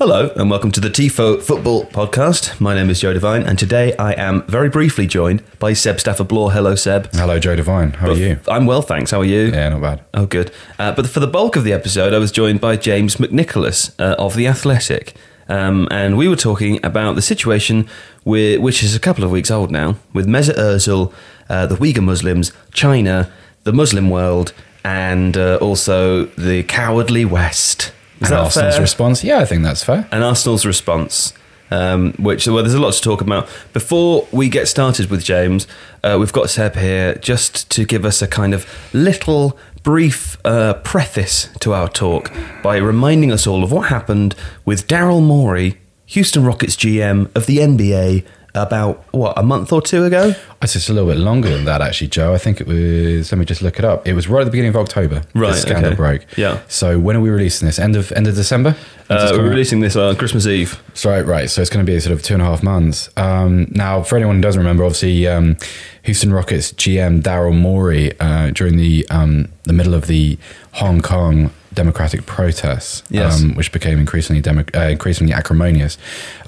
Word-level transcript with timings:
Hello, 0.00 0.32
and 0.34 0.48
welcome 0.48 0.72
to 0.72 0.80
the 0.80 0.88
TIFO 0.88 1.42
Football 1.42 1.84
Podcast. 1.84 2.58
My 2.58 2.74
name 2.74 2.88
is 2.88 3.00
Joe 3.00 3.12
Devine, 3.12 3.42
and 3.42 3.58
today 3.58 3.94
I 3.98 4.12
am 4.12 4.44
very 4.46 4.70
briefly 4.70 5.06
joined 5.06 5.42
by 5.58 5.74
Seb 5.74 6.00
Stafford 6.00 6.26
Bloor. 6.26 6.52
Hello, 6.52 6.74
Seb. 6.74 7.12
Hello, 7.12 7.38
Joe 7.38 7.54
Devine. 7.54 7.90
How 7.90 8.08
are 8.08 8.16
you? 8.16 8.40
I'm 8.48 8.64
well, 8.64 8.80
thanks. 8.80 9.10
How 9.10 9.20
are 9.20 9.26
you? 9.26 9.48
Yeah, 9.48 9.68
not 9.68 9.82
bad. 9.82 10.02
Oh, 10.14 10.24
good. 10.24 10.52
Uh, 10.78 10.92
but 10.92 11.06
for 11.06 11.20
the 11.20 11.26
bulk 11.26 11.54
of 11.54 11.64
the 11.64 11.74
episode, 11.74 12.14
I 12.14 12.18
was 12.18 12.32
joined 12.32 12.62
by 12.62 12.78
James 12.78 13.16
McNicholas 13.16 13.92
uh, 14.00 14.14
of 14.18 14.36
The 14.36 14.46
Athletic. 14.46 15.14
Um, 15.50 15.86
and 15.90 16.16
we 16.16 16.28
were 16.28 16.36
talking 16.36 16.82
about 16.82 17.14
the 17.14 17.20
situation, 17.20 17.86
with, 18.24 18.60
which 18.60 18.82
is 18.82 18.96
a 18.96 19.00
couple 19.00 19.22
of 19.22 19.30
weeks 19.30 19.50
old 19.50 19.70
now, 19.70 19.96
with 20.14 20.26
Mesut 20.26 20.56
Ozil, 20.56 21.12
uh, 21.50 21.66
the 21.66 21.76
Uyghur 21.76 22.02
Muslims, 22.02 22.52
China, 22.72 23.30
the 23.64 23.72
Muslim 23.74 24.08
world, 24.08 24.54
and 24.82 25.36
uh, 25.36 25.58
also 25.60 26.24
the 26.24 26.62
cowardly 26.62 27.26
West. 27.26 27.92
Is 28.20 28.28
and 28.28 28.36
that 28.36 28.44
Arsenal's 28.44 28.74
fair? 28.74 28.82
response? 28.82 29.24
Yeah, 29.24 29.38
I 29.38 29.44
think 29.44 29.62
that's 29.62 29.82
fair. 29.84 30.06
and 30.12 30.22
Arsenal's 30.24 30.64
response. 30.66 31.32
Um, 31.72 32.14
which 32.14 32.48
well, 32.48 32.56
there's 32.64 32.74
a 32.74 32.80
lot 32.80 32.94
to 32.94 33.00
talk 33.00 33.20
about. 33.20 33.48
Before 33.72 34.26
we 34.32 34.48
get 34.48 34.66
started 34.66 35.08
with 35.08 35.22
James, 35.22 35.68
uh, 36.02 36.16
we've 36.18 36.32
got 36.32 36.50
Seb 36.50 36.74
here 36.74 37.14
just 37.14 37.70
to 37.70 37.84
give 37.84 38.04
us 38.04 38.20
a 38.20 38.26
kind 38.26 38.54
of 38.54 38.66
little 38.92 39.56
brief 39.84 40.36
uh, 40.44 40.74
preface 40.74 41.48
to 41.60 41.72
our 41.72 41.88
talk 41.88 42.32
by 42.64 42.76
reminding 42.76 43.30
us 43.30 43.46
all 43.46 43.62
of 43.62 43.70
what 43.70 43.82
happened 43.88 44.34
with 44.64 44.88
Daryl 44.88 45.22
Morey, 45.24 45.78
Houston 46.06 46.44
Rockets 46.44 46.74
GM 46.74 47.34
of 47.36 47.46
the 47.46 47.58
NBA, 47.58 48.26
about 48.54 49.04
what 49.12 49.38
a 49.38 49.42
month 49.42 49.72
or 49.72 49.80
two 49.80 50.04
ago. 50.04 50.34
I 50.62 50.66
said 50.66 50.76
it's 50.78 50.86
just 50.86 50.88
a 50.90 50.92
little 50.92 51.08
bit 51.08 51.18
longer 51.18 51.48
than 51.48 51.64
that, 51.64 51.80
actually, 51.80 52.08
Joe. 52.08 52.34
I 52.34 52.38
think 52.38 52.60
it 52.60 52.66
was. 52.66 53.32
Let 53.32 53.38
me 53.38 53.44
just 53.44 53.62
look 53.62 53.78
it 53.78 53.84
up. 53.84 54.06
It 54.06 54.14
was 54.14 54.28
right 54.28 54.40
at 54.42 54.44
the 54.44 54.50
beginning 54.50 54.70
of 54.70 54.76
October. 54.76 55.22
Right, 55.34 55.52
The 55.52 55.56
scandal 55.56 55.86
okay. 55.92 55.96
broke. 55.96 56.26
Yeah. 56.36 56.60
So 56.68 56.98
when 56.98 57.16
are 57.16 57.20
we 57.20 57.30
releasing 57.30 57.66
this? 57.66 57.78
End 57.78 57.96
of 57.96 58.12
end 58.12 58.26
of 58.26 58.34
December. 58.34 58.76
Uh, 59.08 59.30
we're 59.32 59.44
out? 59.46 59.50
releasing 59.50 59.80
this 59.80 59.96
on 59.96 60.14
Christmas 60.16 60.46
Eve. 60.46 60.80
Right, 61.04 61.22
right. 61.22 61.50
So 61.50 61.60
it's 61.62 61.70
going 61.70 61.84
to 61.84 61.90
be 61.90 61.98
sort 61.98 62.12
of 62.12 62.22
two 62.22 62.34
and 62.34 62.42
a 62.42 62.46
half 62.46 62.62
months. 62.62 63.08
Um, 63.16 63.66
now, 63.70 64.02
for 64.02 64.16
anyone 64.16 64.36
who 64.36 64.42
doesn't 64.42 64.60
remember, 64.60 64.84
obviously, 64.84 65.26
um, 65.26 65.56
Houston 66.02 66.32
Rockets 66.32 66.72
GM 66.72 67.22
Daryl 67.22 67.56
Morey 67.56 68.18
uh, 68.20 68.50
during 68.50 68.76
the 68.76 69.06
um, 69.10 69.48
the 69.64 69.72
middle 69.72 69.94
of 69.94 70.06
the 70.06 70.38
Hong 70.72 71.00
Kong 71.00 71.50
democratic 71.82 72.20
protests, 72.26 73.02
Yes. 73.10 73.40
um, 73.42 73.54
which 73.58 73.70
became 73.72 73.98
increasingly 73.98 74.42
demo- 74.42 74.64
uh, 74.80 74.88
increasingly 74.96 75.32
acrimonious, 75.40 75.96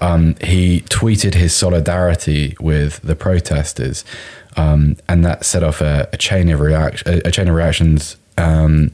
um, 0.00 0.34
he 0.52 0.82
tweeted 0.98 1.34
his 1.34 1.52
solidarity 1.64 2.54
with 2.60 3.00
the 3.02 3.16
protesters, 3.16 4.04
um, 4.56 4.96
and 5.08 5.24
that 5.24 5.44
set 5.44 5.62
off 5.68 5.80
a, 5.80 5.94
a 6.12 6.16
chain 6.16 6.50
of 6.54 6.60
reaction, 6.60 7.04
a, 7.14 7.28
a 7.28 7.30
chain 7.30 7.48
of 7.48 7.54
reactions. 7.54 8.16
Um, 8.38 8.90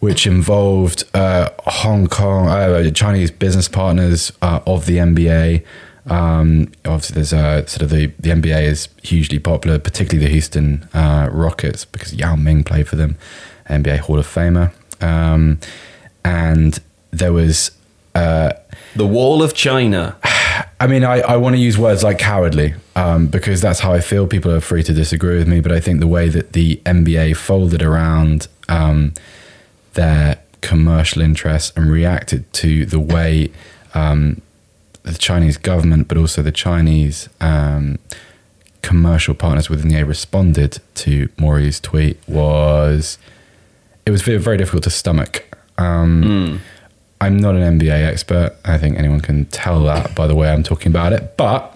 which 0.00 0.26
involved 0.26 1.04
uh, 1.14 1.48
Hong 1.82 2.06
Kong, 2.08 2.46
uh, 2.48 2.90
Chinese 2.90 3.30
business 3.30 3.68
partners 3.68 4.30
uh, 4.42 4.60
of 4.66 4.84
the 4.84 4.98
NBA. 4.98 5.64
Um, 6.06 6.70
obviously, 6.84 7.14
there's 7.14 7.32
uh, 7.32 7.64
sort 7.64 7.80
of 7.82 7.88
the, 7.90 8.06
the 8.20 8.28
NBA 8.30 8.64
is 8.64 8.88
hugely 9.02 9.38
popular, 9.38 9.78
particularly 9.78 10.26
the 10.26 10.30
Houston 10.32 10.86
uh, 10.92 11.30
Rockets, 11.32 11.86
because 11.86 12.12
Yao 12.12 12.36
Ming 12.36 12.64
played 12.64 12.86
for 12.86 12.96
them, 12.96 13.16
NBA 13.70 14.00
Hall 14.00 14.18
of 14.18 14.26
Famer. 14.26 14.72
Um, 15.04 15.58
and 16.24 16.80
there 17.10 17.32
was 17.32 17.70
The 18.94 19.06
Wall 19.06 19.42
of 19.42 19.54
China. 19.54 20.16
I 20.80 20.86
mean, 20.86 21.04
I, 21.04 21.20
I 21.20 21.36
want 21.36 21.54
to 21.54 21.60
use 21.60 21.78
words 21.78 22.02
like 22.02 22.18
cowardly 22.18 22.74
um, 22.96 23.26
because 23.26 23.60
that's 23.60 23.80
how 23.80 23.92
I 23.92 24.00
feel. 24.00 24.26
People 24.26 24.50
are 24.50 24.60
free 24.60 24.82
to 24.82 24.92
disagree 24.92 25.38
with 25.38 25.48
me, 25.48 25.60
but 25.60 25.72
I 25.72 25.80
think 25.80 26.00
the 26.00 26.06
way 26.06 26.28
that 26.28 26.52
the 26.52 26.80
NBA 26.84 27.36
folded 27.36 27.82
around 27.82 28.48
um, 28.68 29.14
their 29.94 30.40
commercial 30.60 31.22
interests 31.22 31.72
and 31.76 31.90
reacted 31.90 32.50
to 32.54 32.86
the 32.86 33.00
way 33.00 33.50
um, 33.94 34.40
the 35.02 35.14
Chinese 35.14 35.56
government, 35.56 36.08
but 36.08 36.16
also 36.16 36.42
the 36.42 36.52
Chinese 36.52 37.28
um, 37.40 37.98
commercial 38.82 39.34
partners 39.34 39.68
within 39.70 39.88
the 39.88 39.94
NBA 39.94 40.08
responded 40.08 40.80
to 40.94 41.28
Morey's 41.38 41.80
tweet 41.80 42.18
was 42.28 43.18
it 44.06 44.10
was 44.10 44.22
very, 44.22 44.38
very 44.38 44.56
difficult 44.56 44.84
to 44.84 44.90
stomach. 44.90 45.44
Um, 45.78 46.60
I'm 47.20 47.38
not 47.38 47.54
an 47.54 47.78
NBA 47.78 48.06
expert. 48.06 48.56
I 48.64 48.78
think 48.78 48.98
anyone 48.98 49.20
can 49.20 49.46
tell 49.46 49.82
that 49.84 50.14
by 50.14 50.26
the 50.26 50.34
way 50.34 50.50
I'm 50.50 50.62
talking 50.62 50.92
about 50.92 51.12
it. 51.12 51.36
But 51.36 51.74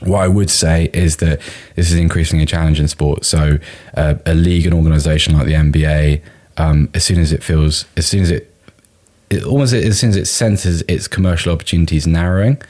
what 0.00 0.22
I 0.22 0.28
would 0.28 0.50
say 0.50 0.90
is 0.94 1.18
that 1.18 1.40
this 1.76 1.90
is 1.90 1.98
increasingly 1.98 2.44
a 2.44 2.46
challenge 2.46 2.80
in 2.80 2.88
sport. 2.88 3.24
So, 3.24 3.58
uh, 3.94 4.14
a 4.24 4.34
league 4.34 4.64
and 4.64 4.74
organization 4.74 5.36
like 5.36 5.46
the 5.46 5.52
NBA, 5.52 6.22
um, 6.56 6.88
as 6.94 7.04
soon 7.04 7.18
as 7.18 7.32
it 7.32 7.42
feels, 7.42 7.84
as 7.96 8.06
soon 8.06 8.22
as 8.22 8.30
it, 8.30 8.54
it 9.28 9.44
almost 9.44 9.74
as 9.74 9.98
soon 9.98 10.10
as 10.10 10.16
it 10.16 10.26
senses 10.26 10.82
its 10.88 11.06
commercial 11.06 11.52
opportunities 11.52 12.06
narrowing, 12.06 12.60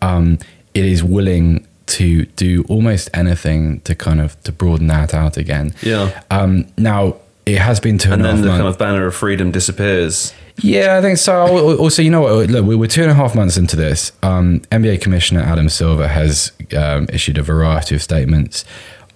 um, 0.00 0.38
it 0.74 0.84
is 0.84 1.02
willing 1.02 1.66
to 1.86 2.26
do 2.26 2.64
almost 2.68 3.08
anything 3.14 3.80
to 3.80 3.94
kind 3.94 4.20
of 4.20 4.40
to 4.44 4.52
broaden 4.52 4.86
that 4.86 5.14
out 5.14 5.36
again. 5.36 5.74
Yeah. 5.82 6.22
Um, 6.30 6.66
now 6.76 7.16
it 7.54 7.60
has 7.60 7.80
been 7.80 7.98
two 7.98 8.12
And 8.12 8.14
and 8.14 8.22
a 8.22 8.26
then 8.28 8.36
half 8.36 8.42
the 8.42 8.48
months. 8.48 8.60
kind 8.60 8.68
of 8.68 8.78
banner 8.78 9.06
of 9.06 9.14
freedom 9.14 9.50
disappears. 9.50 10.32
Yeah, 10.60 10.98
I 10.98 11.02
think 11.02 11.18
so. 11.18 11.76
Also, 11.78 12.02
you 12.02 12.10
know 12.10 12.22
what? 12.22 12.50
Look, 12.50 12.66
we 12.66 12.74
we're 12.76 12.88
two 12.88 13.02
and 13.02 13.10
a 13.10 13.14
half 13.14 13.34
months 13.34 13.56
into 13.56 13.76
this. 13.76 14.10
Um, 14.22 14.60
NBA 14.72 15.00
Commissioner 15.00 15.40
Adam 15.40 15.68
Silver 15.68 16.08
has 16.08 16.50
um, 16.76 17.06
issued 17.12 17.38
a 17.38 17.42
variety 17.42 17.94
of 17.94 18.02
statements. 18.02 18.64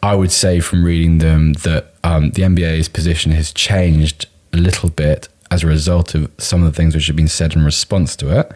I 0.04 0.14
would 0.14 0.30
say 0.32 0.60
from 0.60 0.84
reading 0.84 1.18
them 1.18 1.52
that 1.54 1.94
um, 2.04 2.30
the 2.30 2.42
NBA's 2.42 2.88
position 2.88 3.32
has 3.32 3.52
changed 3.52 4.26
a 4.52 4.56
little 4.56 4.88
bit 4.90 5.28
as 5.50 5.62
a 5.62 5.66
result 5.66 6.14
of 6.14 6.30
some 6.38 6.62
of 6.62 6.72
the 6.72 6.76
things 6.76 6.94
which 6.94 7.06
have 7.08 7.16
been 7.16 7.28
said 7.28 7.54
in 7.54 7.64
response 7.64 8.16
to 8.16 8.38
it. 8.40 8.50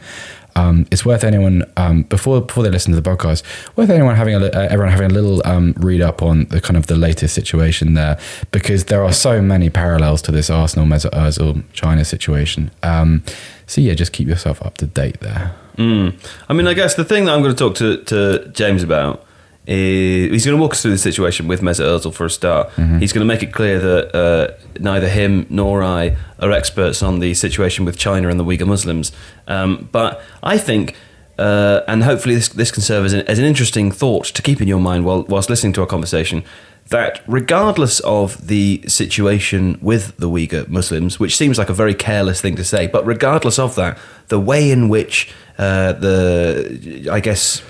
Um, 0.56 0.86
it's 0.90 1.04
worth 1.04 1.22
anyone 1.22 1.64
um, 1.76 2.02
before 2.04 2.40
before 2.40 2.64
they 2.64 2.70
listen 2.70 2.92
to 2.94 3.00
the 3.00 3.08
podcast, 3.08 3.42
worth 3.76 3.90
anyone 3.90 4.16
having 4.16 4.34
a 4.34 4.46
uh, 4.46 4.68
everyone 4.70 4.90
having 4.90 5.10
a 5.10 5.14
little 5.14 5.42
um, 5.44 5.74
read 5.76 6.00
up 6.00 6.22
on 6.22 6.46
the 6.46 6.60
kind 6.60 6.76
of 6.76 6.86
the 6.86 6.96
latest 6.96 7.34
situation 7.34 7.94
there, 7.94 8.18
because 8.50 8.86
there 8.86 9.04
are 9.04 9.12
so 9.12 9.42
many 9.42 9.70
parallels 9.70 10.22
to 10.22 10.32
this 10.32 10.50
Arsenal 10.50 10.86
Mesut 10.86 11.12
Ozil 11.12 11.62
China 11.72 12.04
situation. 12.04 12.70
Um, 12.82 13.22
so 13.66 13.80
yeah, 13.82 13.94
just 13.94 14.12
keep 14.12 14.28
yourself 14.28 14.62
up 14.62 14.78
to 14.78 14.86
date 14.86 15.20
there. 15.20 15.54
Mm. 15.76 16.18
I 16.48 16.54
mean, 16.54 16.66
I 16.66 16.72
guess 16.72 16.94
the 16.94 17.04
thing 17.04 17.26
that 17.26 17.34
I'm 17.34 17.42
going 17.42 17.54
to 17.54 17.58
talk 17.58 17.74
to, 17.76 18.02
to 18.04 18.48
James 18.52 18.82
about 18.82 19.25
is 19.66 20.30
he's 20.30 20.44
going 20.46 20.56
to 20.56 20.60
walk 20.62 20.72
us 20.72 20.82
through 20.82 20.92
the 20.92 20.98
situation 20.98 21.48
with 21.48 21.60
Mesut 21.60 21.84
Ozil 21.84 22.14
for 22.14 22.26
a 22.26 22.30
start. 22.30 22.70
He's 23.00 23.12
going 23.12 23.26
to 23.26 23.32
make 23.32 23.42
it 23.42 23.52
clear 23.52 23.78
that 23.78 24.14
uh, 24.14 24.54
neither 24.78 25.08
him 25.08 25.46
nor 25.50 25.82
I 25.82 26.16
are 26.38 26.52
experts 26.52 27.02
on 27.02 27.18
the 27.18 27.34
situation 27.34 27.84
with 27.84 27.98
China 27.98 28.28
and 28.28 28.38
the 28.38 28.44
Uyghur 28.44 28.66
Muslims. 28.66 29.12
Um, 29.48 29.88
but 29.90 30.22
I 30.42 30.58
think, 30.58 30.94
uh, 31.38 31.80
and 31.88 32.04
hopefully 32.04 32.34
this, 32.34 32.48
this 32.48 32.70
can 32.70 32.82
serve 32.82 33.04
as 33.04 33.12
an, 33.12 33.26
as 33.26 33.38
an 33.38 33.44
interesting 33.44 33.90
thought 33.90 34.26
to 34.26 34.42
keep 34.42 34.60
in 34.60 34.68
your 34.68 34.80
mind 34.80 35.04
while, 35.04 35.22
whilst 35.24 35.50
listening 35.50 35.72
to 35.74 35.80
our 35.80 35.86
conversation, 35.86 36.44
that 36.88 37.22
regardless 37.26 37.98
of 38.00 38.46
the 38.46 38.84
situation 38.86 39.76
with 39.82 40.16
the 40.18 40.28
Uyghur 40.28 40.68
Muslims, 40.68 41.18
which 41.18 41.36
seems 41.36 41.58
like 41.58 41.68
a 41.68 41.74
very 41.74 41.94
careless 41.94 42.40
thing 42.40 42.54
to 42.54 42.64
say, 42.64 42.86
but 42.86 43.04
regardless 43.04 43.58
of 43.58 43.74
that, 43.74 43.98
the 44.28 44.38
way 44.38 44.70
in 44.70 44.88
which 44.88 45.32
uh, 45.58 45.92
the, 45.94 47.08
I 47.10 47.18
guess, 47.18 47.62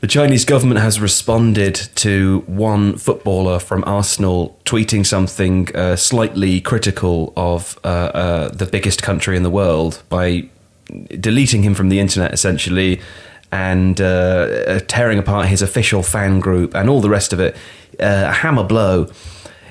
the 0.00 0.06
Chinese 0.06 0.46
government 0.46 0.80
has 0.80 0.98
responded 0.98 1.74
to 1.96 2.42
one 2.46 2.96
footballer 2.96 3.58
from 3.58 3.84
Arsenal 3.86 4.58
tweeting 4.64 5.04
something 5.04 5.74
uh, 5.76 5.94
slightly 5.96 6.60
critical 6.60 7.32
of 7.36 7.78
uh, 7.84 7.86
uh, 7.86 8.48
the 8.48 8.64
biggest 8.66 9.02
country 9.02 9.36
in 9.36 9.42
the 9.42 9.50
world 9.50 10.02
by 10.08 10.48
deleting 11.20 11.62
him 11.62 11.74
from 11.74 11.90
the 11.90 12.00
internet, 12.00 12.32
essentially, 12.32 13.00
and 13.52 14.00
uh, 14.00 14.80
tearing 14.88 15.18
apart 15.18 15.48
his 15.48 15.60
official 15.60 16.02
fan 16.02 16.40
group 16.40 16.74
and 16.74 16.88
all 16.88 17.00
the 17.00 17.10
rest 17.10 17.32
of 17.32 17.40
it. 17.40 17.54
Uh, 17.98 18.24
a 18.28 18.32
hammer 18.32 18.64
blow. 18.64 19.06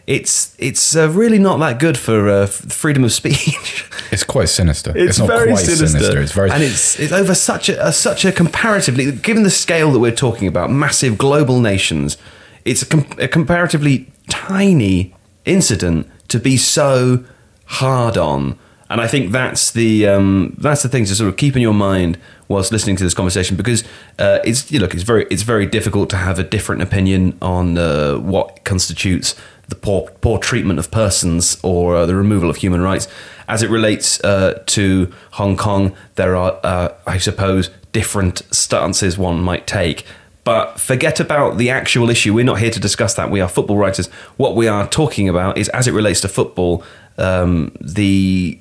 It's 0.09 0.55
it's 0.57 0.95
uh, 0.95 1.07
really 1.11 1.37
not 1.37 1.59
that 1.59 1.77
good 1.77 1.95
for 1.95 2.27
uh, 2.29 2.47
freedom 2.47 3.03
of 3.03 3.11
speech. 3.21 3.85
It's 4.11 4.23
quite 4.23 4.49
sinister. 4.49 4.91
It's, 4.95 5.19
not 5.19 5.27
very 5.27 5.51
quite 5.51 5.63
sinister. 5.63 6.19
It's 6.19 6.31
very 6.31 6.49
and 6.49 6.63
it's 6.63 6.99
it's 6.99 7.13
over 7.13 7.35
such 7.35 7.69
a, 7.69 7.87
a 7.89 7.91
such 7.93 8.25
a 8.25 8.31
comparatively 8.31 9.11
given 9.11 9.43
the 9.43 9.51
scale 9.51 9.91
that 9.91 9.99
we're 9.99 10.11
talking 10.11 10.47
about, 10.47 10.71
massive 10.71 11.15
global 11.15 11.59
nations. 11.61 12.17
It's 12.65 12.81
a, 12.81 12.87
com- 12.87 13.19
a 13.19 13.27
comparatively 13.27 14.11
tiny 14.29 15.13
incident 15.45 16.09
to 16.29 16.39
be 16.39 16.57
so 16.57 17.23
hard 17.65 18.17
on, 18.17 18.57
and 18.89 19.01
I 19.01 19.07
think 19.07 19.31
that's 19.31 19.69
the 19.69 20.07
um, 20.07 20.55
that's 20.57 20.81
the 20.81 20.89
thing 20.89 21.05
to 21.05 21.13
sort 21.13 21.29
of 21.29 21.37
keep 21.37 21.55
in 21.55 21.61
your 21.61 21.75
mind 21.75 22.17
whilst 22.47 22.71
listening 22.71 22.95
to 22.95 23.03
this 23.03 23.13
conversation 23.13 23.55
because 23.55 23.83
uh, 24.17 24.39
it's 24.43 24.71
you 24.71 24.79
look 24.79 24.95
it's 24.95 25.03
very 25.03 25.27
it's 25.29 25.43
very 25.43 25.67
difficult 25.67 26.09
to 26.09 26.17
have 26.17 26.39
a 26.39 26.43
different 26.43 26.81
opinion 26.81 27.37
on 27.43 27.77
uh, 27.77 28.15
what 28.15 28.63
constitutes 28.63 29.35
the 29.69 29.75
poor 29.75 30.09
poor 30.21 30.37
treatment 30.37 30.79
of 30.79 30.91
persons 30.91 31.59
or 31.63 31.95
uh, 31.95 32.05
the 32.05 32.15
removal 32.15 32.49
of 32.49 32.57
human 32.57 32.81
rights 32.81 33.07
as 33.47 33.63
it 33.63 33.69
relates 33.69 34.23
uh, 34.23 34.61
to 34.67 35.11
Hong 35.31 35.57
Kong. 35.57 35.95
There 36.15 36.35
are, 36.35 36.59
uh, 36.63 36.93
I 37.07 37.17
suppose, 37.17 37.69
different 37.91 38.41
stances 38.51 39.17
one 39.17 39.41
might 39.41 39.65
take. 39.65 40.05
But 40.43 40.79
forget 40.79 41.19
about 41.19 41.57
the 41.57 41.69
actual 41.69 42.09
issue. 42.09 42.33
We're 42.33 42.45
not 42.45 42.59
here 42.59 42.71
to 42.71 42.79
discuss 42.79 43.13
that. 43.15 43.29
We 43.29 43.41
are 43.41 43.49
football 43.49 43.77
writers. 43.77 44.07
What 44.37 44.55
we 44.55 44.67
are 44.67 44.87
talking 44.87 45.29
about 45.29 45.57
is, 45.57 45.69
as 45.69 45.87
it 45.87 45.91
relates 45.91 46.21
to 46.21 46.27
football, 46.27 46.83
um, 47.17 47.75
the 47.81 48.59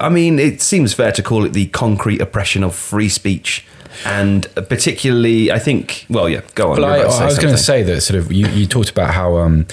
I 0.00 0.08
mean, 0.08 0.38
it 0.38 0.60
seems 0.60 0.92
fair 0.92 1.12
to 1.12 1.22
call 1.22 1.44
it 1.44 1.52
the 1.52 1.66
concrete 1.66 2.20
oppression 2.20 2.64
of 2.64 2.74
free 2.74 3.08
speech. 3.08 3.64
And 4.04 4.46
particularly, 4.54 5.50
I 5.50 5.58
think, 5.58 6.06
well, 6.08 6.28
yeah, 6.28 6.42
go 6.54 6.72
on. 6.72 6.80
Well, 6.80 6.90
I, 6.90 6.96
about 6.98 7.10
to 7.10 7.12
say 7.12 7.22
I 7.22 7.26
was 7.26 7.38
going 7.38 7.54
to 7.54 7.62
say 7.62 7.82
that 7.82 8.00
sort 8.00 8.18
of 8.18 8.32
you, 8.32 8.46
you 8.48 8.66
talked 8.66 8.90
about 8.90 9.14
how 9.14 9.36
um, 9.36 9.66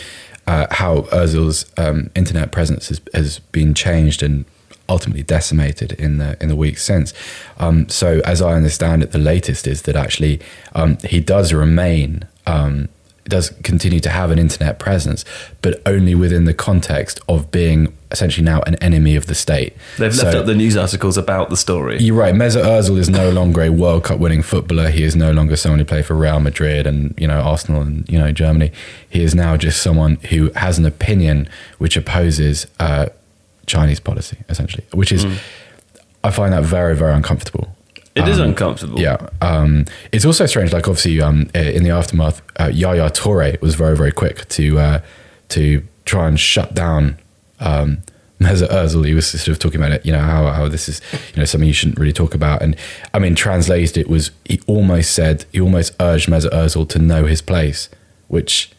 uh, 0.48 0.68
how 0.72 1.02
Özil's 1.02 1.66
um, 1.78 2.10
internet 2.16 2.52
presence 2.52 2.90
has, 2.90 3.02
has 3.14 3.40
been 3.40 3.74
changed 3.74 4.24
and 4.24 4.46
ultimately 4.90 5.24
decimated 5.24 5.94
in 5.94 6.18
the 6.18 6.38
in 6.42 6.50
the 6.50 6.56
weeks 6.56 6.84
since. 6.84 7.14
Um, 7.58 7.88
so, 7.90 8.22
as 8.26 8.42
I 8.42 8.54
understand 8.54 9.04
it, 9.04 9.12
the 9.12 9.20
latest 9.20 9.68
is 9.68 9.84
that 9.84 9.96
actually 9.96 10.42
um, 10.76 10.98
he 11.04 11.20
does 11.20 11.54
remain. 11.54 12.28
Um, 12.46 12.90
does 13.26 13.50
continue 13.64 14.00
to 14.00 14.10
have 14.10 14.32
an 14.32 14.40
internet 14.40 14.80
presence, 14.80 15.24
but 15.62 15.82
only 15.86 16.16
within 16.16 16.46
the 16.46 16.54
context 16.54 17.20
of 17.30 17.52
being 17.52 17.94
essentially 18.10 18.44
now 18.44 18.62
an 18.68 18.76
enemy 18.76 19.16
of 19.16 19.28
the 19.28 19.36
state. 19.36 19.74
They've 19.98 20.14
left 20.16 20.34
So- 20.34 20.40
up 20.42 20.46
the 20.46 20.56
news 20.56 20.76
articles 20.76 21.18
about 21.18 21.50
the 21.50 21.56
story. 21.56 22.02
you're 22.02 22.16
right. 22.16 22.34
Mesut 22.34 22.64
Ozil 22.66 22.98
is 22.98 23.10
no 23.10 23.30
longer 23.30 23.62
a 23.62 23.70
World 23.70 24.04
Cup 24.04 24.20
winning 24.20 24.42
footballer. 24.42 24.90
He 24.90 25.04
is 25.04 25.16
no 25.16 25.32
longer 25.32 25.56
someone 25.56 25.80
who 25.80 25.86
played 25.86 26.06
for 26.06 26.16
Real 26.16 26.40
Madrid 26.40 26.86
and 26.88 27.14
you 27.18 27.28
know 27.28 27.40
Arsenal 27.40 27.82
and 27.82 28.10
you 28.10 28.18
know 28.18 28.32
Germany. 28.32 28.72
He 29.10 29.24
is 29.24 29.34
now 29.36 29.56
just 29.56 29.82
someone 29.82 30.16
who 30.30 30.50
has 30.56 30.78
an 30.78 30.86
opinion 30.86 31.48
which 31.78 31.96
opposes 31.96 32.68
uh, 32.80 33.06
Chinese 33.68 34.00
policy, 34.00 34.38
essentially. 34.50 34.84
Which 34.92 35.12
is, 35.12 35.26
I 36.24 36.32
find 36.32 36.52
that 36.54 36.64
very 36.64 36.96
very 36.96 37.14
uncomfortable. 37.14 37.76
It 38.16 38.28
is 38.28 38.40
Um, 38.40 38.50
uncomfortable. 38.50 39.00
Yeah, 39.00 39.18
um, 39.42 39.86
it's 40.12 40.26
also 40.26 40.46
strange. 40.46 40.74
Like 40.74 40.88
obviously, 40.88 41.22
um, 41.22 41.50
uh, 41.56 41.60
in 41.60 41.84
the 41.84 41.92
aftermath, 41.92 42.42
uh, 42.60 42.70
Yaya 42.74 43.10
Toure 43.10 43.60
was 43.62 43.76
very, 43.76 43.96
very 43.96 44.12
quick 44.12 44.48
to 44.50 44.80
uh, 44.80 45.00
to 45.50 45.84
try 46.06 46.28
and 46.28 46.38
shut 46.40 46.74
down 46.74 47.18
um, 47.60 48.00
Mesut 48.42 48.70
Ozil. 48.70 49.06
He 49.06 49.14
was 49.14 49.28
sort 49.28 49.48
of 49.48 49.60
talking 49.60 49.80
about 49.80 49.94
it, 49.94 50.06
you 50.06 50.12
know, 50.12 50.20
how 50.20 50.48
how 50.52 50.68
this 50.68 50.90
is, 50.90 51.00
you 51.14 51.38
know, 51.38 51.46
something 51.46 51.68
you 51.68 51.74
shouldn't 51.74 52.00
really 52.00 52.12
talk 52.14 52.34
about. 52.36 52.62
And 52.62 52.76
I 53.14 53.20
mean, 53.20 53.34
translated, 53.36 53.98
it 53.98 54.10
was 54.10 54.32
he 54.46 54.60
almost 54.68 55.12
said 55.14 55.46
he 55.54 55.62
almost 55.62 55.94
urged 56.00 56.28
Mesut 56.28 56.52
Ozil 56.52 56.90
to 56.90 57.00
know 57.00 57.26
his 57.26 57.42
place, 57.42 57.88
which 58.28 58.72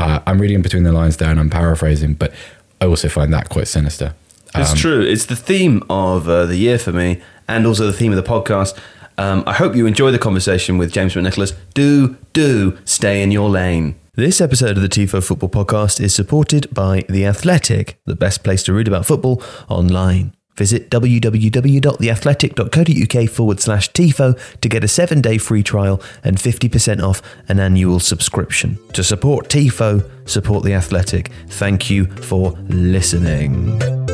uh, 0.00 0.18
I'm 0.26 0.40
reading 0.40 0.62
between 0.62 0.82
the 0.82 0.92
lines 0.92 1.16
there, 1.18 1.30
and 1.30 1.38
I'm 1.38 1.50
paraphrasing, 1.50 2.14
but 2.14 2.32
I 2.80 2.86
also 2.86 3.08
find 3.08 3.32
that 3.34 3.50
quite 3.50 3.68
sinister. 3.68 4.14
It's 4.56 4.72
Um, 4.72 4.76
true. 4.78 5.00
It's 5.02 5.26
the 5.26 5.36
theme 5.36 5.82
of 5.88 6.28
uh, 6.28 6.44
the 6.46 6.56
year 6.56 6.76
for 6.78 6.90
me, 6.92 7.20
and 7.50 7.66
also 7.66 7.84
the 7.86 7.92
theme 7.92 8.12
of 8.12 8.16
the 8.16 8.22
podcast. 8.22 8.78
Um, 9.18 9.42
I 9.46 9.52
hope 9.52 9.76
you 9.76 9.84
enjoy 9.86 10.12
the 10.12 10.18
conversation 10.18 10.78
with 10.78 10.92
James 10.92 11.12
McNicholas. 11.14 11.54
Do, 11.74 12.16
do 12.32 12.78
stay 12.84 13.22
in 13.22 13.30
your 13.30 13.50
lane. 13.50 13.96
This 14.14 14.40
episode 14.40 14.76
of 14.76 14.82
the 14.82 14.88
TIFO 14.88 15.22
Football 15.22 15.50
Podcast 15.50 16.00
is 16.00 16.12
supported 16.14 16.72
by 16.72 17.04
The 17.08 17.26
Athletic, 17.26 18.00
the 18.06 18.16
best 18.16 18.42
place 18.42 18.62
to 18.64 18.72
read 18.72 18.88
about 18.88 19.06
football 19.06 19.40
online. 19.68 20.34
Visit 20.56 20.90
www.theathletic.co.uk 20.90 23.30
forward 23.30 23.60
slash 23.60 23.92
TIFO 23.92 24.60
to 24.60 24.68
get 24.68 24.82
a 24.84 24.88
seven 24.88 25.20
day 25.20 25.38
free 25.38 25.62
trial 25.62 26.02
and 26.22 26.36
50% 26.36 27.02
off 27.02 27.22
an 27.48 27.60
annual 27.60 28.00
subscription. 28.00 28.78
To 28.92 29.04
support 29.04 29.48
TIFO, 29.48 30.28
support 30.28 30.64
The 30.64 30.74
Athletic. 30.74 31.30
Thank 31.48 31.88
you 31.88 32.06
for 32.06 32.50
listening. 32.68 34.09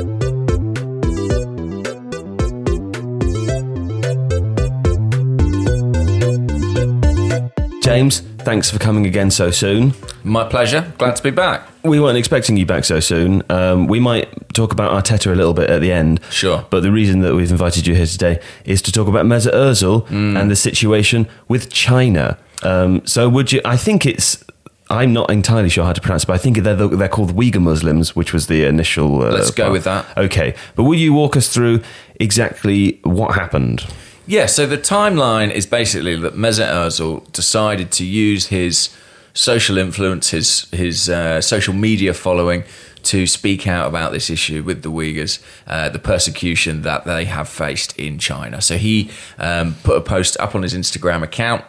James, 7.86 8.18
thanks 8.38 8.68
for 8.68 8.80
coming 8.80 9.06
again 9.06 9.30
so 9.30 9.52
soon. 9.52 9.94
My 10.24 10.42
pleasure. 10.42 10.92
Glad 10.98 11.14
to 11.14 11.22
be 11.22 11.30
back. 11.30 11.68
We 11.84 12.00
weren't 12.00 12.18
expecting 12.18 12.56
you 12.56 12.66
back 12.66 12.84
so 12.84 12.98
soon. 12.98 13.44
Um, 13.48 13.86
we 13.86 14.00
might 14.00 14.52
talk 14.52 14.72
about 14.72 14.90
Arteta 14.90 15.30
a 15.30 15.36
little 15.36 15.54
bit 15.54 15.70
at 15.70 15.80
the 15.80 15.92
end. 15.92 16.18
Sure. 16.32 16.66
But 16.68 16.82
the 16.82 16.90
reason 16.90 17.20
that 17.20 17.36
we've 17.36 17.48
invited 17.48 17.86
you 17.86 17.94
here 17.94 18.06
today 18.06 18.40
is 18.64 18.82
to 18.82 18.90
talk 18.90 19.06
about 19.06 19.24
Mesut 19.24 19.52
Ozil 19.52 20.10
and 20.10 20.50
the 20.50 20.56
situation 20.56 21.28
with 21.46 21.70
China. 21.72 22.36
Um, 22.64 23.06
so 23.06 23.28
would 23.28 23.52
you? 23.52 23.60
I 23.64 23.76
think 23.76 24.04
it's. 24.04 24.42
I'm 24.90 25.12
not 25.12 25.30
entirely 25.30 25.68
sure 25.68 25.84
how 25.84 25.92
to 25.92 26.00
pronounce 26.00 26.24
it, 26.24 26.26
but 26.26 26.32
I 26.34 26.38
think 26.38 26.58
they're, 26.58 26.74
they're 26.74 27.08
called 27.08 27.36
Uyghur 27.36 27.62
Muslims, 27.62 28.16
which 28.16 28.32
was 28.32 28.48
the 28.48 28.64
initial. 28.64 29.22
Uh, 29.22 29.30
Let's 29.30 29.52
go 29.52 29.64
part. 29.64 29.72
with 29.72 29.84
that. 29.84 30.06
Okay, 30.18 30.56
but 30.74 30.82
will 30.82 30.98
you 30.98 31.12
walk 31.12 31.36
us 31.36 31.54
through 31.54 31.82
exactly 32.18 32.98
what 33.04 33.36
happened? 33.36 33.84
Yeah, 34.28 34.46
so 34.46 34.66
the 34.66 34.78
timeline 34.78 35.52
is 35.52 35.66
basically 35.66 36.16
that 36.16 36.34
Mesut 36.34 36.68
Ozil 36.68 37.30
decided 37.30 37.92
to 37.92 38.04
use 38.04 38.48
his 38.48 38.88
social 39.34 39.78
influence, 39.78 40.30
his 40.30 40.68
his 40.72 41.08
uh, 41.08 41.40
social 41.40 41.74
media 41.74 42.12
following, 42.12 42.64
to 43.04 43.28
speak 43.28 43.68
out 43.68 43.86
about 43.86 44.10
this 44.10 44.28
issue 44.28 44.64
with 44.64 44.82
the 44.82 44.90
Uyghurs, 44.90 45.38
uh, 45.68 45.90
the 45.90 46.00
persecution 46.00 46.82
that 46.82 47.04
they 47.04 47.24
have 47.26 47.48
faced 47.48 47.96
in 47.96 48.18
China. 48.18 48.60
So 48.60 48.76
he 48.76 49.10
um, 49.38 49.76
put 49.84 49.96
a 49.96 50.00
post 50.00 50.36
up 50.40 50.56
on 50.56 50.62
his 50.64 50.74
Instagram 50.74 51.22
account. 51.22 51.64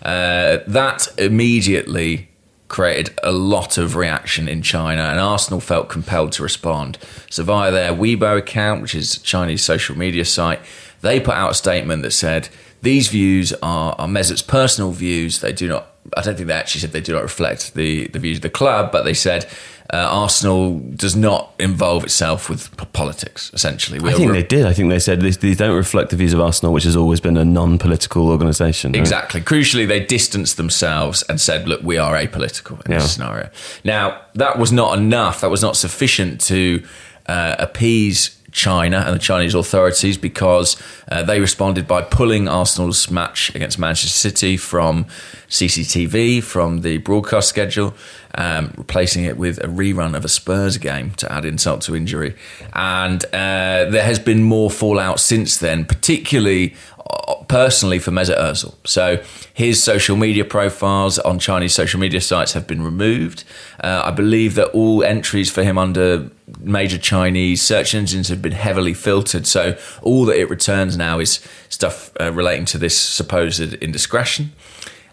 Uh, 0.00 0.60
that 0.66 1.06
immediately 1.18 2.29
created 2.70 3.18
a 3.22 3.32
lot 3.32 3.76
of 3.76 3.96
reaction 3.96 4.48
in 4.48 4.62
China, 4.62 5.02
and 5.02 5.20
Arsenal 5.20 5.60
felt 5.60 5.90
compelled 5.90 6.32
to 6.32 6.42
respond. 6.42 6.96
So, 7.28 7.42
via 7.42 7.70
their 7.70 7.92
Weibo 7.92 8.38
account, 8.38 8.80
which 8.80 8.94
is 8.94 9.18
Chinese 9.18 9.62
social 9.62 9.98
media 9.98 10.24
site, 10.24 10.60
they 11.02 11.20
put 11.20 11.34
out 11.34 11.50
a 11.50 11.54
statement 11.54 12.02
that 12.02 12.12
said 12.12 12.48
these 12.82 13.08
views 13.08 13.52
are, 13.62 13.94
are 13.98 14.08
Mesut's 14.08 14.42
personal 14.42 14.92
views. 14.92 15.40
They 15.40 15.52
do 15.52 15.68
not. 15.68 15.86
I 16.16 16.22
don't 16.22 16.34
think 16.34 16.48
they 16.48 16.54
actually 16.54 16.80
said 16.80 16.92
they 16.92 17.00
do 17.02 17.12
not 17.12 17.22
reflect 17.22 17.74
the, 17.74 18.08
the 18.08 18.18
views 18.18 18.38
of 18.38 18.42
the 18.42 18.50
club, 18.50 18.90
but 18.90 19.04
they 19.04 19.12
said 19.12 19.44
uh, 19.92 19.96
Arsenal 20.10 20.78
does 20.78 21.14
not 21.14 21.52
involve 21.58 22.04
itself 22.04 22.48
with 22.48 22.74
p- 22.78 22.86
politics. 22.94 23.50
Essentially, 23.52 24.00
I 24.00 24.02
We're 24.04 24.12
think 24.12 24.32
re- 24.32 24.40
they 24.40 24.46
did. 24.48 24.64
I 24.64 24.72
think 24.72 24.88
they 24.88 24.98
said 24.98 25.20
these, 25.20 25.36
these 25.38 25.58
don't 25.58 25.76
reflect 25.76 26.08
the 26.10 26.16
views 26.16 26.32
of 26.32 26.40
Arsenal, 26.40 26.72
which 26.72 26.84
has 26.84 26.96
always 26.96 27.20
been 27.20 27.36
a 27.36 27.44
non-political 27.44 28.28
organisation. 28.28 28.92
right? 28.92 28.98
Exactly. 28.98 29.42
Crucially, 29.42 29.86
they 29.86 30.00
distanced 30.00 30.56
themselves 30.56 31.22
and 31.28 31.38
said, 31.40 31.68
look, 31.68 31.82
we 31.82 31.98
are 31.98 32.14
apolitical 32.14 32.84
in 32.86 32.92
Yeah. 32.92 32.98
this 33.00 33.12
scenario. 33.12 33.50
Now, 33.84 34.22
that 34.36 34.58
was 34.58 34.72
not 34.72 34.96
enough. 34.98 35.42
That 35.42 35.50
was 35.50 35.60
not 35.62 35.76
sufficient 35.76 36.40
to 36.42 36.82
uh, 37.26 37.56
appease 37.58 38.39
China 38.52 39.04
and 39.06 39.14
the 39.14 39.20
Chinese 39.20 39.54
authorities 39.54 40.16
because 40.16 40.76
uh, 41.10 41.22
they 41.22 41.40
responded 41.40 41.86
by 41.86 42.02
pulling 42.02 42.48
Arsenal's 42.48 43.10
match 43.10 43.54
against 43.54 43.78
Manchester 43.78 44.08
City 44.08 44.56
from 44.56 45.04
CCTV, 45.48 46.42
from 46.42 46.82
the 46.82 46.98
broadcast 46.98 47.48
schedule, 47.48 47.94
um, 48.34 48.72
replacing 48.76 49.24
it 49.24 49.36
with 49.36 49.58
a 49.58 49.66
rerun 49.66 50.16
of 50.16 50.24
a 50.24 50.28
Spurs 50.28 50.78
game 50.78 51.10
to 51.12 51.30
add 51.32 51.44
insult 51.44 51.82
to 51.82 51.96
injury. 51.96 52.36
And 52.72 53.24
uh, 53.26 53.86
there 53.90 54.04
has 54.04 54.18
been 54.18 54.42
more 54.42 54.70
fallout 54.70 55.20
since 55.20 55.58
then, 55.58 55.84
particularly 55.84 56.74
personally 57.48 57.98
for 57.98 58.12
Mesut 58.12 58.38
Ozil. 58.38 58.74
So 58.84 59.22
his 59.52 59.82
social 59.82 60.16
media 60.16 60.44
profiles 60.44 61.18
on 61.18 61.38
Chinese 61.38 61.74
social 61.74 61.98
media 61.98 62.20
sites 62.20 62.52
have 62.52 62.66
been 62.66 62.82
removed. 62.82 63.44
Uh, 63.82 64.02
I 64.04 64.10
believe 64.12 64.54
that 64.54 64.68
all 64.68 65.02
entries 65.02 65.50
for 65.50 65.62
him 65.62 65.76
under 65.76 66.30
major 66.60 66.98
Chinese 66.98 67.62
search 67.62 67.94
engines 67.94 68.28
have 68.28 68.40
been 68.40 68.52
heavily 68.52 68.94
filtered. 68.94 69.46
So 69.46 69.76
all 70.02 70.24
that 70.26 70.38
it 70.38 70.48
returns 70.48 70.96
now 70.96 71.18
is 71.18 71.44
stuff 71.68 72.12
uh, 72.20 72.32
relating 72.32 72.66
to 72.66 72.78
this 72.78 72.98
supposed 72.98 73.74
indiscretion. 73.74 74.52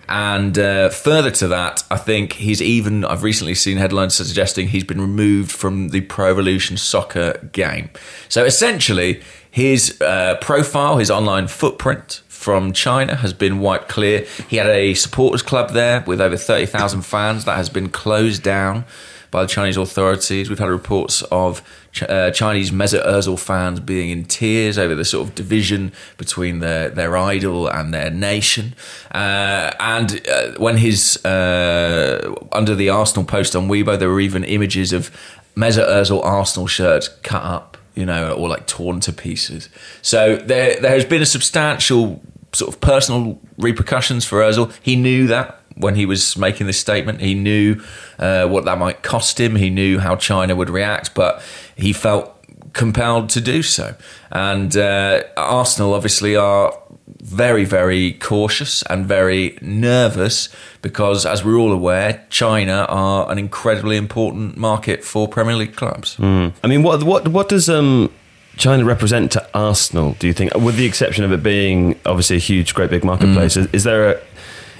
And 0.10 0.58
uh, 0.58 0.89
further 0.89 1.32
to 1.32 1.48
that, 1.50 1.84
I 1.92 1.98
think 1.98 2.34
he's 2.34 2.62
even, 2.62 3.04
I've 3.04 3.24
recently 3.24 3.56
seen 3.56 3.77
headlines 3.77 4.16
suggesting 4.16 4.70
he's 4.70 4.86
been 4.86 5.01
removed 5.01 5.51
from 5.51 5.89
the 5.89 6.01
Pro 6.01 6.30
Evolution 6.30 6.77
Soccer 6.77 7.50
game. 7.51 7.89
So 8.30 8.46
essentially, 8.46 9.22
his 9.58 10.00
uh, 10.02 10.36
profile, 10.40 11.00
his 11.00 11.10
online 11.10 11.48
footprint 11.48 12.22
from 12.28 12.74
China 12.74 13.16
has 13.16 13.34
been 13.34 13.58
wiped 13.58 13.90
clear. 13.90 14.24
He 14.48 14.58
had 14.58 14.68
a 14.68 14.94
supporters 14.94 15.42
club 15.42 15.72
there 15.72 16.04
with 16.06 16.22
over 16.22 16.38
30,000 16.38 17.02
fans 17.02 17.46
that 17.46 17.56
has 17.56 17.68
been 17.68 17.90
closed 17.90 18.44
down 18.44 18.86
by 19.32 19.42
the 19.42 19.48
Chinese 19.48 19.76
authorities. 19.76 20.48
We've 20.48 20.60
had 20.60 20.70
reports 20.70 21.24
of 21.32 21.64
Ch- 21.92 22.04
uh, 22.04 22.30
Chinese 22.30 22.70
Mesut 22.70 23.04
Ozil 23.04 23.40
fans 23.40 23.80
being 23.80 24.12
in 24.12 24.26
tears 24.26 24.78
over 24.78 24.94
the 24.94 25.04
sort 25.04 25.28
of 25.28 25.34
division 25.34 25.92
between 26.18 26.60
their, 26.60 26.90
their 26.90 27.18
idol 27.18 27.68
and 27.68 27.92
their 27.92 28.12
nation. 28.12 28.76
Uh, 29.12 29.74
and 29.80 30.22
uh, 30.30 30.52
when 30.58 30.78
his 30.78 31.26
uh, 31.26 32.32
under 32.52 32.76
the 32.76 32.90
Arsenal 32.90 33.26
post 33.26 33.56
on 33.56 33.68
Weibo, 33.68 33.98
there 33.98 34.10
were 34.10 34.20
even 34.20 34.44
images 34.44 34.94
of 34.94 35.10
Mesut 35.58 35.90
Ozil 35.90 36.24
Arsenal 36.24 36.68
shirts 36.68 37.08
cut 37.24 37.42
up, 37.42 37.67
you 37.98 38.06
know, 38.06 38.34
or 38.34 38.48
like 38.48 38.68
torn 38.68 39.00
to 39.01 39.12
pieces. 39.12 39.70
So 40.01 40.38
there 40.38 40.80
there 40.80 40.92
has 40.92 41.06
been 41.06 41.22
a 41.22 41.25
substantial 41.25 42.22
sort 42.54 42.74
of 42.74 42.80
personal 42.80 43.39
repercussions 43.58 44.24
for 44.24 44.39
Ozil. 44.39 44.72
He 44.82 44.96
knew 44.96 45.27
that 45.27 45.62
when 45.75 45.96
he 45.96 46.06
was 46.06 46.38
making 46.38 46.68
this 46.68 46.80
statement. 46.80 47.22
He 47.22 47.34
knew 47.34 47.82
uh, 48.20 48.48
what 48.48 48.66
that 48.66 48.77
might 48.77 49.04
cost 49.04 49.39
him. 49.39 49.56
He 49.56 49.70
knew 49.70 50.00
how 50.00 50.16
China 50.16 50.56
would 50.56 50.70
react, 50.70 51.13
but 51.13 51.42
he 51.75 51.94
felt 51.94 52.34
compelled 52.74 53.30
to 53.30 53.42
do 53.42 53.63
so. 53.63 53.96
And 54.32 54.75
uh, 54.75 55.24
Arsenal 55.36 55.94
obviously 55.94 56.36
are 56.36 56.77
very, 57.22 57.66
very 57.66 58.14
cautious 58.14 58.84
and 58.84 59.06
very 59.06 59.58
nervous 59.62 60.50
because, 60.82 61.26
as 61.26 61.44
we're 61.44 61.58
all 61.58 61.72
aware, 61.72 62.26
China 62.30 62.86
are 62.90 63.32
an 63.32 63.38
incredibly 63.38 63.98
important 63.98 64.58
market 64.58 65.04
for 65.04 65.28
Premier 65.28 65.56
League 65.56 65.76
clubs. 65.76 66.18
I 66.20 66.52
mean, 66.68 66.84
what 66.84 67.04
what 67.04 67.28
what 67.28 67.50
does 67.50 67.70
um 67.70 68.10
China 68.58 68.86
represent 68.86 69.32
to 69.34 69.48
Arsenal? 69.54 70.16
Do 70.20 70.28
you 70.28 70.34
think, 70.34 70.54
with 70.56 70.78
the 70.78 70.86
exception 70.86 71.24
of 71.24 71.32
it 71.32 71.44
being 71.44 71.96
obviously 72.06 72.38
a 72.38 72.40
huge, 72.40 72.74
great 72.74 72.90
big 72.90 73.04
marketplace, 73.04 73.56
Mm. 73.56 73.62
is, 73.66 73.68
is 73.74 73.84
there 73.84 74.10
a 74.12 74.20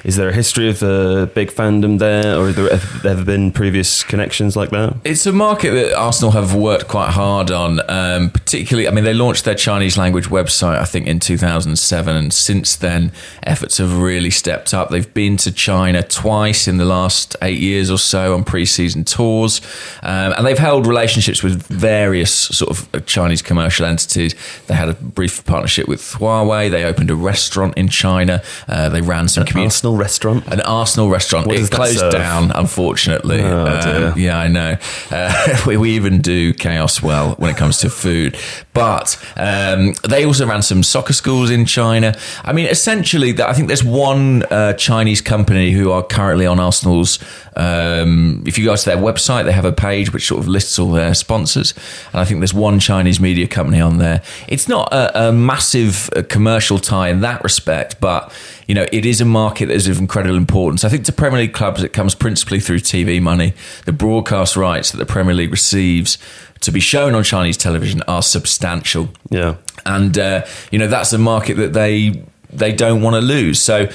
is 0.04 0.16
there 0.16 0.30
a 0.30 0.34
history 0.34 0.70
of 0.70 0.82
a 0.84 1.30
big 1.34 1.52
fandom 1.52 2.00
there, 2.00 2.38
or 2.38 2.48
have 2.48 2.56
there 2.56 2.70
have 2.70 3.02
there 3.04 3.12
ever 3.14 3.24
been 3.24 3.52
previous 3.52 4.04
connections 4.04 4.56
like 4.56 4.70
that? 4.70 4.96
It's 5.04 5.26
a 5.26 5.32
market 5.32 5.72
that 5.72 5.94
Arsenal 5.94 6.32
have 6.32 6.54
worked 6.54 6.88
quite 6.88 7.12
hard 7.12 7.52
on, 7.52 7.82
um, 7.90 8.30
particularly. 8.30 8.88
I 8.88 8.92
mean, 8.92 9.04
they 9.04 9.14
launched 9.14 9.46
their 9.46 9.56
Chinese 9.56 9.98
language 9.98 10.26
website, 10.26 10.78
I 10.78 10.86
think, 10.86 11.08
in 11.08 11.20
2007, 11.20 12.16
and 12.16 12.34
since 12.34 12.76
then, 12.76 13.12
efforts 13.44 13.78
have 13.78 13.98
really 13.98 14.30
stepped 14.30 14.74
up. 14.74 14.90
They've 14.90 15.14
been 15.14 15.38
to 15.38 15.52
China 15.52 16.04
twice 16.04 16.68
in 16.68 16.78
the 16.78 16.86
last 16.86 17.36
eight 17.42 17.60
years 17.60 17.90
or 17.90 17.98
so 17.98 18.34
on 18.34 18.44
pre-season 18.44 19.04
tours, 19.04 19.62
um, 20.04 20.34
and 20.38 20.46
they've 20.46 20.58
held 20.58 20.86
relationships 20.86 21.44
with 21.44 21.64
various 21.68 22.32
sort 22.34 22.72
of 22.72 23.06
Chinese 23.06 23.42
commercial 23.42 23.86
entities. 23.86 24.36
They 24.68 24.76
had 24.76 24.90
a 24.90 24.94
brief 24.94 25.46
partnership 25.46 25.88
with 25.88 26.02
Huawei. 26.02 26.70
They 26.70 26.84
opened 26.84 27.10
a 27.10 27.16
restaurant 27.16 27.78
in 27.78 27.88
China. 27.88 28.42
Uh, 28.68 28.90
they 28.90 29.02
ran 29.02 29.28
some 29.28 29.46
community 29.46 29.87
Arsenal 29.88 29.98
restaurant. 29.98 30.48
an 30.54 30.62
Arsenal 30.62 31.10
restaurant. 31.10 31.48
What 31.48 31.58
it 31.58 31.72
closed 31.72 32.12
down, 32.12 32.52
unfortunately. 32.52 33.42
Oh, 33.42 34.10
Um, 34.12 34.20
yeah, 34.20 34.38
I 34.38 34.48
know. 34.48 34.78
Uh, 35.12 35.58
we, 35.68 35.78
we 35.78 35.92
even 35.92 36.22
do 36.22 36.54
chaos 36.54 37.02
well 37.02 37.36
when 37.38 37.52
it 37.52 37.58
comes 37.58 37.78
to 37.80 37.90
food. 37.90 38.38
But 38.74 39.18
um, 39.38 39.94
they 40.08 40.26
also 40.26 40.46
ran 40.46 40.62
some 40.62 40.84
soccer 40.84 41.14
schools 41.14 41.50
in 41.50 41.66
China. 41.66 42.16
I 42.44 42.54
mean, 42.54 42.66
essentially, 42.68 43.32
that- 43.34 43.50
I 43.50 43.54
think 43.54 43.68
there's 43.68 43.84
one 43.84 44.44
uh, 44.52 44.74
Chinese 44.74 45.22
company 45.22 45.72
who 45.72 45.92
are 45.92 46.04
currently 46.04 46.46
on 46.46 46.60
Arsenal's. 46.60 47.20
Um, 47.56 48.44
if 48.46 48.58
you 48.58 48.66
go 48.66 48.76
to 48.76 48.86
their 48.86 48.98
website, 48.98 49.46
they 49.46 49.52
have 49.52 49.66
a 49.66 49.72
page 49.72 50.14
which 50.14 50.28
sort 50.28 50.40
of 50.40 50.48
lists 50.48 50.78
all 50.78 50.92
their 50.92 51.14
sponsors. 51.14 51.74
And 52.12 52.22
I 52.22 52.26
think 52.26 52.40
there's 52.40 52.54
one 52.54 52.80
Chinese 52.80 53.20
media 53.20 53.48
company 53.48 53.82
on 53.82 53.98
there. 53.98 54.22
It's 54.48 54.68
not 54.68 54.94
a, 54.94 55.30
a 55.30 55.34
massive 55.34 56.10
uh, 56.16 56.22
commercial 56.30 56.78
tie 56.78 57.10
in 57.10 57.22
that 57.22 57.44
respect, 57.44 58.00
but 58.00 58.32
you 58.68 58.76
know, 58.76 58.86
it 58.92 59.06
is 59.06 59.22
a 59.22 59.26
market 59.26 59.68
that 59.68 59.76
is 59.76 59.88
of 59.88 59.98
incredible 59.98 60.36
importance. 60.38 60.84
I 60.84 60.90
think 60.90 61.06
to 61.06 61.12
Premier 61.12 61.40
League 61.40 61.54
clubs, 61.54 61.82
it 61.84 61.94
comes 61.94 62.14
principally 62.16 62.60
through 62.60 62.80
TV 62.80 63.22
money. 63.22 63.54
The 63.86 63.94
broadcast 63.94 64.56
rights 64.58 64.92
that 64.92 64.98
the 64.98 65.06
Premier 65.06 65.34
League 65.34 65.52
receives 65.52 66.18
to 66.62 66.72
be 66.72 66.80
shown 66.80 67.16
on 67.16 67.24
Chinese 67.24 67.56
television 67.58 68.02
are 68.08 68.22
substantial 68.22 69.10
Yeah. 69.30 69.56
and 69.86 70.18
uh, 70.18 70.46
you 70.72 70.80
know 70.80 70.88
that's 70.88 71.14
a 71.14 71.18
market 71.18 71.56
that 71.58 71.74
they 71.74 72.24
they 72.52 72.72
don't 72.74 73.02
want 73.02 73.14
to 73.16 73.22
lose. 73.22 73.62
So 73.62 73.88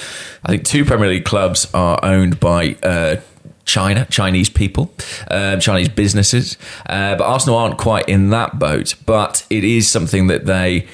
I 0.44 0.48
think 0.48 0.64
two 0.64 0.84
Premier 0.84 1.08
League 1.08 1.24
clubs 1.24 1.68
are 1.74 1.98
owned 2.02 2.40
by. 2.40 2.76
Uh, 2.82 3.16
China, 3.64 4.06
Chinese 4.10 4.50
people, 4.50 4.92
um, 5.30 5.60
Chinese 5.60 5.88
businesses, 5.88 6.56
uh, 6.86 7.14
but 7.14 7.24
Arsenal 7.24 7.56
aren't 7.56 7.78
quite 7.78 8.08
in 8.08 8.30
that 8.30 8.58
boat. 8.58 8.96
But 9.06 9.46
it 9.50 9.62
is 9.62 9.88
something 9.88 10.26
that 10.26 10.46
they 10.46 10.88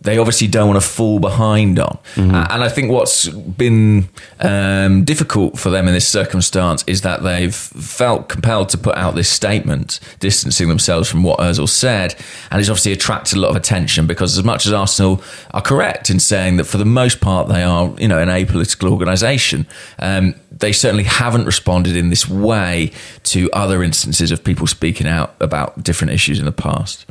they 0.00 0.16
obviously 0.16 0.46
don't 0.46 0.68
want 0.68 0.80
to 0.80 0.88
fall 0.88 1.18
behind 1.18 1.78
on. 1.78 1.98
Uh, 2.34 2.46
and 2.50 2.62
I 2.62 2.68
think 2.68 2.90
what's 2.90 3.28
been 3.28 4.08
um, 4.40 5.04
difficult 5.04 5.58
for 5.58 5.70
them 5.70 5.88
in 5.88 5.94
this 5.94 6.06
circumstance 6.06 6.84
is 6.86 7.02
that 7.02 7.22
they've 7.22 7.54
felt 7.54 8.28
compelled 8.28 8.68
to 8.70 8.78
put 8.78 8.96
out 8.96 9.14
this 9.14 9.28
statement, 9.28 9.98
distancing 10.20 10.68
themselves 10.68 11.08
from 11.10 11.22
what 11.24 11.40
Ozil 11.40 11.68
said, 11.68 12.14
and 12.50 12.60
it's 12.60 12.68
obviously 12.68 12.92
attracted 12.92 13.36
a 13.36 13.40
lot 13.40 13.50
of 13.50 13.56
attention 13.56 14.06
because 14.06 14.38
as 14.38 14.44
much 14.44 14.66
as 14.66 14.72
Arsenal 14.72 15.22
are 15.52 15.62
correct 15.62 16.10
in 16.10 16.20
saying 16.20 16.58
that 16.58 16.64
for 16.64 16.78
the 16.78 16.84
most 16.84 17.20
part 17.20 17.48
they 17.48 17.62
are, 17.62 17.92
you 17.98 18.06
know, 18.06 18.18
an 18.18 18.28
apolitical 18.28 18.90
organisation, 18.90 19.66
um, 19.98 20.34
they 20.50 20.72
certainly 20.72 21.04
haven't 21.04 21.44
responded 21.44 21.96
in 21.96 22.10
this 22.10 22.28
way 22.28 22.92
to 23.24 23.50
other 23.52 23.82
instances 23.82 24.30
of 24.30 24.44
people 24.44 24.66
speaking 24.66 25.06
out 25.06 25.34
about 25.40 25.82
different 25.82 26.12
issues 26.12 26.38
in 26.38 26.44
the 26.44 26.52
past. 26.52 27.04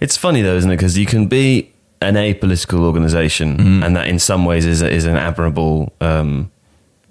It's 0.00 0.16
funny 0.16 0.42
though, 0.42 0.56
isn't 0.56 0.70
it? 0.70 0.76
Because 0.76 0.98
you 0.98 1.06
can 1.06 1.26
be 1.28 1.73
an 2.00 2.14
apolitical 2.14 2.80
organization, 2.80 3.56
Mm-hmm. 3.56 3.82
and 3.82 3.96
that 3.96 4.08
in 4.08 4.18
some 4.18 4.44
ways 4.44 4.66
is 4.66 4.82
is 4.82 5.04
an 5.06 5.16
admirable 5.16 5.92
um, 6.00 6.50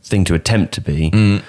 thing 0.03 0.25
to 0.25 0.33
attempt 0.35 0.73
to 0.73 0.81
be. 0.81 1.11
Mm. 1.11 1.41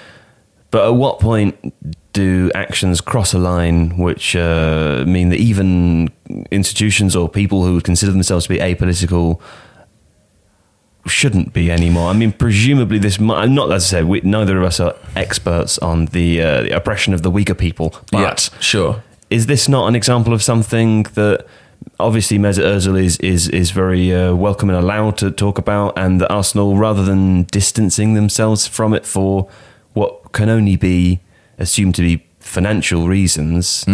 But 0.71 0.87
at 0.87 0.95
what 0.95 1.19
point 1.19 1.73
do 2.11 2.51
actions 2.55 3.01
cross 3.01 3.33
a 3.33 3.37
line 3.39 3.97
which 3.97 4.35
uh, 4.35 5.03
mean 5.07 5.29
that 5.29 5.39
even 5.39 6.09
institutions 6.51 7.15
or 7.15 7.29
people 7.29 7.63
who 7.63 7.73
would 7.75 7.83
consider 7.83 8.11
themselves 8.11 8.45
to 8.45 8.49
be 8.49 8.59
apolitical 8.59 9.39
shouldn't 11.07 11.53
be 11.53 11.71
anymore? 11.71 12.09
I 12.09 12.13
mean, 12.13 12.31
presumably 12.31 12.97
this. 12.99 13.19
Might, 13.19 13.49
not 13.49 13.71
as 13.71 13.83
I 13.83 13.87
said, 13.87 14.05
we, 14.05 14.21
neither 14.21 14.57
of 14.57 14.63
us 14.63 14.79
are 14.79 14.95
experts 15.15 15.77
on 15.79 16.05
the, 16.07 16.41
uh, 16.41 16.61
the 16.63 16.71
oppression 16.71 17.13
of 17.13 17.21
the 17.21 17.31
Uyghur 17.31 17.57
people, 17.57 17.93
but 18.11 18.19
yeah, 18.19 18.59
sure. 18.59 19.03
is 19.29 19.45
this 19.45 19.69
not 19.69 19.87
an 19.87 19.95
example 19.95 20.33
of 20.33 20.41
something 20.41 21.03
that 21.13 21.45
obviously 21.99 22.37
Mesut 22.37 22.63
Ozil 22.63 23.01
is 23.01 23.17
is 23.17 23.47
is 23.49 23.71
very 23.71 24.13
uh, 24.13 24.33
welcome 24.35 24.69
and 24.69 24.77
allowed 24.77 25.17
to 25.17 25.31
talk 25.31 25.57
about, 25.57 25.97
and 25.97 26.21
that 26.21 26.31
Arsenal, 26.31 26.77
rather 26.77 27.03
than 27.03 27.43
distancing 27.43 28.13
themselves 28.13 28.67
from 28.67 28.93
it 28.93 29.05
for 29.05 29.47
what 29.93 30.31
can 30.33 30.49
only 30.49 30.75
be 30.75 31.21
assumed 31.57 31.95
to 31.95 32.01
be 32.01 32.25
financial 32.39 33.07
reasons, 33.07 33.85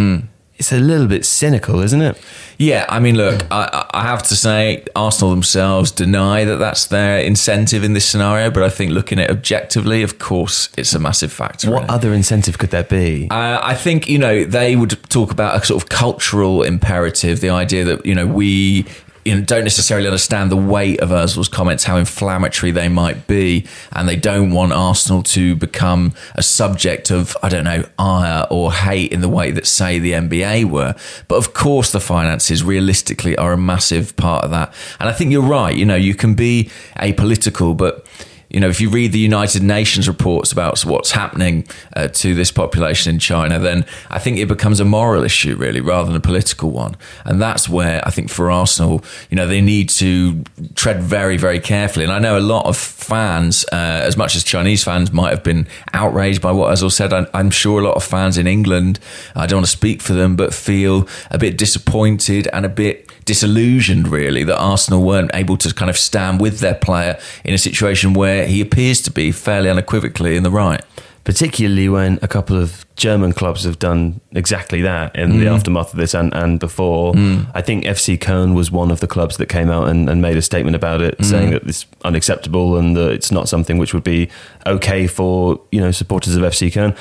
it's 0.61 0.71
a 0.71 0.79
little 0.79 1.07
bit 1.07 1.25
cynical, 1.25 1.79
isn't 1.79 2.03
it? 2.03 2.15
Yeah, 2.59 2.85
I 2.87 2.99
mean, 2.99 3.15
look, 3.15 3.47
I, 3.49 3.87
I 3.95 4.03
have 4.03 4.21
to 4.21 4.35
say, 4.35 4.85
Arsenal 4.95 5.31
themselves 5.31 5.89
deny 5.89 6.45
that 6.45 6.57
that's 6.57 6.85
their 6.85 7.17
incentive 7.17 7.83
in 7.83 7.93
this 7.93 8.05
scenario, 8.05 8.51
but 8.51 8.61
I 8.61 8.69
think 8.69 8.91
looking 8.91 9.17
at 9.17 9.31
it 9.31 9.31
objectively, 9.31 10.03
of 10.03 10.19
course, 10.19 10.69
it's 10.77 10.93
a 10.93 10.99
massive 10.99 11.31
factor. 11.33 11.71
What 11.71 11.85
it. 11.85 11.89
other 11.89 12.13
incentive 12.13 12.59
could 12.59 12.69
there 12.69 12.83
be? 12.83 13.27
Uh, 13.31 13.59
I 13.59 13.73
think 13.73 14.07
you 14.07 14.19
know 14.19 14.45
they 14.45 14.75
would 14.75 14.91
talk 15.09 15.31
about 15.31 15.59
a 15.59 15.65
sort 15.65 15.81
of 15.81 15.89
cultural 15.89 16.61
imperative, 16.61 17.41
the 17.41 17.49
idea 17.49 17.83
that 17.83 18.05
you 18.05 18.13
know 18.13 18.27
we 18.27 18.85
you 19.25 19.35
know, 19.35 19.41
don't 19.41 19.63
necessarily 19.63 20.07
understand 20.07 20.51
the 20.51 20.57
weight 20.57 20.99
of 20.99 21.09
Ozil's 21.09 21.47
comments, 21.47 21.83
how 21.83 21.97
inflammatory 21.97 22.71
they 22.71 22.89
might 22.89 23.27
be, 23.27 23.65
and 23.91 24.07
they 24.07 24.15
don't 24.15 24.51
want 24.51 24.73
Arsenal 24.73 25.21
to 25.23 25.55
become 25.55 26.13
a 26.35 26.43
subject 26.43 27.11
of 27.11 27.37
I 27.43 27.49
don't 27.49 27.63
know 27.63 27.83
ire 27.99 28.47
or 28.49 28.73
hate 28.73 29.11
in 29.11 29.21
the 29.21 29.29
way 29.29 29.51
that 29.51 29.67
say 29.67 29.99
the 29.99 30.13
NBA 30.13 30.65
were. 30.65 30.95
But 31.27 31.35
of 31.35 31.53
course, 31.53 31.91
the 31.91 31.99
finances 31.99 32.63
realistically 32.63 33.35
are 33.37 33.53
a 33.53 33.57
massive 33.57 34.15
part 34.15 34.43
of 34.43 34.51
that, 34.51 34.73
and 34.99 35.09
I 35.09 35.13
think 35.13 35.31
you're 35.31 35.41
right. 35.41 35.75
You 35.75 35.85
know, 35.85 35.95
you 35.95 36.15
can 36.15 36.33
be 36.33 36.69
apolitical, 36.97 37.77
but 37.77 38.05
you 38.51 38.59
know, 38.59 38.67
if 38.67 38.81
you 38.81 38.89
read 38.89 39.13
the 39.13 39.19
United 39.19 39.63
Nations 39.63 40.07
reports 40.07 40.51
about 40.51 40.81
what's 40.81 41.11
happening 41.11 41.65
uh, 41.95 42.09
to 42.09 42.35
this 42.35 42.51
population 42.51 43.13
in 43.13 43.19
China, 43.19 43.57
then 43.57 43.85
I 44.09 44.19
think 44.19 44.39
it 44.39 44.47
becomes 44.47 44.79
a 44.81 44.85
moral 44.85 45.23
issue, 45.23 45.55
really, 45.55 45.79
rather 45.79 46.07
than 46.07 46.17
a 46.17 46.21
political 46.21 46.69
one. 46.71 46.97
And 47.23 47.41
that's 47.41 47.69
where 47.69 48.05
I 48.05 48.11
think 48.11 48.29
for 48.29 48.51
Arsenal, 48.51 49.03
you 49.29 49.37
know, 49.37 49.47
they 49.47 49.61
need 49.61 49.87
to 49.89 50.43
tread 50.75 51.01
very, 51.01 51.37
very 51.37 51.59
carefully. 51.61 52.03
And 52.03 52.13
I 52.13 52.19
know 52.19 52.37
a 52.37 52.41
lot 52.41 52.65
of 52.65 52.75
fans, 52.75 53.63
uh, 53.71 53.75
as 53.75 54.17
much 54.17 54.35
as 54.35 54.43
Chinese 54.43 54.83
fans 54.83 55.13
might 55.13 55.29
have 55.29 55.43
been 55.43 55.65
outraged 55.93 56.41
by 56.41 56.51
what 56.51 56.73
Ozil 56.73 56.91
said, 56.91 57.13
I, 57.13 57.27
I'm 57.33 57.51
sure 57.51 57.79
a 57.79 57.83
lot 57.83 57.95
of 57.95 58.03
fans 58.03 58.37
in 58.37 58.47
England, 58.47 58.99
I 59.33 59.45
don't 59.47 59.57
want 59.57 59.67
to 59.67 59.71
speak 59.71 60.01
for 60.01 60.13
them, 60.13 60.35
but 60.35 60.53
feel 60.53 61.07
a 61.29 61.37
bit 61.37 61.57
disappointed 61.57 62.49
and 62.51 62.65
a 62.65 62.69
bit 62.69 63.09
disillusioned, 63.25 64.07
really, 64.07 64.43
that 64.43 64.57
Arsenal 64.57 65.03
weren't 65.03 65.31
able 65.33 65.55
to 65.55 65.73
kind 65.73 65.89
of 65.89 65.97
stand 65.97 66.41
with 66.41 66.59
their 66.59 66.73
player 66.73 67.19
in 67.45 67.53
a 67.53 67.57
situation 67.57 68.13
where 68.13 68.40
he 68.47 68.61
appears 68.61 69.01
to 69.03 69.11
be 69.11 69.31
fairly 69.31 69.69
unequivocally 69.69 70.35
in 70.37 70.43
the 70.43 70.51
right. 70.51 70.81
particularly 71.23 71.87
when 71.87 72.17
a 72.23 72.27
couple 72.27 72.57
of 72.57 72.83
German 72.95 73.31
clubs 73.31 73.63
have 73.63 73.77
done 73.77 74.19
exactly 74.31 74.81
that 74.81 75.15
in 75.15 75.33
Mm. 75.33 75.39
the 75.39 75.47
aftermath 75.49 75.93
of 75.93 75.99
this 75.99 76.15
and, 76.15 76.33
and 76.33 76.59
before. 76.59 77.13
I 77.53 77.61
think 77.61 77.85
FC 77.85 78.17
Köln 78.17 78.55
was 78.55 78.71
one 78.71 78.89
of 78.89 79.01
the 79.01 79.07
clubs 79.07 79.37
that 79.37 79.45
came 79.47 79.69
out 79.69 79.87
and, 79.87 80.09
and 80.09 80.19
made 80.19 80.35
a 80.35 80.41
statement 80.41 80.75
about 80.75 80.99
it, 80.99 81.19
Mm. 81.19 81.25
saying 81.25 81.49
that 81.51 81.61
it's 81.67 81.85
unacceptable 82.03 82.75
and 82.75 82.97
that 82.97 83.11
it's 83.11 83.31
not 83.31 83.47
something 83.47 83.77
which 83.77 83.93
would 83.93 84.03
be 84.03 84.29
okay 84.65 85.05
for 85.05 85.61
you 85.71 85.79
know 85.79 85.91
supporters 85.91 86.35
of 86.35 86.41
FC 86.41 86.71
Köln. 86.71 86.95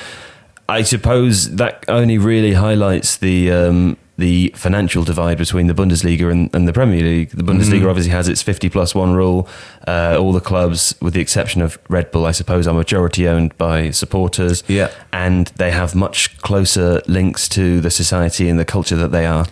I 0.69 0.83
suppose 0.83 1.55
that 1.55 1.83
only 1.87 2.19
really 2.19 2.53
highlights 2.53 3.17
the 3.17 3.51
um, 3.51 3.97
the 4.21 4.53
financial 4.55 5.03
divide 5.03 5.39
between 5.39 5.65
the 5.65 5.73
Bundesliga 5.73 6.31
and, 6.31 6.53
and 6.55 6.67
the 6.67 6.73
Premier 6.73 7.01
League. 7.01 7.31
The 7.31 7.43
Bundesliga 7.43 7.89
obviously 7.89 8.11
has 8.11 8.29
its 8.29 8.43
50 8.43 8.69
plus 8.69 8.93
one 8.93 9.13
rule. 9.13 9.49
Uh, 9.87 10.15
all 10.19 10.31
the 10.31 10.39
clubs, 10.39 10.93
with 11.01 11.15
the 11.15 11.19
exception 11.19 11.61
of 11.61 11.79
Red 11.89 12.11
Bull, 12.11 12.27
I 12.27 12.31
suppose, 12.31 12.67
are 12.67 12.73
majority 12.73 13.27
owned 13.27 13.57
by 13.57 13.89
supporters. 13.89 14.63
Yeah. 14.67 14.91
And 15.11 15.47
they 15.57 15.71
have 15.71 15.95
much 15.95 16.37
closer 16.37 17.01
links 17.07 17.49
to 17.49 17.81
the 17.81 17.89
society 17.89 18.47
and 18.47 18.59
the 18.59 18.65
culture 18.65 18.95
that 18.95 19.11
they 19.11 19.25
are 19.25 19.47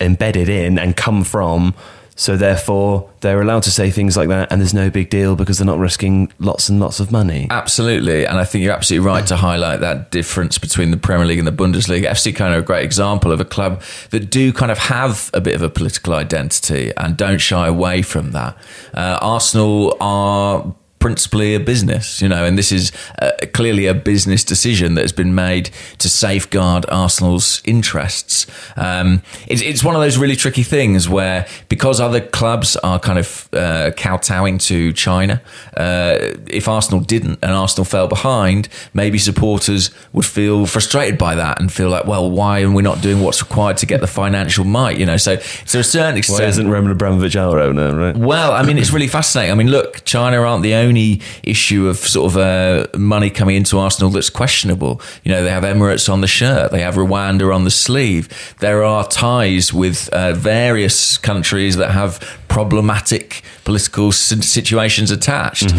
embedded 0.00 0.48
in 0.48 0.78
and 0.78 0.96
come 0.96 1.22
from. 1.22 1.74
So 2.16 2.36
therefore, 2.36 3.10
they're 3.20 3.40
allowed 3.40 3.64
to 3.64 3.70
say 3.70 3.90
things 3.90 4.16
like 4.16 4.28
that, 4.28 4.52
and 4.52 4.60
there's 4.60 4.74
no 4.74 4.88
big 4.88 5.10
deal 5.10 5.34
because 5.34 5.58
they're 5.58 5.66
not 5.66 5.78
risking 5.78 6.32
lots 6.38 6.68
and 6.68 6.78
lots 6.78 7.00
of 7.00 7.10
money. 7.10 7.48
Absolutely, 7.50 8.24
and 8.24 8.38
I 8.38 8.44
think 8.44 8.62
you're 8.62 8.72
absolutely 8.72 9.06
right 9.06 9.26
to 9.26 9.36
highlight 9.36 9.80
that 9.80 10.10
difference 10.10 10.58
between 10.58 10.90
the 10.90 10.96
Premier 10.96 11.26
League 11.26 11.38
and 11.38 11.48
the 11.48 11.52
Bundesliga. 11.52 12.04
FC 12.04 12.34
kind 12.34 12.54
of 12.54 12.62
a 12.62 12.66
great 12.66 12.84
example 12.84 13.32
of 13.32 13.40
a 13.40 13.44
club 13.44 13.82
that 14.10 14.30
do 14.30 14.52
kind 14.52 14.70
of 14.70 14.78
have 14.78 15.30
a 15.34 15.40
bit 15.40 15.54
of 15.54 15.62
a 15.62 15.68
political 15.68 16.14
identity 16.14 16.92
and 16.96 17.16
don't 17.16 17.38
shy 17.38 17.66
away 17.66 18.02
from 18.02 18.30
that. 18.32 18.56
Uh, 18.92 19.18
Arsenal 19.20 19.96
are 20.00 20.74
principally 21.04 21.54
a 21.54 21.60
business, 21.60 22.22
you 22.22 22.28
know, 22.30 22.46
and 22.46 22.56
this 22.56 22.72
is 22.72 22.90
uh, 23.20 23.30
clearly 23.52 23.86
a 23.86 23.92
business 23.92 24.42
decision 24.42 24.94
that 24.94 25.02
has 25.02 25.12
been 25.12 25.34
made 25.34 25.68
to 25.98 26.08
safeguard 26.08 26.86
Arsenal's 26.88 27.60
interests. 27.66 28.46
Um, 28.74 29.20
it's, 29.46 29.60
it's 29.60 29.84
one 29.84 29.94
of 29.94 30.00
those 30.00 30.16
really 30.16 30.34
tricky 30.34 30.62
things 30.62 31.06
where 31.06 31.46
because 31.68 32.00
other 32.00 32.22
clubs 32.22 32.74
are 32.76 32.98
kind 32.98 33.18
of 33.18 33.50
uh, 33.52 33.90
kowtowing 33.98 34.56
to 34.60 34.94
China, 34.94 35.42
uh, 35.76 36.16
if 36.46 36.68
Arsenal 36.68 37.00
didn't 37.00 37.38
and 37.42 37.52
Arsenal 37.52 37.84
fell 37.84 38.08
behind, 38.08 38.70
maybe 38.94 39.18
supporters 39.18 39.90
would 40.14 40.24
feel 40.24 40.64
frustrated 40.64 41.18
by 41.18 41.34
that 41.34 41.60
and 41.60 41.70
feel 41.70 41.90
like, 41.90 42.06
well, 42.06 42.30
why 42.30 42.62
are 42.62 42.70
we 42.70 42.82
not 42.82 43.02
doing 43.02 43.20
what's 43.20 43.42
required 43.42 43.76
to 43.76 43.84
get 43.84 44.00
the 44.00 44.06
financial 44.06 44.64
might? 44.64 44.96
You 44.96 45.04
know, 45.04 45.18
so 45.18 45.36
to 45.36 45.78
a 45.80 45.84
certain 45.84 46.16
extent, 46.16 46.40
Why 46.40 46.46
isn't 46.46 46.70
Roman 46.70 46.92
Abramovich 46.92 47.36
our 47.36 47.60
owner, 47.60 47.94
right? 47.94 48.16
well, 48.16 48.52
I 48.52 48.62
mean, 48.62 48.78
it's 48.78 48.90
really 48.90 49.08
fascinating. 49.08 49.52
I 49.52 49.54
mean, 49.54 49.68
look, 49.68 50.02
China 50.06 50.38
aren't 50.38 50.62
the 50.62 50.72
only 50.72 50.93
issue 51.42 51.88
of 51.88 51.96
sort 51.98 52.32
of 52.32 52.36
uh, 52.38 52.86
money 52.96 53.30
coming 53.30 53.56
into 53.56 53.78
Arsenal 53.78 54.10
that's 54.10 54.30
questionable. 54.30 55.00
You 55.24 55.32
know, 55.32 55.42
they 55.44 55.50
have 55.50 55.64
Emirates 55.64 56.08
on 56.08 56.20
the 56.20 56.26
shirt, 56.26 56.70
they 56.70 56.80
have 56.80 56.94
Rwanda 56.94 57.54
on 57.54 57.64
the 57.64 57.70
sleeve. 57.70 58.28
There 58.60 58.84
are 58.84 59.06
ties 59.08 59.72
with 59.72 60.08
uh, 60.12 60.32
various 60.32 61.18
countries 61.18 61.76
that 61.76 61.90
have 61.90 62.20
problematic 62.48 63.42
political 63.64 64.12
situations 64.12 65.10
attached. 65.10 65.74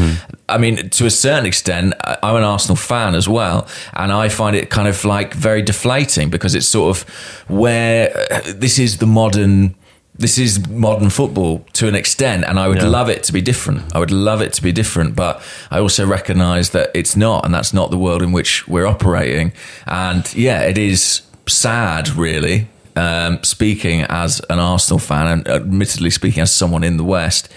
I 0.49 0.57
mean, 0.57 0.89
to 0.89 1.05
a 1.05 1.09
certain 1.09 1.45
extent, 1.45 1.93
I'm 2.21 2.35
an 2.35 2.43
Arsenal 2.43 2.75
fan 2.75 3.15
as 3.15 3.27
well, 3.27 3.67
and 3.93 4.11
I 4.11 4.29
find 4.29 4.55
it 4.55 4.69
kind 4.69 4.87
of 4.87 5.05
like 5.05 5.33
very 5.33 5.61
deflating 5.61 6.29
because 6.29 6.53
it's 6.53 6.67
sort 6.67 6.95
of 6.95 7.09
where 7.47 8.11
uh, 8.31 8.41
this 8.45 8.77
is 8.77 8.97
the 8.97 9.07
modern 9.07 9.75
this 10.17 10.37
is 10.37 10.67
modern 10.69 11.09
football 11.09 11.65
to 11.73 11.87
an 11.87 11.95
extent, 11.95 12.45
and 12.47 12.57
I 12.59 12.67
would 12.67 12.77
Yeah. 12.81 12.87
love 12.87 13.09
it 13.09 13.23
to 13.23 13.33
be 13.33 13.41
different. 13.41 13.83
I 13.93 13.99
would 13.99 14.11
love 14.11 14.41
it 14.41 14.53
to 14.53 14.61
be 14.61 14.71
different, 14.71 15.15
but 15.15 15.41
I 15.69 15.79
also 15.79 16.05
recognise 16.05 16.69
that 16.69 16.89
it's 16.93 17.15
not, 17.17 17.45
and 17.45 17.53
that's 17.53 17.73
not 17.73 17.91
the 17.91 17.97
world 17.97 18.21
in 18.21 18.31
which 18.31 18.67
we're 18.67 18.85
operating. 18.87 19.51
And 19.85 20.23
yeah, 20.33 20.61
it 20.61 20.77
is 20.77 21.21
sad, 21.47 22.09
really. 22.15 22.67
Um, 22.97 23.39
speaking 23.43 24.03
as 24.03 24.39
an 24.49 24.57
Arsenal 24.59 24.99
fan, 24.99 25.27
and 25.27 25.47
admittedly 25.49 26.09
speaking 26.09 26.41
as 26.41 26.51
someone 26.51 26.81
in 26.85 26.95
the 26.95 27.03
West, 27.03 27.49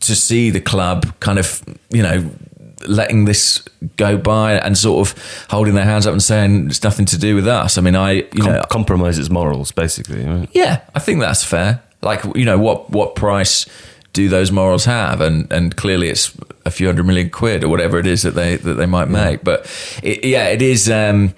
to 0.00 0.16
see 0.16 0.50
the 0.50 0.60
club 0.60 1.12
kind 1.20 1.38
of, 1.38 1.62
you 1.90 2.02
know, 2.02 2.30
letting 2.86 3.24
this 3.24 3.62
go 3.96 4.16
by 4.16 4.54
and 4.54 4.76
sort 4.76 5.08
of 5.08 5.44
holding 5.50 5.74
their 5.74 5.84
hands 5.84 6.06
up 6.06 6.12
and 6.12 6.22
saying 6.22 6.66
it's 6.68 6.82
nothing 6.82 7.06
to 7.06 7.18
do 7.18 7.34
with 7.34 7.46
us. 7.46 7.78
I 7.78 7.80
mean, 7.80 7.96
I, 7.96 8.12
you 8.12 8.24
Com- 8.42 8.52
know, 8.52 8.62
compromise 8.70 9.18
its 9.18 9.30
morals, 9.30 9.72
basically. 9.72 10.24
Right? 10.24 10.48
yeah, 10.52 10.82
I 10.94 10.98
think 10.98 11.20
that's 11.20 11.44
fair. 11.44 11.82
Like, 12.02 12.22
you 12.34 12.44
know, 12.44 12.58
what 12.58 12.90
what 12.90 13.14
price 13.14 13.66
do 14.12 14.28
those 14.28 14.50
morals 14.50 14.86
have? 14.86 15.20
And 15.20 15.50
and 15.52 15.76
clearly, 15.76 16.08
it's 16.08 16.36
a 16.64 16.70
few 16.70 16.86
hundred 16.86 17.06
million 17.06 17.30
quid 17.30 17.62
or 17.64 17.68
whatever 17.68 17.98
it 17.98 18.06
is 18.06 18.22
that 18.22 18.34
they 18.34 18.56
that 18.56 18.74
they 18.74 18.86
might 18.86 19.08
make. 19.08 19.44
But 19.44 19.66
it, 20.02 20.24
yeah, 20.24 20.46
it 20.46 20.62
is. 20.62 20.90
Um, 20.90 21.34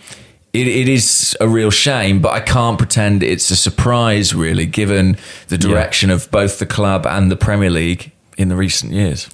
it, 0.53 0.67
it 0.69 0.87
is 0.87 1.35
a 1.41 1.49
real 1.49 1.71
shame, 1.71 2.21
but 2.21 2.33
I 2.33 2.41
can't 2.41 2.77
pretend 2.77 3.23
it's 3.23 3.51
a 3.51 3.57
surprise, 3.57 4.35
really, 4.35 4.67
given 4.67 5.17
the 5.49 5.57
direction 5.57 6.11
of 6.11 6.31
both 6.31 6.59
the 6.59 6.67
club 6.67 7.07
and 7.07 7.31
the 7.31 7.37
Premier 7.37 7.71
League 7.71 8.13
in 8.37 8.49
the 8.51 8.55
recent 8.57 8.93
years. 8.93 9.31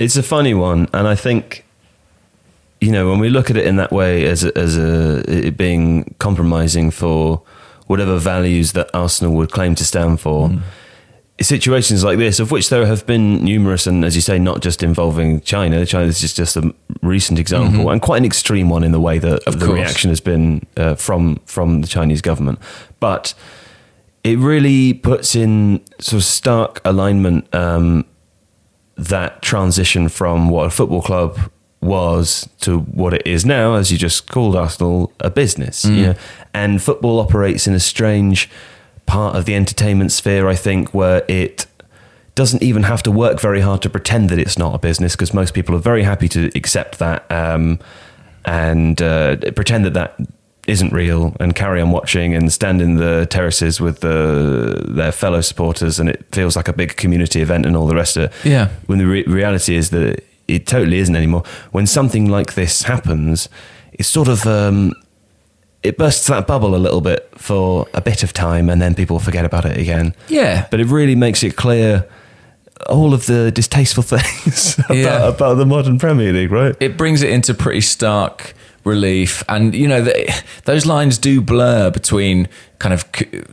It's 0.00 0.16
a 0.16 0.22
funny 0.22 0.54
one, 0.54 0.88
and 0.94 1.06
I 1.06 1.14
think 1.14 1.64
you 2.80 2.90
know 2.90 3.10
when 3.10 3.20
we 3.20 3.28
look 3.28 3.50
at 3.50 3.56
it 3.56 3.66
in 3.66 3.76
that 3.76 3.92
way 3.92 4.24
as 4.26 4.42
a, 4.42 4.50
as 4.58 4.76
a 4.78 5.22
it 5.28 5.56
being 5.56 6.14
compromising 6.18 6.90
for 6.90 7.42
whatever 7.86 8.16
values 8.18 8.72
that 8.72 8.88
Arsenal 8.94 9.34
would 9.34 9.50
claim 9.52 9.74
to 9.76 9.84
stand 9.84 10.18
for. 10.20 10.50
Situations 11.42 12.04
like 12.04 12.18
this, 12.18 12.38
of 12.38 12.50
which 12.50 12.68
there 12.68 12.84
have 12.84 13.06
been 13.06 13.42
numerous, 13.42 13.86
and 13.86 14.04
as 14.04 14.14
you 14.14 14.20
say, 14.20 14.38
not 14.38 14.60
just 14.60 14.82
involving 14.82 15.40
China. 15.40 15.86
China 15.86 16.04
is 16.06 16.20
just, 16.20 16.36
just 16.36 16.54
a 16.56 16.74
recent 17.00 17.38
example, 17.38 17.88
and 17.90 18.02
quite 18.02 18.18
an 18.18 18.26
extreme 18.26 18.68
one 18.68 18.84
in 18.84 18.92
the 18.92 19.00
way 19.00 19.18
that 19.18 19.42
Of 19.46 19.58
the 19.58 19.64
course. 19.66 19.78
reaction 19.78 20.10
has 20.10 20.20
been 20.20 20.66
uh, 20.76 20.96
from 20.96 21.40
from 21.46 21.80
the 21.80 21.88
Chinese 21.88 22.20
government. 22.20 22.58
But 23.00 23.32
it 24.22 24.38
really 24.38 24.92
puts 24.92 25.34
in 25.34 25.80
sort 25.98 26.20
of 26.20 26.24
stark 26.24 26.80
alignment 26.84 27.54
um, 27.54 28.04
that 29.08 29.42
transition 29.42 30.08
from 30.08 30.48
what 30.48 30.66
a 30.66 30.70
football 30.70 31.02
club 31.02 31.38
was 31.80 32.48
to 32.60 32.80
what 32.80 33.14
it 33.14 33.26
is 33.26 33.44
now, 33.46 33.74
as 33.74 33.90
you 33.90 33.96
just 33.96 34.28
called 34.28 34.54
Arsenal, 34.54 35.12
a 35.20 35.30
business. 35.30 35.84
You 35.84 36.06
know? 36.06 36.14
And 36.52 36.82
football 36.82 37.18
operates 37.18 37.66
in 37.66 37.74
a 37.74 37.80
strange 37.80 38.50
part 39.06 39.34
of 39.34 39.46
the 39.46 39.54
entertainment 39.54 40.12
sphere, 40.12 40.48
I 40.48 40.54
think, 40.54 40.92
where 40.92 41.24
it 41.26 41.66
doesn't 42.34 42.62
even 42.62 42.84
have 42.84 43.02
to 43.02 43.10
work 43.10 43.40
very 43.40 43.60
hard 43.60 43.82
to 43.82 43.90
pretend 43.90 44.28
that 44.30 44.38
it's 44.38 44.58
not 44.58 44.74
a 44.74 44.78
business 44.78 45.16
because 45.16 45.34
most 45.34 45.52
people 45.54 45.74
are 45.74 45.80
very 45.80 46.02
happy 46.02 46.28
to 46.28 46.50
accept 46.54 46.98
that 46.98 47.30
um, 47.30 47.78
and 48.44 49.02
uh, 49.02 49.36
pretend 49.54 49.84
that 49.84 49.94
that 49.94 50.16
isn't 50.70 50.92
real 50.92 51.34
and 51.40 51.54
carry 51.54 51.80
on 51.80 51.90
watching 51.90 52.34
and 52.34 52.52
stand 52.52 52.80
in 52.80 52.94
the 52.96 53.26
terraces 53.26 53.80
with 53.80 54.00
the, 54.00 54.84
their 54.88 55.12
fellow 55.12 55.40
supporters 55.40 55.98
and 56.00 56.08
it 56.08 56.24
feels 56.32 56.56
like 56.56 56.68
a 56.68 56.72
big 56.72 56.96
community 56.96 57.40
event 57.42 57.66
and 57.66 57.76
all 57.76 57.86
the 57.86 57.94
rest 57.96 58.16
of 58.16 58.24
it. 58.24 58.32
Yeah. 58.44 58.68
When 58.86 58.98
the 58.98 59.06
re- 59.06 59.24
reality 59.24 59.74
is 59.74 59.90
that 59.90 60.24
it 60.48 60.66
totally 60.66 60.98
isn't 60.98 61.14
anymore. 61.16 61.42
When 61.72 61.86
something 61.86 62.28
like 62.30 62.54
this 62.54 62.82
happens, 62.82 63.48
it's 63.92 64.08
sort 64.08 64.28
of 64.28 64.46
um, 64.46 64.92
it 65.82 65.96
bursts 65.98 66.26
that 66.28 66.46
bubble 66.46 66.74
a 66.74 66.78
little 66.78 67.00
bit 67.00 67.28
for 67.36 67.86
a 67.94 68.00
bit 68.00 68.22
of 68.22 68.32
time 68.32 68.68
and 68.70 68.80
then 68.80 68.94
people 68.94 69.18
forget 69.18 69.44
about 69.44 69.64
it 69.64 69.76
again. 69.76 70.14
Yeah. 70.28 70.66
But 70.70 70.80
it 70.80 70.86
really 70.86 71.14
makes 71.16 71.42
it 71.42 71.56
clear 71.56 72.08
all 72.88 73.12
of 73.12 73.26
the 73.26 73.50
distasteful 73.52 74.02
things 74.06 74.78
about, 74.78 74.96
Yeah. 74.96 75.28
about 75.28 75.54
the 75.54 75.66
modern 75.66 75.98
Premier 75.98 76.32
League, 76.32 76.50
right? 76.52 76.74
it 76.80 76.96
brings 76.96 77.22
it 77.22 77.30
into 77.30 77.54
pretty 77.54 77.80
stark 77.82 78.54
relief. 78.84 79.42
And 79.48 79.74
you 79.74 79.86
know 79.88 80.06
those 80.64 80.86
lines 80.86 81.18
do 81.18 81.40
blur 81.40 81.90
between 81.90 82.48
kind 82.78 82.94
of 82.94 83.04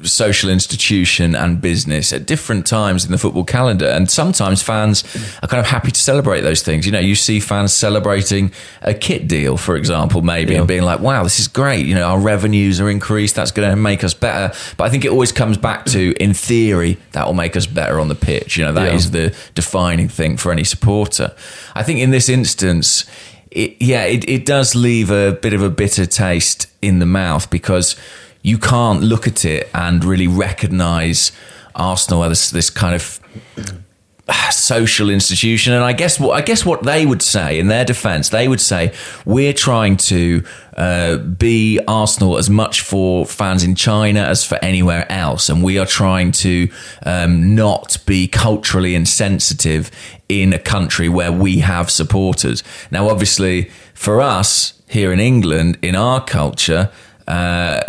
social 0.07 0.49
institution 0.49 1.35
and 1.35 1.59
business 1.59 2.13
at 2.13 2.25
different 2.25 2.65
times 2.65 3.03
in 3.03 3.11
the 3.11 3.17
football 3.17 3.43
calendar. 3.43 3.85
And 3.87 4.09
sometimes 4.09 4.63
fans 4.63 5.03
are 5.43 5.47
kind 5.49 5.59
of 5.59 5.65
happy 5.65 5.91
to 5.91 5.99
celebrate 5.99 6.41
those 6.41 6.61
things. 6.63 6.85
You 6.85 6.93
know 6.93 6.99
you 6.99 7.13
see 7.15 7.41
fans 7.41 7.73
celebrating 7.73 8.51
a 8.81 8.93
kit 8.93 9.27
deal 9.27 9.57
for 9.57 9.75
example 9.75 10.21
maybe 10.21 10.53
Yeah. 10.53 10.59
and 10.59 10.67
being 10.67 10.83
like 10.83 11.01
wow 11.01 11.23
this 11.23 11.39
is 11.39 11.47
great. 11.49 11.85
You 11.85 11.95
know 11.95 12.07
our 12.07 12.19
revenues 12.19 12.79
are 12.79 12.89
increased. 12.89 13.35
That's 13.35 13.51
going 13.51 13.69
to 13.69 13.75
make 13.75 14.03
us 14.05 14.13
better. 14.13 14.55
But 14.77 14.85
i 14.85 14.89
think 14.89 15.03
it 15.03 15.11
always 15.11 15.33
comes 15.33 15.57
back 15.57 15.85
to 15.87 16.13
in 16.23 16.33
theory 16.33 16.97
that 17.11 17.25
will 17.25 17.33
make 17.33 17.57
us 17.57 17.65
better 17.67 17.99
on 17.99 18.07
the 18.07 18.15
pitch. 18.15 18.55
You 18.57 18.63
know 18.65 18.73
that 18.73 18.93
is 18.93 19.07
Yeah. 19.07 19.11
the 19.29 19.35
defining 19.55 20.07
thing 20.07 20.37
for 20.37 20.51
any 20.53 20.63
supporter. 20.63 21.33
I 21.75 21.83
think 21.83 21.99
in 21.99 22.11
this 22.11 22.29
instance, 22.29 23.05
it, 23.51 23.77
yeah, 23.79 24.03
it, 24.03 24.27
it 24.29 24.45
does 24.45 24.75
leave 24.75 25.11
a 25.11 25.31
bit 25.31 25.53
of 25.53 25.61
a 25.61 25.69
bitter 25.69 26.05
taste 26.05 26.67
in 26.81 26.99
the 26.99 27.05
mouth 27.05 27.49
because 27.49 27.95
you 28.41 28.57
can't 28.57 29.01
look 29.01 29.27
at 29.27 29.45
it 29.45 29.69
and 29.73 30.03
really 30.03 30.27
recognise 30.27 31.31
Arsenal 31.75 32.23
as 32.23 32.51
this 32.51 32.69
kind 32.69 32.95
of 32.95 33.19
social 34.51 35.09
institution. 35.09 35.73
And 35.73 35.83
I 35.83 35.93
guess 35.93 36.19
what 36.19 36.35
I 36.37 36.41
guess 36.41 36.65
what 36.65 36.83
they 36.83 37.05
would 37.05 37.21
say 37.21 37.59
in 37.59 37.67
their 37.67 37.85
defense 37.85 38.29
they 38.29 38.47
would 38.47 38.61
say 38.61 38.93
we're 39.25 39.53
trying 39.53 39.97
to 39.97 40.43
uh, 40.75 41.17
be 41.17 41.79
Arsenal 41.87 42.37
as 42.37 42.49
much 42.49 42.81
for 42.81 43.25
fans 43.25 43.63
in 43.63 43.75
China 43.75 44.21
as 44.21 44.43
for 44.43 44.59
anywhere 44.61 45.09
else. 45.11 45.49
And 45.49 45.63
we 45.63 45.79
are 45.79 45.85
trying 45.85 46.31
to 46.33 46.69
um, 47.03 47.55
not 47.55 47.97
be 48.05 48.27
culturally 48.27 48.95
insensitive 48.95 49.89
in 50.29 50.53
a 50.53 50.59
country 50.59 51.09
where 51.09 51.31
we 51.31 51.59
have 51.59 51.89
supporters. 51.89 52.63
Now 52.91 53.09
obviously 53.09 53.71
for 53.93 54.21
us 54.21 54.73
here 54.87 55.11
in 55.11 55.19
England 55.19 55.77
in 55.81 55.95
our 55.95 56.23
culture 56.23 56.91
uh, 57.27 57.81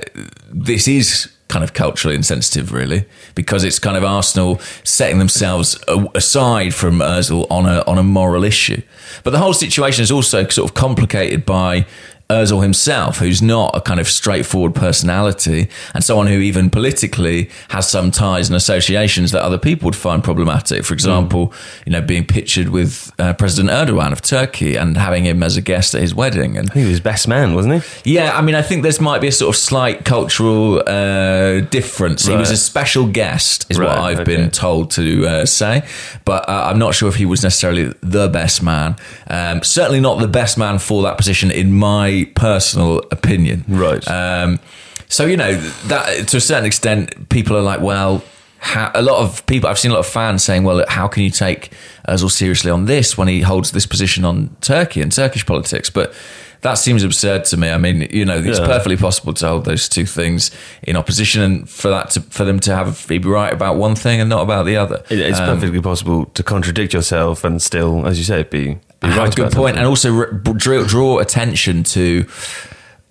this 0.50 0.88
is 0.88 1.30
kind 1.48 1.64
of 1.64 1.72
culturally 1.72 2.14
insensitive, 2.14 2.72
really, 2.72 3.04
because 3.34 3.64
it's 3.64 3.78
kind 3.78 3.96
of 3.96 4.04
Arsenal 4.04 4.60
setting 4.84 5.18
themselves 5.18 5.78
aside 6.14 6.74
from 6.74 6.98
Özil 7.00 7.46
on 7.50 7.66
a 7.66 7.82
on 7.86 7.98
a 7.98 8.02
moral 8.02 8.44
issue. 8.44 8.82
But 9.24 9.30
the 9.30 9.38
whole 9.38 9.54
situation 9.54 10.02
is 10.02 10.10
also 10.10 10.46
sort 10.48 10.70
of 10.70 10.74
complicated 10.74 11.44
by 11.44 11.86
Özil 12.30 12.60
himself, 12.62 13.18
who's 13.18 13.40
not 13.40 13.74
a 13.74 13.80
kind 13.80 13.98
of 13.98 14.06
straightforward 14.06 14.74
personality, 14.74 15.66
and 15.94 16.04
someone 16.04 16.26
who 16.26 16.40
even 16.40 16.68
politically 16.68 17.48
has 17.70 17.88
some 17.88 18.10
ties 18.10 18.50
and 18.50 18.56
associations 18.56 19.32
that 19.32 19.42
other 19.42 19.56
people 19.56 19.86
would 19.86 19.96
find 19.96 20.22
problematic. 20.22 20.84
For 20.84 20.92
example, 20.92 21.54
you 21.86 21.92
know, 21.92 22.02
being 22.02 22.26
pictured 22.26 22.68
with 22.68 23.10
uh, 23.18 23.32
President 23.32 23.70
Erdogan 23.70 24.12
of 24.12 24.20
Turkey 24.20 24.76
and 24.76 24.98
having 24.98 25.24
him 25.24 25.42
as 25.42 25.56
a 25.56 25.62
guest 25.62 25.94
at 25.94 26.02
his 26.02 26.14
wedding, 26.14 26.58
and 26.58 26.70
he 26.74 26.84
was 26.84 27.00
best 27.00 27.28
man, 27.28 27.54
wasn't 27.54 27.82
he? 27.82 28.12
yeah, 28.12 28.36
I 28.36 28.42
mean, 28.42 28.54
I 28.54 28.60
think 28.60 28.82
there 28.82 28.92
might 29.00 29.22
be 29.22 29.28
a 29.28 29.32
sort 29.32 29.54
of 29.54 29.58
slight 29.58 30.04
cultural 30.04 30.82
uh, 30.86 31.60
difference. 31.60 32.26
He 32.26 32.36
was 32.36 32.50
a 32.50 32.58
special 32.58 33.06
guest, 33.06 33.64
is 33.70 33.78
what 33.78 33.88
I've 33.88 34.20
okay. 34.20 34.36
been 34.36 34.50
told 34.50 34.90
to 34.92 35.26
uh, 35.26 35.46
say, 35.46 35.86
but 36.26 36.46
uh, 36.46 36.68
I'm 36.70 36.78
not 36.78 36.94
sure 36.94 37.08
if 37.08 37.14
he 37.14 37.24
was 37.24 37.42
necessarily 37.42 37.94
the 38.02 38.28
best 38.28 38.62
man. 38.62 38.96
Um, 39.28 39.62
certainly 39.62 40.00
not 40.00 40.20
the 40.20 40.28
best 40.28 40.58
man 40.58 40.78
for 40.78 41.02
that 41.04 41.16
position, 41.16 41.50
in 41.50 41.72
my 41.72 42.17
personal 42.26 42.98
opinion. 43.10 43.64
Right. 43.68 44.06
Um, 44.08 44.60
so 45.08 45.26
you 45.26 45.36
know 45.36 45.54
that 45.86 46.28
to 46.28 46.36
a 46.36 46.40
certain 46.40 46.64
extent, 46.66 47.28
people 47.28 47.56
are 47.56 47.62
like, 47.62 47.80
well. 47.80 48.22
how, 48.60 48.90
a 48.92 49.02
lot 49.02 49.22
of 49.22 49.46
people, 49.46 49.70
I've 49.70 49.78
seen 49.78 49.92
a 49.92 49.94
lot 49.94 50.00
of 50.00 50.06
fans 50.06 50.42
saying, 50.42 50.64
well, 50.64 50.84
how 50.88 51.06
can 51.06 51.22
you 51.22 51.30
take 51.30 51.70
Ozil 52.08 52.28
seriously 52.28 52.72
on 52.72 52.86
this 52.86 53.16
when 53.16 53.28
he 53.28 53.42
holds 53.42 53.70
this 53.70 53.86
position 53.86 54.24
on 54.24 54.50
Turkey 54.60 55.00
and 55.00 55.12
Turkish 55.12 55.46
politics? 55.46 55.90
But 55.90 56.12
that 56.62 56.74
seems 56.74 57.04
absurd 57.04 57.44
to 57.46 57.56
me. 57.56 57.70
I 57.70 57.78
mean, 57.78 58.08
you 58.10 58.24
know, 58.24 58.38
it's 58.38 58.58
Yeah. 58.58 58.66
perfectly 58.66 58.96
possible 58.96 59.32
to 59.34 59.46
hold 59.48 59.64
those 59.64 59.88
two 59.88 60.06
things 60.06 60.50
in 60.82 60.96
opposition, 60.96 61.42
and 61.42 61.68
for 61.68 61.88
that 61.88 62.10
to 62.10 62.20
for 62.30 62.44
them 62.44 62.58
to 62.60 62.74
have 62.74 63.06
be 63.08 63.18
right 63.18 63.52
about 63.52 63.76
one 63.76 63.94
thing 63.94 64.20
and 64.20 64.28
not 64.28 64.42
about 64.42 64.66
the 64.66 64.76
other. 64.76 65.02
It- 65.08 65.20
It's 65.20 65.38
Um, 65.40 65.46
perfectly 65.46 65.80
possible 65.80 66.26
to 66.34 66.42
contradict 66.42 66.92
yourself 66.92 67.44
and 67.44 67.60
still, 67.62 68.06
as 68.06 68.18
you 68.18 68.24
say, 68.24 68.42
be, 68.42 68.78
be 69.00 69.08
right 69.08 69.32
a 69.32 69.36
good 69.36 69.52
point, 69.52 69.76
and 69.76 69.86
also 69.86 70.10
re- 70.10 70.54
draw, 70.56 70.82
draw 70.84 71.18
attention 71.18 71.84
to 71.84 72.24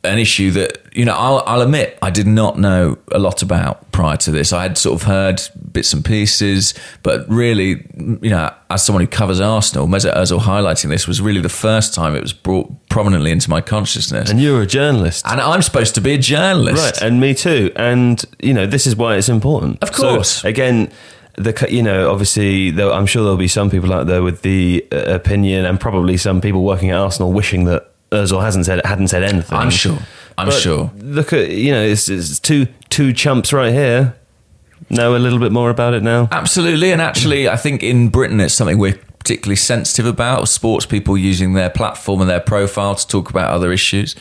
an 0.07 0.19
issue 0.19 0.51
that 0.51 0.79
you 0.93 1.05
know 1.05 1.13
I'll, 1.13 1.43
I'll 1.45 1.61
admit 1.61 1.97
I 2.01 2.09
did 2.09 2.27
not 2.27 2.57
know 2.57 2.97
a 3.11 3.19
lot 3.19 3.41
about 3.41 3.91
prior 3.91 4.17
to 4.17 4.31
this. 4.31 4.53
I 4.53 4.63
had 4.63 4.77
sort 4.77 5.01
of 5.01 5.07
heard 5.07 5.41
bits 5.71 5.93
and 5.93 6.03
pieces, 6.03 6.73
but 7.03 7.27
really, 7.29 7.85
you 8.21 8.29
know, 8.29 8.53
as 8.69 8.85
someone 8.85 9.01
who 9.01 9.07
covers 9.07 9.39
Arsenal, 9.39 9.87
Mesut 9.87 10.15
Ozil 10.15 10.39
highlighting 10.39 10.89
this 10.89 11.07
was 11.07 11.21
really 11.21 11.41
the 11.41 11.49
first 11.49 11.93
time 11.93 12.15
it 12.15 12.21
was 12.21 12.33
brought 12.33 12.71
prominently 12.89 13.31
into 13.31 13.49
my 13.49 13.61
consciousness. 13.61 14.29
And 14.29 14.39
you're 14.39 14.61
a 14.61 14.67
journalist. 14.67 15.25
And 15.27 15.39
I'm 15.41 15.61
supposed 15.61 15.95
to 15.95 16.01
be 16.01 16.13
a 16.13 16.17
journalist. 16.17 17.01
Right, 17.01 17.01
and 17.01 17.19
me 17.19 17.33
too. 17.33 17.71
And 17.75 18.23
you 18.39 18.53
know, 18.53 18.65
this 18.65 18.87
is 18.87 18.95
why 18.95 19.15
it's 19.17 19.29
important. 19.29 19.81
Of 19.83 19.91
course. 19.91 20.41
So, 20.41 20.47
again, 20.47 20.91
the 21.37 21.67
you 21.69 21.83
know, 21.83 22.11
obviously, 22.11 22.71
though, 22.71 22.91
I'm 22.91 23.05
sure 23.05 23.23
there'll 23.23 23.37
be 23.37 23.47
some 23.47 23.69
people 23.69 23.93
out 23.93 24.07
there 24.07 24.23
with 24.23 24.41
the 24.41 24.85
uh, 24.91 25.13
opinion, 25.13 25.65
and 25.65 25.79
probably 25.79 26.17
some 26.17 26.41
people 26.41 26.63
working 26.63 26.89
at 26.89 26.97
Arsenal 26.97 27.31
wishing 27.31 27.65
that 27.65 27.91
Özil 28.11 28.41
hasn't 28.41 28.65
said 28.65 28.85
hadn't 28.85 29.07
said 29.09 29.23
anything. 29.23 29.57
I'm 29.57 29.69
sure. 29.69 29.97
I'm 30.37 30.47
But 30.47 30.59
sure. 30.59 30.91
Look 30.97 31.33
at 31.33 31.49
you 31.49 31.71
know, 31.71 31.83
it's, 31.83 32.09
it's 32.09 32.39
two 32.39 32.67
two 32.89 33.13
chumps 33.13 33.51
right 33.53 33.73
here. 33.73 34.15
Know 34.89 35.15
a 35.15 35.17
little 35.17 35.39
bit 35.39 35.51
more 35.51 35.69
about 35.69 35.93
it 35.93 36.03
now. 36.03 36.29
Absolutely, 36.31 36.91
and 36.91 37.01
actually, 37.01 37.49
I 37.49 37.57
think 37.57 37.83
in 37.83 38.09
Britain 38.09 38.39
it's 38.39 38.53
something 38.53 38.77
we're 38.77 38.99
particularly 39.19 39.55
sensitive 39.57 40.05
about. 40.05 40.47
Sports 40.47 40.85
people 40.85 41.17
using 41.17 41.53
their 41.53 41.69
platform 41.69 42.21
and 42.21 42.29
their 42.29 42.39
profile 42.39 42.95
to 42.95 43.07
talk 43.07 43.29
about 43.29 43.51
other 43.51 43.71
issues. 43.73 44.15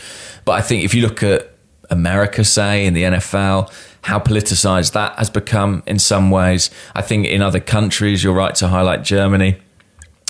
But 0.45 0.53
I 0.53 0.63
think 0.63 0.83
if 0.85 0.95
you 0.95 1.03
look 1.03 1.23
at 1.23 1.53
America, 1.91 2.43
say 2.43 2.87
in 2.87 2.95
the 2.95 3.03
NFL, 3.05 3.71
how 4.03 4.19
politicized 4.19 4.93
that 4.93 5.17
has 5.19 5.31
become 5.31 5.83
in 5.87 5.99
some 5.99 6.31
ways. 6.31 6.71
I 6.95 7.03
think 7.03 7.27
in 7.27 7.43
other 7.43 7.61
countries, 7.61 8.25
you're 8.25 8.35
right 8.35 8.55
to 8.57 8.69
highlight 8.69 9.03
Germany. 9.05 9.59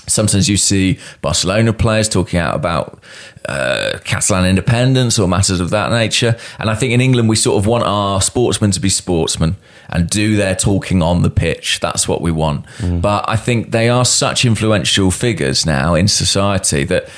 Sometimes 0.06 0.48
you 0.48 0.56
see 0.56 0.98
Barcelona 1.20 1.72
players 1.72 2.08
talking 2.08 2.38
out 2.38 2.54
about 2.54 3.02
uh, 3.48 3.98
Catalan 4.04 4.46
independence 4.46 5.18
or 5.18 5.28
matters 5.28 5.60
of 5.60 5.70
that 5.70 5.90
nature. 5.90 6.36
And 6.58 6.70
I 6.70 6.74
think 6.74 6.92
in 6.92 7.00
England, 7.00 7.28
we 7.28 7.36
sort 7.36 7.58
of 7.58 7.66
want 7.66 7.84
our 7.84 8.20
sportsmen 8.20 8.70
to 8.72 8.80
be 8.80 8.88
sportsmen 8.88 9.56
and 9.88 10.08
do 10.08 10.36
their 10.36 10.54
talking 10.54 11.02
on 11.02 11.22
the 11.22 11.30
pitch. 11.30 11.80
That's 11.80 12.08
what 12.08 12.20
we 12.20 12.30
want. 12.32 12.66
But 13.00 13.28
I 13.28 13.36
think 13.36 13.70
they 13.70 13.88
are 13.88 14.04
such 14.04 14.44
influential 14.44 15.10
figures 15.10 15.66
now 15.66 15.94
in 15.94 16.08
society 16.08 16.84
that 16.84 17.08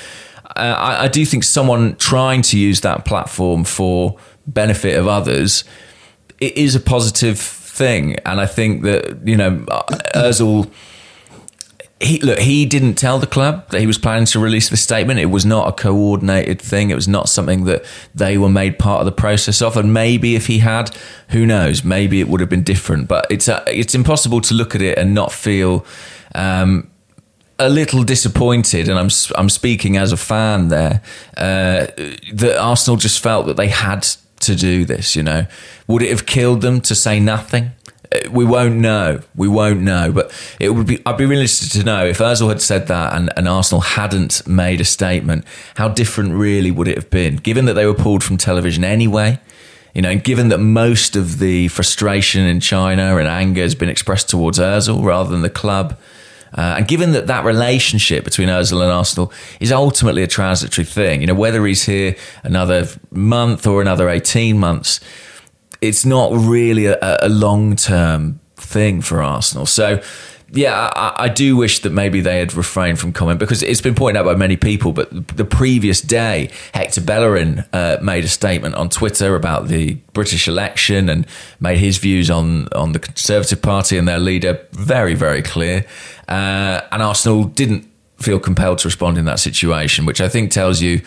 uh, 0.57 0.61
I, 0.61 1.05
I 1.05 1.09
do 1.09 1.24
think 1.24 1.44
someone 1.44 1.96
trying 1.96 2.42
to 2.42 2.59
use 2.59 2.81
that 2.83 3.05
platform 3.05 3.64
for 3.64 4.18
benefit 4.46 4.98
of 4.98 5.07
others 5.07 5.64
it 6.40 6.57
is 6.57 6.74
a 6.74 6.81
positive 6.81 7.38
thing. 7.38 8.16
And 8.20 8.40
I 8.40 8.46
think 8.46 8.83
that, 8.83 9.27
you 9.27 9.37
know, 9.37 9.59
Ozil 10.14 10.70
he 12.00 12.20
look 12.20 12.38
he 12.38 12.64
didn't 12.64 12.94
tell 12.94 13.18
the 13.18 13.26
club 13.26 13.68
that 13.70 13.80
he 13.80 13.87
was 13.87 13.98
planning 13.98 14.24
to 14.24 14.38
release 14.38 14.68
the 14.68 14.76
statement 14.76 15.18
it 15.18 15.26
was 15.26 15.44
not 15.44 15.68
a 15.68 15.72
coordinated 15.72 16.62
thing 16.62 16.90
it 16.90 16.94
was 16.94 17.08
not 17.08 17.28
something 17.28 17.64
that 17.64 17.84
they 18.14 18.38
were 18.38 18.48
made 18.48 18.78
part 18.78 19.00
of 19.00 19.04
the 19.04 19.12
process 19.12 19.61
of 19.61 19.76
and 19.76 19.92
maybe 19.92 20.37
if 20.37 20.46
he 20.46 20.61
had 20.61 20.94
who 21.30 21.44
knows 21.44 21.82
maybe 21.82 22.20
it 22.20 22.28
would 22.28 22.40
have 22.40 22.48
been 22.48 22.62
different 22.62 23.08
but 23.08 23.26
it's 23.30 23.48
uh 23.48 23.64
it's 23.66 23.96
impossible 23.96 24.40
to 24.40 24.54
look 24.54 24.76
at 24.76 24.80
it 24.82 24.96
and 24.96 25.12
not 25.12 25.32
feel 25.32 25.84
um, 26.34 26.90
a 27.58 27.68
little 27.68 28.04
disappointed, 28.04 28.88
and 28.88 28.98
I'm 28.98 29.11
I'm 29.34 29.48
speaking 29.48 29.96
as 29.96 30.12
a 30.12 30.16
fan 30.16 30.68
there. 30.68 31.02
Uh, 31.37 31.88
that 32.32 32.56
Arsenal 32.58 32.96
just 32.96 33.20
felt 33.20 33.46
that 33.46 33.56
they 33.56 33.68
had 33.68 34.06
to 34.40 34.54
do 34.54 34.84
this. 34.84 35.16
You 35.16 35.24
know, 35.24 35.46
would 35.87 36.02
it 36.02 36.11
have 36.11 36.26
killed 36.26 36.61
them 36.61 36.80
to 36.82 36.94
say 36.94 37.18
nothing? 37.18 37.72
Uh, 38.12 38.30
We 38.30 38.44
won't 38.44 38.76
know. 38.76 39.20
We 39.36 39.48
won't 39.48 39.80
know. 39.80 40.12
But 40.12 40.32
it 40.60 40.70
would 40.70 40.86
be. 40.86 41.00
I'd 41.04 41.16
be 41.16 41.26
really 41.26 41.42
interested 41.42 41.72
to 41.80 41.84
know 41.84 42.06
if 42.06 42.18
Özil 42.18 42.48
had 42.48 42.62
said 42.62 42.86
that 42.88 43.14
and, 43.14 43.30
and 43.36 43.48
Arsenal 43.48 43.80
hadn't 43.80 44.46
made 44.46 44.80
a 44.80 44.84
statement. 44.84 45.44
How 45.76 45.88
different, 45.88 46.34
really, 46.34 46.70
would 46.70 46.88
it 46.88 46.96
have 46.96 47.10
been? 47.10 47.36
Given 47.36 47.64
that 47.66 47.74
they 47.74 47.86
were 47.86 47.94
pulled 47.94 48.24
from 48.24 48.36
television 48.36 48.84
anyway. 48.84 49.38
You 49.94 50.02
know, 50.02 50.16
given 50.16 50.48
that 50.50 50.58
most 50.58 51.16
of 51.16 51.38
the 51.38 51.68
frustration 51.68 52.44
in 52.44 52.60
China 52.60 53.16
and 53.16 53.26
anger 53.26 53.62
has 53.62 53.74
been 53.74 53.88
expressed 53.88 54.28
towards 54.28 54.58
Özil 54.58 55.02
rather 55.02 55.30
than 55.30 55.42
the 55.42 55.50
club, 55.50 55.98
uh, 56.56 56.76
and 56.78 56.86
given 56.86 57.12
that 57.12 57.26
that 57.26 57.44
relationship 57.44 58.24
between 58.24 58.48
Ozil 58.48 58.82
and 58.82 58.92
Arsenal 58.92 59.32
is 59.60 59.72
ultimately 59.72 60.22
a 60.22 60.26
transitory 60.26 60.84
thing, 60.84 61.20
you 61.20 61.26
know, 61.26 61.34
whether 61.34 61.66
he's 61.66 61.84
here 61.84 62.14
another 62.44 62.86
month 63.10 63.66
or 63.66 63.82
another 63.82 64.08
18 64.08 64.58
months, 64.58 65.00
it's 65.80 66.04
not 66.04 66.32
really 66.32 66.86
a, 66.86 66.98
a 67.22 67.28
long 67.28 67.76
term 67.76 68.40
thing 68.56 69.00
for 69.00 69.22
Arsenal. 69.22 69.66
So, 69.66 70.02
yeah, 70.50 70.90
I, 70.94 71.24
I 71.24 71.28
do 71.28 71.56
wish 71.56 71.80
that 71.80 71.90
maybe 71.90 72.20
they 72.20 72.38
had 72.38 72.54
refrained 72.54 72.98
from 72.98 73.12
comment 73.12 73.38
because 73.38 73.62
it's 73.62 73.82
been 73.82 73.94
pointed 73.94 74.18
out 74.20 74.24
by 74.24 74.34
many 74.34 74.56
people. 74.56 74.92
But 74.92 75.36
the 75.36 75.44
previous 75.44 76.00
day, 76.00 76.50
Hector 76.72 77.02
Bellerin 77.02 77.64
uh, 77.72 77.98
made 78.02 78.24
a 78.24 78.28
statement 78.28 78.74
on 78.74 78.88
Twitter 78.88 79.34
about 79.34 79.68
the 79.68 79.94
British 80.14 80.48
election 80.48 81.08
and 81.08 81.26
made 81.60 81.78
his 81.78 81.98
views 81.98 82.30
on 82.30 82.68
on 82.72 82.92
the 82.92 82.98
Conservative 82.98 83.60
Party 83.60 83.98
and 83.98 84.08
their 84.08 84.18
leader 84.18 84.60
very, 84.72 85.14
very 85.14 85.42
clear. 85.42 85.84
Uh, 86.28 86.80
and 86.92 87.02
Arsenal 87.02 87.44
didn't 87.44 87.86
feel 88.18 88.40
compelled 88.40 88.78
to 88.78 88.88
respond 88.88 89.18
in 89.18 89.26
that 89.26 89.38
situation, 89.38 90.06
which 90.06 90.20
I 90.20 90.28
think 90.28 90.50
tells 90.50 90.80
you 90.80 91.02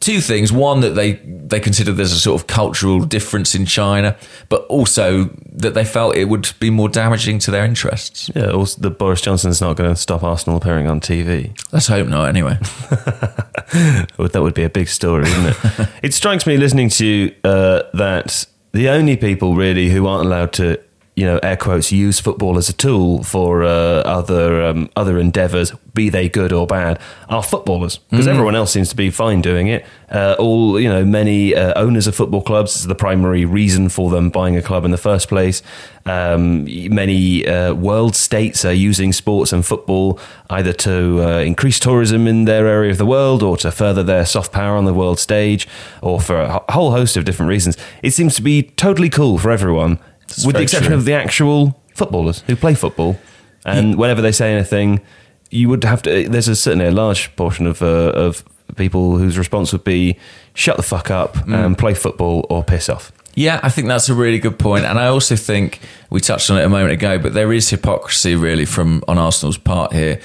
two 0.00 0.20
things. 0.20 0.52
One, 0.52 0.80
that 0.80 0.90
they, 0.90 1.12
they 1.12 1.60
consider 1.60 1.92
there's 1.92 2.12
a 2.12 2.18
sort 2.18 2.40
of 2.40 2.46
cultural 2.46 3.00
difference 3.00 3.54
in 3.54 3.66
China, 3.66 4.16
but 4.48 4.64
also 4.66 5.24
that 5.52 5.74
they 5.74 5.84
felt 5.84 6.16
it 6.16 6.24
would 6.24 6.52
be 6.58 6.70
more 6.70 6.88
damaging 6.88 7.38
to 7.40 7.50
their 7.50 7.64
interests. 7.64 8.30
Yeah, 8.34 8.50
also, 8.50 8.80
the 8.80 8.90
Boris 8.90 9.20
Johnson's 9.20 9.60
not 9.60 9.76
going 9.76 9.90
to 9.90 9.96
stop 9.96 10.22
Arsenal 10.22 10.56
appearing 10.56 10.88
on 10.88 11.00
TV. 11.00 11.56
Let's 11.72 11.86
hope 11.86 12.08
not, 12.08 12.28
anyway. 12.28 12.58
That 13.72 14.42
would 14.42 14.54
be 14.54 14.64
a 14.64 14.70
big 14.70 14.88
story, 14.88 15.24
wouldn't 15.24 15.56
it? 15.64 15.88
it 16.02 16.14
strikes 16.14 16.46
me 16.46 16.56
listening 16.56 16.88
to 16.90 17.06
you 17.06 17.34
uh, 17.44 17.82
that 17.94 18.46
the 18.72 18.88
only 18.88 19.16
people 19.16 19.54
really 19.54 19.90
who 19.90 20.06
aren't 20.06 20.26
allowed 20.26 20.52
to, 20.54 20.78
you 21.16 21.26
know, 21.26 21.38
air 21.42 21.56
quotes, 21.56 21.92
use 21.92 22.20
football 22.20 22.56
as 22.56 22.68
a 22.68 22.72
tool 22.72 23.22
for 23.22 23.62
uh, 23.62 23.68
other 23.68 24.62
um, 24.64 24.88
other 24.96 25.18
endeavours, 25.18 25.72
be 25.92 26.08
they 26.08 26.28
good 26.28 26.52
or 26.52 26.66
bad, 26.66 27.00
are 27.28 27.42
footballers 27.42 27.98
because 27.98 28.26
everyone 28.26 28.54
else 28.54 28.72
seems 28.72 28.88
to 28.90 28.96
be 28.96 29.10
fine 29.10 29.42
doing 29.42 29.66
it. 29.66 29.84
Uh, 30.10 30.34
all 30.38 30.80
you 30.80 30.88
know, 30.88 31.04
many 31.04 31.54
uh, 31.54 31.72
owners 31.80 32.06
of 32.06 32.14
football 32.14 32.42
clubs 32.42 32.76
is 32.76 32.86
the 32.86 32.94
primary 32.94 33.44
reason 33.44 33.88
for 33.88 34.10
them 34.10 34.30
buying 34.30 34.56
a 34.56 34.62
club 34.62 34.84
in 34.84 34.92
the 34.92 34.96
first 34.96 35.28
place. 35.28 35.62
Um, 36.06 36.64
many 36.94 37.46
uh, 37.46 37.74
world 37.74 38.16
states 38.16 38.64
are 38.64 38.72
using 38.72 39.12
sports 39.12 39.52
and 39.52 39.66
football 39.66 40.18
either 40.48 40.72
to 40.72 41.22
uh, 41.22 41.40
increase 41.40 41.78
tourism 41.78 42.26
in 42.26 42.46
their 42.46 42.66
area 42.66 42.90
of 42.90 42.98
the 42.98 43.06
world 43.06 43.42
or 43.42 43.56
to 43.58 43.70
further 43.70 44.02
their 44.02 44.24
soft 44.24 44.52
power 44.52 44.76
on 44.76 44.86
the 44.86 44.94
world 44.94 45.18
stage 45.18 45.68
or 46.02 46.20
for 46.20 46.36
a 46.36 46.72
whole 46.72 46.92
host 46.92 47.16
of 47.16 47.24
different 47.24 47.50
reasons. 47.50 47.76
It 48.02 48.12
seems 48.12 48.34
to 48.36 48.42
be 48.42 48.62
totally 48.62 49.10
cool 49.10 49.38
for 49.38 49.50
everyone, 49.50 49.98
with 50.44 50.56
the 50.56 50.62
exception 50.62 50.90
true. 50.90 50.96
of 50.96 51.04
the 51.04 51.14
actual 51.14 51.80
footballers 51.94 52.42
who 52.46 52.56
play 52.56 52.74
football. 52.74 53.18
And 53.64 53.98
whenever 53.98 54.22
they 54.22 54.32
say 54.32 54.54
anything, 54.54 55.00
you 55.50 55.68
would 55.68 55.84
have 55.84 56.02
to. 56.02 56.28
There's 56.28 56.48
a, 56.48 56.56
certainly 56.56 56.86
a 56.86 56.90
large 56.90 57.34
portion 57.36 57.66
of 57.66 57.82
uh, 57.82 58.12
of 58.14 58.44
people 58.76 59.18
whose 59.18 59.36
response 59.36 59.72
would 59.72 59.84
be 59.84 60.16
shut 60.54 60.76
the 60.76 60.82
fuck 60.82 61.10
up 61.10 61.36
and 61.48 61.76
play 61.76 61.94
football 61.94 62.46
or 62.48 62.64
piss 62.64 62.88
off. 62.88 63.12
Yeah, 63.34 63.60
I 63.62 63.68
think 63.68 63.86
that's 63.86 64.08
a 64.08 64.14
really 64.14 64.38
good 64.38 64.58
point, 64.58 64.84
and 64.84 64.98
I 64.98 65.06
also 65.06 65.36
think 65.36 65.80
we 66.10 66.20
touched 66.20 66.50
on 66.50 66.58
it 66.58 66.64
a 66.64 66.68
moment 66.68 66.92
ago, 66.92 67.18
but 67.18 67.32
there 67.32 67.52
is 67.52 67.70
hypocrisy 67.70 68.34
really 68.34 68.64
from 68.64 69.04
on 69.06 69.18
Arsenal's 69.18 69.56
part 69.56 69.92
here. 69.92 70.20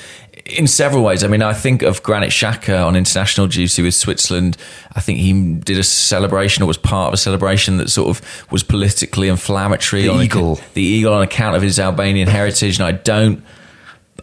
In 0.45 0.67
several 0.67 1.03
ways, 1.03 1.23
I 1.23 1.27
mean, 1.27 1.41
I 1.41 1.53
think 1.53 1.81
of 1.81 2.03
Granit 2.03 2.29
Xhaka 2.29 2.85
on 2.85 2.95
international 2.95 3.47
duty 3.47 3.81
with 3.81 3.95
Switzerland. 3.95 4.57
I 4.93 5.01
think 5.01 5.17
he 5.17 5.55
did 5.55 5.79
a 5.79 5.83
celebration 5.83 6.61
or 6.61 6.67
was 6.67 6.77
part 6.77 7.07
of 7.07 7.13
a 7.15 7.17
celebration 7.17 7.77
that 7.77 7.89
sort 7.89 8.09
of 8.09 8.51
was 8.51 8.61
politically 8.61 9.27
inflammatory. 9.27 10.03
The 10.03 10.09
on 10.09 10.21
eagle. 10.21 10.51
Ac- 10.53 10.63
the 10.75 10.83
eagle 10.83 11.13
on 11.13 11.23
account 11.23 11.55
of 11.55 11.63
his 11.63 11.79
Albanian 11.79 12.27
heritage, 12.27 12.77
and 12.77 12.85
I 12.85 12.91
don't. 12.91 13.43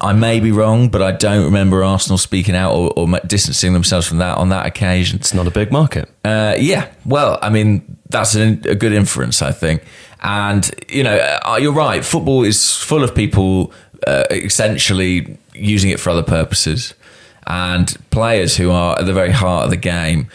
I 0.01 0.13
may 0.13 0.41
be 0.41 0.53
wrong, 0.53 0.89
but 0.89 1.03
I 1.03 1.13
don't 1.13 1.45
remember 1.45 1.85
Arsenal 1.85 2.19
speaking 2.19 2.57
out 2.57 2.75
or, 2.75 2.93
or 2.97 3.21
distancing 3.27 3.73
themselves 3.73 4.07
from 4.07 4.19
that 4.19 4.39
on 4.39 4.49
that 4.49 4.67
occasion. 4.67 5.19
It's 5.19 5.35
not 5.35 5.47
a 5.47 5.51
big 5.51 5.71
market. 5.71 6.09
Uh, 6.25 6.57
yeah, 6.59 6.89
well, 7.05 7.39
I 7.43 7.51
mean, 7.51 7.99
that's 8.09 8.35
an, 8.35 8.63
a 8.69 8.75
good 8.75 8.93
inference, 8.93 9.43
I 9.43 9.53
think. 9.53 9.85
And, 10.21 10.69
you 10.89 11.03
know, 11.03 11.17
uh, 11.17 11.59
you're 11.61 11.73
right. 11.73 12.05
Football 12.05 12.45
is 12.45 12.75
full 12.75 13.05
of 13.05 13.15
people 13.15 13.73
uh, 14.07 14.25
essentially 14.31 15.39
using 15.55 15.91
it 15.91 16.01
for 16.01 16.11
other 16.11 16.23
purposes. 16.23 16.95
And 17.47 17.97
players 18.11 18.57
who 18.57 18.71
are 18.71 18.99
at 18.99 19.07
the 19.07 19.13
very 19.13 19.33
heart 19.33 19.65
of 19.65 19.71
the 19.71 19.77
game, 19.77 20.29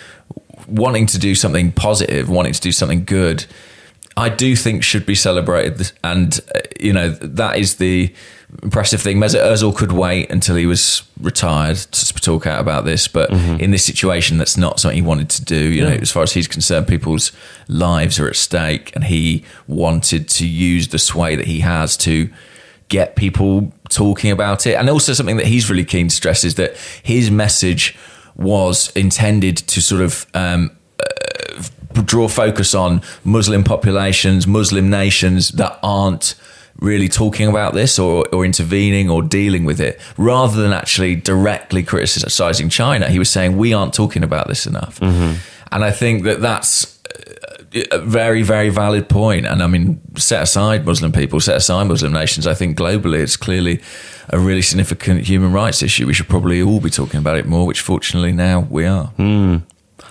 wanting 0.67 1.05
to 1.07 1.17
do 1.17 1.35
something 1.35 1.71
positive, 1.71 2.29
wanting 2.29 2.53
to 2.53 2.61
do 2.61 2.71
something 2.71 3.05
good. 3.05 3.45
I 4.17 4.29
do 4.29 4.55
think 4.55 4.83
should 4.83 5.05
be 5.05 5.15
celebrated, 5.15 5.91
and 6.03 6.39
uh, 6.53 6.59
you 6.79 6.91
know 6.91 7.09
that 7.09 7.59
is 7.59 7.75
the 7.75 8.11
impressive 8.63 8.99
thing. 8.99 9.17
Mesut 9.17 9.41
Ozil 9.41 9.75
could 9.75 9.91
wait 9.91 10.31
until 10.31 10.55
he 10.55 10.65
was 10.65 11.03
retired 11.21 11.77
to 11.77 12.13
talk 12.15 12.47
out 12.47 12.59
about 12.59 12.83
this, 12.83 13.07
but 13.07 13.29
in 13.61 13.71
this 13.71 13.85
situation, 13.85 14.37
that's 14.39 14.57
not 14.57 14.79
something 14.79 14.95
he 14.95 15.07
wanted 15.07 15.29
to 15.29 15.45
do. 15.45 15.55
You 15.55 15.83
know, 15.83 15.89
as 16.01 16.11
far 16.11 16.23
as 16.23 16.33
he's 16.33 16.47
concerned, 16.47 16.87
people's 16.87 17.31
lives 17.67 18.19
are 18.19 18.27
at 18.27 18.35
stake, 18.35 18.91
and 18.95 19.03
he 19.05 19.43
wanted 19.67 20.27
to 20.29 20.47
use 20.47 20.87
the 20.89 20.99
sway 20.99 21.35
that 21.35 21.45
he 21.45 21.59
has 21.59 21.95
to 21.97 22.29
get 22.89 23.15
people 23.15 23.71
talking 23.89 24.31
about 24.31 24.65
it. 24.65 24.75
And 24.75 24.89
also 24.89 25.13
something 25.13 25.37
that 25.37 25.47
he's 25.47 25.69
really 25.69 25.85
keen 25.85 26.07
to 26.07 26.15
stress 26.15 26.43
is 26.43 26.55
that 26.55 26.75
his 27.03 27.29
message 27.29 27.97
was 28.35 28.91
intended 28.95 29.57
to 29.57 29.81
sort 29.81 30.01
of 30.01 30.25
um, 30.33 30.71
draw 32.05 32.27
focus 32.27 32.75
on 32.75 33.01
Muslim 33.23 33.63
populations, 33.63 34.45
Muslim 34.47 34.89
nations 34.89 35.49
that 35.49 35.79
aren't 35.81 36.35
really 36.79 37.09
talking 37.09 37.47
about 37.47 37.73
this 37.73 37.97
or, 37.97 38.23
or 38.31 38.45
intervening 38.45 39.09
or 39.09 39.23
dealing 39.23 39.65
with 39.65 39.81
it, 39.81 39.99
rather 40.15 40.61
than 40.61 40.71
actually 40.71 41.15
directly 41.15 41.81
criticizing 41.81 42.69
China. 42.69 43.09
He 43.09 43.17
was 43.17 43.31
saying, 43.31 43.57
we 43.57 43.73
aren't 43.73 43.95
talking 43.95 44.23
about 44.23 44.47
this 44.47 44.67
enough. 44.67 44.99
And 45.71 45.83
I 45.83 45.91
think 45.91 46.23
that 46.23 46.39
that's 46.39 46.96
a 47.91 47.99
very, 47.99 48.41
very 48.43 48.69
valid 48.69 49.09
point. 49.09 49.45
And 49.45 49.61
I 49.61 49.67
mean, 49.67 50.01
set 50.17 50.41
aside 50.41 50.85
Muslim 50.85 51.11
people, 51.11 51.39
set 51.39 51.57
aside 51.57 51.85
Muslim 51.85 52.13
nations, 52.13 52.47
I 52.47 52.53
think 52.53 52.77
globally 52.77 53.19
it's 53.19 53.37
clearly 53.37 53.81
a 54.29 54.39
really 54.39 54.61
significant 54.61 55.25
human 55.27 55.53
rights 55.53 55.83
issue. 55.83 56.07
We 56.07 56.13
should 56.13 56.29
probably 56.29 56.61
all 56.61 56.79
be 56.79 56.89
talking 56.89 57.19
about 57.19 57.37
it 57.37 57.45
more, 57.45 57.65
which 57.65 57.81
fortunately 57.81 58.31
now 58.31 58.67
we 58.69 58.85
are. 58.85 59.05
Hmm. 59.05 59.57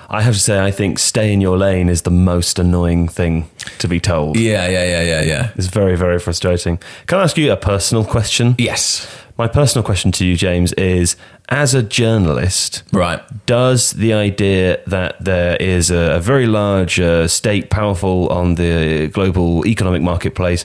I 0.08 0.22
have 0.22 0.34
to 0.34 0.40
say, 0.40 0.58
I 0.60 0.70
think 0.70 0.98
stay 0.98 1.32
in 1.32 1.40
your 1.40 1.58
lane 1.58 1.88
is 1.88 2.02
the 2.02 2.10
most 2.10 2.58
annoying 2.58 3.08
thing 3.08 3.48
to 3.78 3.88
be 3.88 3.98
told. 4.00 4.36
Yeah, 4.38 4.68
yeah, 4.68 4.84
yeah, 4.84 5.02
yeah, 5.02 5.22
yeah. 5.22 5.50
It's 5.56 5.66
very, 5.66 5.96
very 5.96 6.18
frustrating. 6.20 6.78
Can 7.06 7.18
I 7.18 7.22
ask 7.24 7.36
you 7.36 7.50
a 7.52 7.56
personal 7.56 8.04
question? 8.04 8.54
Yes. 8.58 9.06
My 9.38 9.48
personal 9.48 9.84
question 9.84 10.12
to 10.12 10.24
you, 10.24 10.36
James, 10.36 10.72
is 10.74 11.16
as 11.48 11.74
a 11.74 11.82
journalist, 11.82 12.84
Right. 12.92 13.20
does 13.46 13.90
the 13.92 14.12
idea 14.14 14.80
that 14.86 15.22
there 15.22 15.56
is 15.56 15.90
a, 15.90 16.14
a 16.16 16.20
very 16.20 16.46
large 16.46 16.98
uh, 17.00 17.26
state 17.28 17.68
powerful 17.68 18.28
on 18.28 18.54
the 18.54 19.08
global 19.08 19.66
economic 19.66 20.02
marketplace 20.02 20.64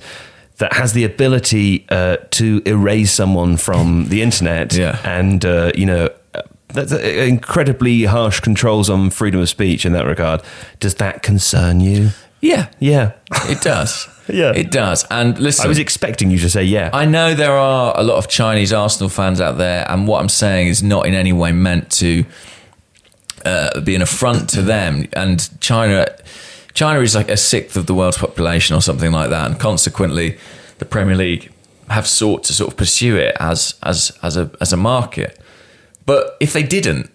that 0.58 0.73
has 0.73 0.93
the 0.93 1.04
ability 1.04 1.86
uh, 1.89 2.17
to 2.30 2.62
erase 2.65 3.12
someone 3.12 3.58
from 3.58 4.06
the 4.10 4.21
internet 4.21 4.73
Yeah. 4.73 4.99
and, 5.04 5.43
uh, 5.43 5.71
you 5.75 5.86
know, 5.88 6.10
that's 6.73 6.91
uh, 6.91 6.97
incredibly 6.99 8.03
harsh 8.05 8.39
controls 8.39 8.89
on 8.89 9.10
freedom 9.10 9.39
of 9.41 9.49
speech 9.49 9.86
in 9.86 9.93
that 9.93 10.05
regard. 10.05 10.41
Does 10.79 10.95
that 10.95 11.23
concern 11.23 11.79
you? 11.79 12.10
Yeah, 12.41 12.69
Yeah. 12.79 13.12
it 13.49 13.62
does. 13.62 14.07
Yeah. 14.27 14.53
It 14.55 14.71
does. 14.71 15.05
And 15.12 15.38
listen, 15.39 15.65
I 15.65 15.67
was 15.67 15.79
expecting 15.79 16.31
you 16.31 16.38
to 16.39 16.49
say 16.49 16.63
yeah. 16.63 16.89
I 16.93 17.03
know 17.05 17.34
there 17.34 17.57
are 17.57 17.93
a 17.99 18.03
lot 18.03 18.15
of 18.17 18.29
Chinese 18.29 18.71
Arsenal 18.71 19.10
fans 19.10 19.41
out 19.41 19.57
there, 19.57 19.86
and 19.91 20.07
what 20.07 20.21
I'm 20.21 20.29
saying 20.29 20.67
is 20.67 20.81
not 20.81 21.05
in 21.05 21.13
any 21.13 21.34
way 21.34 21.51
meant 21.51 21.91
to 21.93 22.23
uh, 23.43 23.81
be 23.81 23.95
an 23.95 24.01
affront 24.01 24.49
to 24.51 24.62
them. 24.62 25.07
And 25.13 25.49
China, 25.60 26.07
China 26.73 27.01
is 27.01 27.13
like 27.15 27.29
a 27.29 27.36
sixth 27.36 27.75
of 27.75 27.88
the 27.88 27.93
world's 27.93 28.17
population 28.19 28.75
or 28.75 28.81
something 28.81 29.12
like 29.12 29.31
that, 29.31 29.49
and 29.49 29.60
consequently, 29.60 30.38
the 30.77 30.86
Premier 30.86 31.15
League 31.15 31.51
have 31.89 32.07
sought 32.07 32.43
to 32.45 32.53
sort 32.53 32.71
of 32.71 32.77
pursue 32.77 33.17
it 33.17 33.36
as 33.39 33.75
as 33.84 34.17
as 34.23 34.38
a 34.38 34.49
as 34.62 34.71
a 34.71 34.77
market. 34.77 35.40
But 36.12 36.36
if 36.41 36.52
they 36.52 36.63
didn't, 36.63 37.10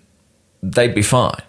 they'd 0.62 0.94
be 0.94 1.02
fine. 1.02 1.42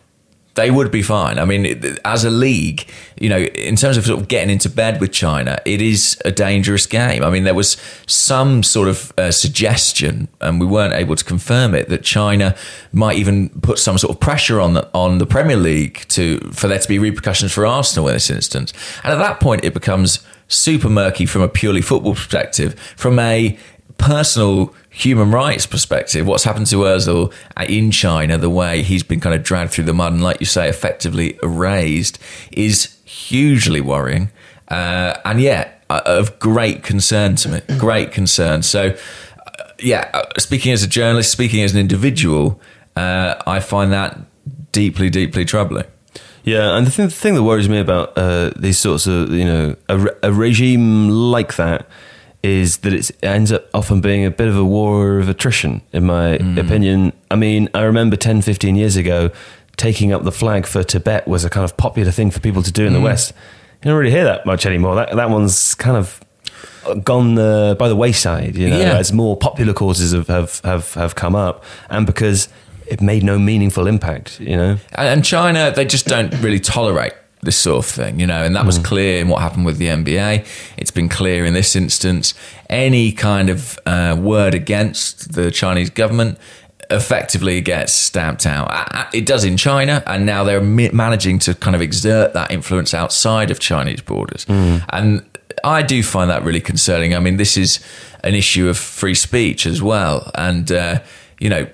They 0.55 0.69
would 0.69 0.91
be 0.91 1.01
fine. 1.01 1.39
I 1.39 1.45
mean, 1.45 1.97
as 2.03 2.25
a 2.25 2.29
league, 2.29 2.89
you 3.17 3.29
know, 3.29 3.37
in 3.37 3.77
terms 3.77 3.95
of 3.95 4.05
sort 4.05 4.19
of 4.19 4.27
getting 4.27 4.49
into 4.49 4.69
bed 4.69 4.99
with 4.99 5.13
China, 5.13 5.57
it 5.63 5.81
is 5.81 6.21
a 6.25 6.31
dangerous 6.33 6.85
game. 6.85 7.23
I 7.23 7.29
mean, 7.29 7.45
there 7.45 7.55
was 7.55 7.77
some 8.05 8.63
sort 8.63 8.89
of 8.89 9.13
uh, 9.17 9.31
suggestion, 9.31 10.27
and 10.41 10.59
we 10.59 10.65
weren't 10.65 10.93
able 10.93 11.15
to 11.15 11.23
confirm 11.23 11.73
it, 11.73 11.87
that 11.87 12.03
China 12.03 12.53
might 12.91 13.17
even 13.17 13.47
put 13.61 13.79
some 13.79 13.97
sort 13.97 14.13
of 14.13 14.19
pressure 14.19 14.59
on 14.59 14.73
the 14.73 14.89
on 14.93 15.19
the 15.19 15.25
Premier 15.25 15.55
League 15.55 16.05
to 16.09 16.39
for 16.51 16.67
there 16.67 16.79
to 16.79 16.87
be 16.89 16.99
repercussions 16.99 17.53
for 17.53 17.65
Arsenal 17.65 18.09
in 18.09 18.15
this 18.15 18.29
instance. 18.29 18.73
And 19.05 19.13
at 19.13 19.19
that 19.19 19.39
point, 19.39 19.63
it 19.63 19.73
becomes 19.73 20.19
super 20.49 20.89
murky 20.89 21.25
from 21.25 21.43
a 21.43 21.47
purely 21.47 21.81
football 21.81 22.15
perspective. 22.15 22.77
From 22.97 23.19
a 23.19 23.57
personal 23.97 24.73
human 24.89 25.31
rights 25.31 25.65
perspective, 25.65 26.25
what's 26.25 26.43
happened 26.43 26.67
to 26.67 26.77
Özil 26.77 27.33
in 27.67 27.91
China, 27.91 28.37
the 28.37 28.49
way 28.49 28.81
he's 28.81 29.03
been 29.03 29.19
kind 29.19 29.35
of 29.35 29.43
dragged 29.43 29.71
through 29.71 29.85
the 29.85 29.93
mud 29.93 30.13
and, 30.13 30.23
like 30.23 30.39
you 30.39 30.45
say, 30.45 30.69
effectively 30.69 31.37
erased, 31.43 32.19
is 32.51 32.97
hugely 33.05 33.81
worrying. 33.81 34.31
Uh, 34.67 35.17
and 35.23 35.39
yet, 35.41 35.83
uh, 35.89 36.01
of 36.05 36.37
great 36.39 36.83
concern 36.83 37.35
to 37.37 37.49
me. 37.49 37.61
Great 37.77 38.11
concern. 38.11 38.61
So, 38.61 38.97
uh, 39.45 39.63
yeah, 39.79 40.09
uh, 40.13 40.23
speaking 40.37 40.73
as 40.73 40.83
a 40.83 40.87
journalist, 40.87 41.31
speaking 41.31 41.63
as 41.63 41.73
an 41.73 41.79
individual, 41.79 42.59
uh, 42.95 43.35
I 43.47 43.61
find 43.61 43.93
that 43.93 44.19
deeply, 44.73 45.09
deeply 45.09 45.45
troubling. 45.45 45.85
Yeah, 46.43 46.77
and 46.77 46.87
the 46.87 46.91
thing, 46.91 47.05
the 47.05 47.11
thing 47.11 47.35
that 47.35 47.43
worries 47.43 47.69
me 47.69 47.79
about 47.79 48.17
uh, 48.17 48.51
these 48.57 48.77
sorts 48.77 49.07
of, 49.07 49.31
you 49.31 49.45
know, 49.45 49.75
a, 49.89 50.07
a 50.23 50.33
regime 50.33 51.09
like 51.09 51.55
that 51.55 51.87
is 52.43 52.77
that 52.77 52.93
it 52.93 53.11
ends 53.23 53.51
up 53.51 53.67
often 53.73 53.99
being 54.01 54.23
a 54.25 54.31
bit 54.31 54.47
of 54.47 54.55
a 54.57 54.63
war 54.63 55.19
of 55.19 55.27
attrition, 55.27 55.81
in 55.91 56.05
my 56.05 56.29
opinion. 56.57 57.11
I 57.31 57.35
mean, 57.35 57.69
I 57.73 57.81
remember 57.83 58.15
10, 58.15 58.41
15 58.41 58.75
years 58.75 58.95
ago, 58.95 59.31
taking 59.75 60.13
up 60.13 60.23
the 60.23 60.31
flag 60.31 60.65
for 60.65 60.83
Tibet 60.83 61.27
was 61.27 61.43
a 61.43 61.49
kind 61.49 61.63
of 61.65 61.75
popular 61.77 62.11
thing 62.11 62.31
for 62.31 62.39
people 62.39 62.63
to 62.63 62.71
do 62.71 62.85
in 62.85 62.93
the 62.93 63.01
West. 63.01 63.33
You 63.83 63.89
don't 63.89 63.97
really 63.99 64.11
hear 64.11 64.23
that 64.23 64.45
much 64.45 64.65
anymore. 64.65 64.95
That, 64.95 65.15
that 65.15 65.29
one's 65.29 65.75
kind 65.75 65.97
of 65.97 66.19
gone 67.03 67.37
uh, 67.37 67.75
by 67.75 67.89
the 67.89 67.95
wayside, 67.95 68.55
you 68.55 68.69
know, 68.69 68.79
Yeah. 68.79 68.97
as 68.97 69.11
more 69.11 69.35
popular 69.35 69.73
causes 69.73 70.13
have, 70.13 70.27
have, 70.27 70.59
have, 70.63 70.93
have 70.93 71.15
come 71.15 71.35
up 71.35 71.63
and 71.89 72.05
because 72.05 72.47
it 72.87 73.01
made 73.01 73.23
no 73.23 73.37
meaningful 73.37 73.85
impact, 73.87 74.39
you 74.39 74.55
know. 74.55 74.77
And 74.93 75.23
China, 75.25 75.71
they 75.75 75.83
just 75.85 76.05
don't 76.07 76.33
really 76.41 76.59
tolerate 76.61 77.13
this 77.47 77.57
sort 77.57 77.85
of 77.85 77.89
thing, 77.89 78.19
you 78.19 78.27
know, 78.27 78.43
and 78.43 78.55
that 78.57 78.65
was 78.65 78.77
clear 78.77 79.21
in 79.21 79.29
what 79.29 79.41
happened 79.41 79.65
with 79.65 79.77
the 79.77 79.87
NBA. 79.87 80.45
It's 80.75 80.91
been 80.91 81.07
clear 81.07 81.45
in 81.45 81.53
this 81.53 81.75
instance. 81.75 82.33
Any 82.69 83.13
kind 83.13 83.49
of 83.49 83.79
uh, 83.85 84.17
word 84.19 84.53
against 84.53 85.31
the 85.31 85.49
Chinese 85.49 85.89
government 85.89 86.37
effectively 86.91 87.61
gets 87.61 87.93
stamped 87.93 88.45
out. 88.45 88.69
It 89.13 89.25
does 89.25 89.45
in 89.45 89.55
China, 89.55 90.03
and 90.05 90.25
now 90.25 90.43
they're 90.43 90.61
managing 90.61 91.39
to 91.39 91.55
kind 91.55 91.75
of 91.75 91.81
exert 91.81 92.33
that 92.33 92.51
influence 92.51 92.93
outside 92.93 93.49
of 93.49 93.59
Chinese 93.59 94.01
borders. 94.01 94.45
And 94.49 95.25
I 95.63 95.81
do 95.83 96.03
find 96.03 96.29
that 96.29 96.43
really 96.43 96.61
concerning. 96.61 97.15
I 97.15 97.19
mean, 97.19 97.37
this 97.37 97.55
is 97.57 97.79
an 98.23 98.35
issue 98.35 98.67
of 98.67 98.77
free 98.77 99.15
speech 99.15 99.65
as 99.65 99.81
well. 99.81 100.29
And, 100.35 100.69
uh, 100.71 100.99
you 101.39 101.49
know, 101.49 101.67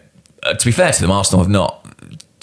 uh, 0.43 0.53
to 0.53 0.65
be 0.65 0.71
fair 0.71 0.91
to 0.91 1.01
them, 1.01 1.11
Arsenal 1.11 1.43
have 1.43 1.51
not 1.51 1.85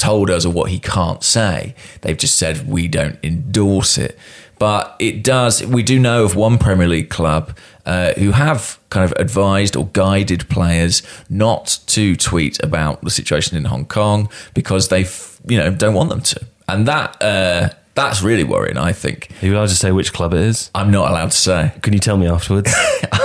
told 0.01 0.31
us 0.31 0.45
or 0.45 0.53
what 0.53 0.71
he 0.71 0.79
can't 0.79 1.23
say. 1.23 1.75
They've 2.01 2.17
just 2.17 2.37
said 2.37 2.67
we 2.67 2.89
don't 2.89 3.19
endorse 3.23 3.99
it. 3.99 4.19
But 4.59 4.97
it 4.99 5.25
does. 5.25 5.65
We 5.65 5.83
do 5.83 5.99
know 5.99 6.25
of 6.25 6.37
one 6.37 6.59
Premier 6.59 6.89
League 6.89 7.09
club 7.09 7.57
uh, 7.87 8.13
who 8.15 8.33
have 8.33 8.79
kind 8.91 9.11
of 9.11 9.19
advised 9.19 9.75
or 9.75 9.87
guided 9.93 10.49
players 10.51 11.03
not 11.31 11.79
to 11.87 12.15
tweet 12.17 12.63
about 12.63 13.03
the 13.03 13.11
situation 13.11 13.57
in 13.57 13.65
Hong 13.65 13.87
Kong 13.87 14.29
because 14.53 14.89
they, 14.89 15.07
you 15.47 15.57
know, 15.57 15.71
don't 15.71 15.95
want 15.95 16.11
them 16.11 16.21
to, 16.21 16.47
and 16.69 16.87
that 16.87 17.23
uh, 17.23 17.71
that's 17.95 18.23
really 18.23 18.45
worrying. 18.45 18.77
I 18.77 18.93
think 18.93 19.31
Are 19.43 19.47
you 19.47 19.55
allowed 19.55 19.69
to 19.69 19.77
say 19.77 19.93
which 19.93 20.13
club 20.13 20.35
it 20.35 20.41
is? 20.41 20.71
I'm 20.75 20.91
not 20.91 21.11
allowed 21.11 21.31
to 21.31 21.37
say. 21.39 21.73
Can 21.81 21.95
you 21.95 21.99
tell 21.99 22.19
me 22.19 22.29
afterwards? 22.29 22.73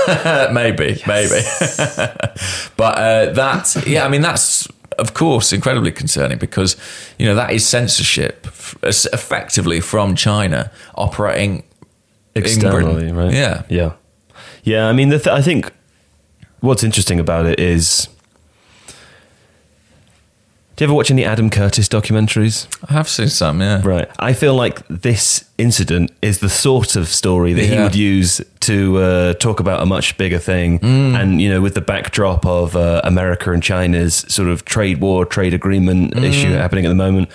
Maybe, 0.54 1.02
maybe. 1.08 1.42
but 2.78 2.94
uh, 2.98 3.34
that, 3.34 3.84
yeah, 3.88 4.06
I 4.06 4.08
mean, 4.08 4.22
that's 4.22 4.68
of 4.98 5.14
course 5.14 5.54
incredibly 5.54 5.92
concerning 5.92 6.38
because 6.38 6.76
you 7.20 7.26
know 7.26 7.36
that 7.36 7.52
is 7.52 7.68
censorship 7.68 8.48
effectively 8.84 9.80
from 9.80 10.16
China 10.16 10.72
operating 10.96 11.64
in 12.36 12.42
Externally, 12.42 13.12
right? 13.12 13.34
Yeah, 13.34 13.64
Yeah. 13.70 13.94
Yeah, 14.64 14.88
I 14.88 14.94
mean, 14.94 15.10
the 15.10 15.20
th- 15.20 15.28
I 15.28 15.42
think 15.42 15.72
what's 16.60 16.84
interesting 16.84 17.20
about 17.20 17.46
it 17.46 17.60
is. 17.60 18.08
Do 20.76 20.84
you 20.84 20.88
ever 20.90 20.94
watch 20.94 21.10
any 21.10 21.24
Adam 21.24 21.50
Curtis 21.50 21.88
documentaries? 21.88 22.68
I 22.90 22.94
have 22.94 23.08
seen 23.08 23.30
some. 23.30 23.62
Yeah, 23.62 23.82
Right. 23.82 24.10
I 24.20 24.34
feel 24.34 24.54
like 24.56 24.86
this 24.90 25.50
incident 25.58 26.12
is 26.22 26.40
the 26.40 26.50
sort 26.50 26.98
of 26.98 27.08
story 27.08 27.54
that 27.54 27.64
he 27.66 27.78
would 27.80 27.96
use 27.96 28.42
to 28.62 28.98
uh, 28.98 29.34
talk 29.36 29.62
about 29.62 29.82
a 29.82 29.86
much 29.86 30.18
bigger 30.18 30.38
thing. 30.38 30.80
Mm. 30.80 31.16
And, 31.18 31.42
you 31.42 31.50
know, 31.50 31.62
with 31.62 31.76
the 31.76 31.82
backdrop 31.82 32.46
of 32.46 32.76
uh, 32.76 33.00
America 33.06 33.54
and 33.54 33.64
China's 33.64 34.26
sort 34.28 34.50
of 34.50 34.66
trade 34.66 35.00
war, 35.00 35.26
trade 35.26 35.54
agreement 35.54 36.14
Mm. 36.14 36.24
issue 36.26 36.50
happening 36.52 36.86
at 36.86 36.90
the 36.90 36.96
moment, 36.96 37.30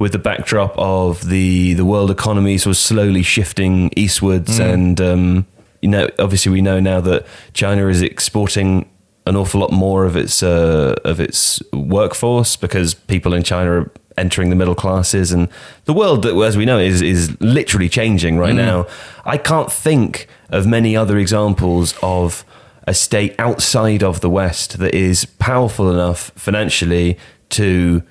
with 0.00 0.10
the 0.10 0.18
backdrop 0.18 0.74
of 0.76 1.28
the, 1.28 1.74
the 1.74 1.84
world 1.84 2.10
economy 2.10 2.58
sort 2.58 2.72
of 2.72 2.78
slowly 2.78 3.22
shifting 3.22 3.92
eastwards. 3.96 4.58
Mm. 4.58 4.72
And, 4.74 5.00
um, 5.00 5.46
you 5.82 5.88
know, 5.88 6.08
obviously 6.18 6.50
we 6.50 6.60
know 6.62 6.80
now 6.80 7.00
that 7.02 7.26
China 7.54 7.86
is 7.86 8.02
exporting 8.02 8.88
an 9.26 9.36
awful 9.36 9.60
lot 9.60 9.72
more 9.72 10.04
of 10.04 10.16
its 10.16 10.42
uh, 10.42 10.94
of 11.04 11.20
its 11.20 11.62
workforce 11.72 12.56
because 12.56 12.94
people 12.94 13.34
in 13.34 13.42
China 13.42 13.70
are 13.70 13.90
entering 14.18 14.50
the 14.50 14.56
middle 14.56 14.74
classes, 14.74 15.32
and 15.32 15.48
the 15.84 15.92
world 15.92 16.22
that, 16.22 16.34
as 16.36 16.56
we 16.56 16.64
know, 16.64 16.78
is 16.78 17.02
is 17.02 17.40
literally 17.40 17.88
changing 17.88 18.38
right 18.38 18.54
now. 18.54 18.86
I 19.24 19.38
can't 19.38 19.70
think 19.70 20.26
of 20.50 20.66
many 20.66 20.96
other 20.96 21.18
examples 21.18 21.94
of 22.02 22.44
a 22.86 22.94
state 22.94 23.34
outside 23.38 24.02
of 24.02 24.20
the 24.20 24.30
West 24.30 24.78
that 24.78 24.94
is 24.94 25.24
powerful 25.24 25.90
enough 25.90 26.32
financially 26.34 27.16
to 27.50 28.02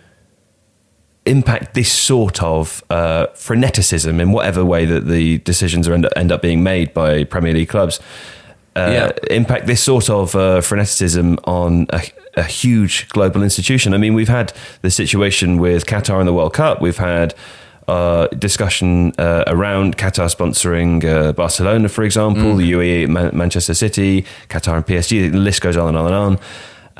impact 1.26 1.74
this 1.74 1.91
sort 1.91 2.41
of 2.41 2.84
uh, 2.89 3.28
freneticism 3.36 4.19
in 4.19 4.32
whatever 4.32 4.65
way 4.65 4.86
that 4.86 5.08
the 5.08 5.38
decisions 5.39 5.88
are 5.88 5.93
end 5.93 6.06
up, 6.06 6.13
end 6.15 6.32
up 6.32 6.41
being 6.41 6.63
made 6.63 6.93
by 6.93 7.24
Premier 7.24 7.54
League 7.54 7.69
clubs. 7.69 8.00
Uh, 8.75 8.89
Yeah. 8.91 9.12
Impact 9.36 9.67
this 9.67 9.81
sort 9.84 10.10
of 10.10 10.34
uh, 10.36 10.62
freneticism 10.62 11.38
on 11.45 11.88
a, 11.89 12.01
a 12.38 12.43
huge 12.43 13.07
global 13.10 13.43
institution. 13.43 13.93
I 13.93 13.97
mean, 13.97 14.13
we've 14.13 14.29
had 14.29 14.53
the 14.81 14.89
situation 14.91 15.57
with 15.60 15.86
Qatar 15.86 16.19
in 16.19 16.25
the 16.25 16.34
World 16.34 16.53
Cup. 16.53 16.81
We've 16.81 16.97
had 16.97 17.34
uh, 17.88 18.27
discussion 18.39 19.12
uh, 19.17 19.43
around 19.47 19.97
Qatar 19.97 20.29
sponsoring 20.34 21.03
uh, 21.03 21.34
Barcelona, 21.34 21.89
for 21.89 22.03
example, 22.03 22.55
the 22.55 22.71
UAE, 22.71 23.07
Man- 23.10 23.36
Manchester 23.36 23.73
City, 23.73 24.23
Qatar 24.47 24.75
and 24.77 24.86
PSG. 24.86 25.31
The 25.31 25.38
list 25.38 25.62
goes 25.62 25.75
on 25.75 25.89
and 25.89 25.97
on 25.97 26.05
and 26.05 26.15
on. 26.15 26.39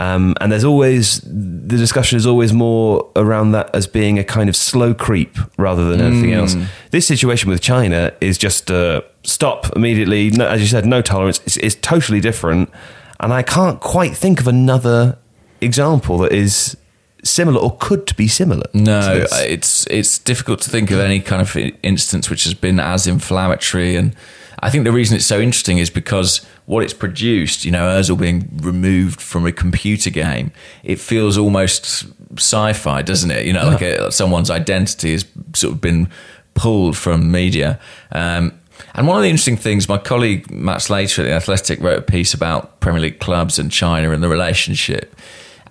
Um, 0.02 0.34
and 0.42 0.52
there's 0.52 0.64
always 0.64 1.22
the 1.22 1.78
discussion 1.78 2.18
is 2.18 2.26
always 2.26 2.52
more 2.54 3.08
around 3.16 3.52
that 3.52 3.70
as 3.76 3.86
being 3.86 4.18
a 4.18 4.24
kind 4.24 4.50
of 4.50 4.56
slow 4.56 4.96
creep 4.96 5.38
rather 5.58 5.88
than 5.90 6.02
anything 6.02 6.34
else. 6.34 6.56
This 6.90 7.06
situation 7.06 7.52
with 7.52 7.62
China 7.62 8.12
is 8.20 8.40
just 8.40 8.72
uh, 8.72 9.02
stop 9.24 9.76
immediately. 9.76 10.32
No, 10.32 10.48
as 10.48 10.60
you 10.60 10.66
said, 10.66 10.88
no 10.88 11.04
tolerance. 11.04 11.40
It's, 11.46 11.58
it's 11.58 11.76
totally 11.76 12.20
different, 12.20 12.72
and 13.20 13.32
I 13.32 13.44
can't 13.44 13.80
quite 13.80 14.18
think 14.18 14.40
of 14.40 14.48
another 14.48 15.20
example 15.62 16.18
that 16.20 16.32
is 16.32 16.76
similar 17.24 17.62
or 17.62 17.78
could 17.80 18.16
be 18.16 18.28
similar. 18.28 18.66
No, 18.74 19.24
it's 19.34 19.86
it's 19.86 20.18
difficult 20.18 20.62
to 20.62 20.72
think 20.72 20.90
of 20.90 21.00
any 21.00 21.20
kind 21.20 21.44
of 21.44 21.56
instance 21.84 22.28
which 22.28 22.46
has 22.46 22.56
been 22.56 22.80
as 22.80 23.06
inflammatory, 23.06 23.96
and 23.96 24.16
I 24.62 24.70
think 24.70 24.84
the 24.84 24.92
reason 24.92 25.16
it's 25.16 25.26
so 25.26 25.40
interesting 25.40 25.80
is 25.80 25.90
because 25.90 26.46
what 26.66 26.84
it's 26.84 26.94
produced, 26.94 27.66
you 27.66 27.72
know, 27.72 27.88
Özil 27.88 28.20
being 28.20 28.50
removed 28.62 29.20
from 29.20 29.46
a 29.46 29.52
computer 29.52 30.12
game, 30.12 30.52
it 30.84 31.00
feels 31.00 31.38
almost 31.38 32.06
sci-fi, 32.38 33.02
doesn't 33.02 33.32
it? 33.32 33.46
You 33.46 33.54
know, 33.54 33.66
like 33.66 33.82
a, 33.82 34.12
someone's 34.12 34.52
identity 34.52 35.14
has 35.14 35.26
sort 35.54 35.74
of 35.74 35.82
been 35.82 36.10
pulled 36.54 36.96
from 36.96 37.32
media. 37.32 37.80
Um, 38.12 38.60
and 38.94 39.08
one 39.08 39.18
of 39.18 39.24
the 39.24 39.30
interesting 39.30 39.58
things, 39.58 39.90
my 39.90 39.98
colleague 39.98 40.50
Matt 40.52 40.82
Slater 40.82 41.24
at 41.24 41.26
The 41.26 41.32
Athletic 41.32 41.80
wrote 41.80 41.98
a 41.98 42.02
piece 42.02 42.34
about 42.34 42.80
Premier 42.82 43.02
League 43.02 43.20
clubs 43.20 43.58
and 43.58 43.72
China 43.72 44.12
and 44.12 44.22
the 44.24 44.30
relationship. 44.30 45.16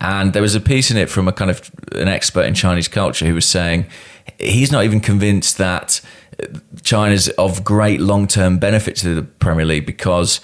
And 0.01 0.33
there 0.33 0.43
was 0.43 0.55
a 0.55 0.61
piece 0.61 0.91
in 0.91 0.97
it 0.97 1.11
from 1.11 1.29
a 1.29 1.33
kind 1.33 1.51
of 1.51 1.71
an 1.93 2.09
expert 2.09 2.47
in 2.47 2.55
Chinese 2.55 2.89
culture 2.89 3.27
who 3.27 3.35
was 3.35 3.45
saying 3.45 3.87
he's 4.39 4.73
not 4.73 4.85
even 4.85 5.01
convinced 5.01 5.59
that 5.59 6.01
China's 6.83 7.29
of 7.31 7.65
great 7.65 8.01
long 8.01 8.27
term 8.27 8.59
benefit 8.59 8.97
to 8.97 9.15
the 9.15 9.23
Premier 9.23 9.65
League 9.65 9.87
because 9.87 10.41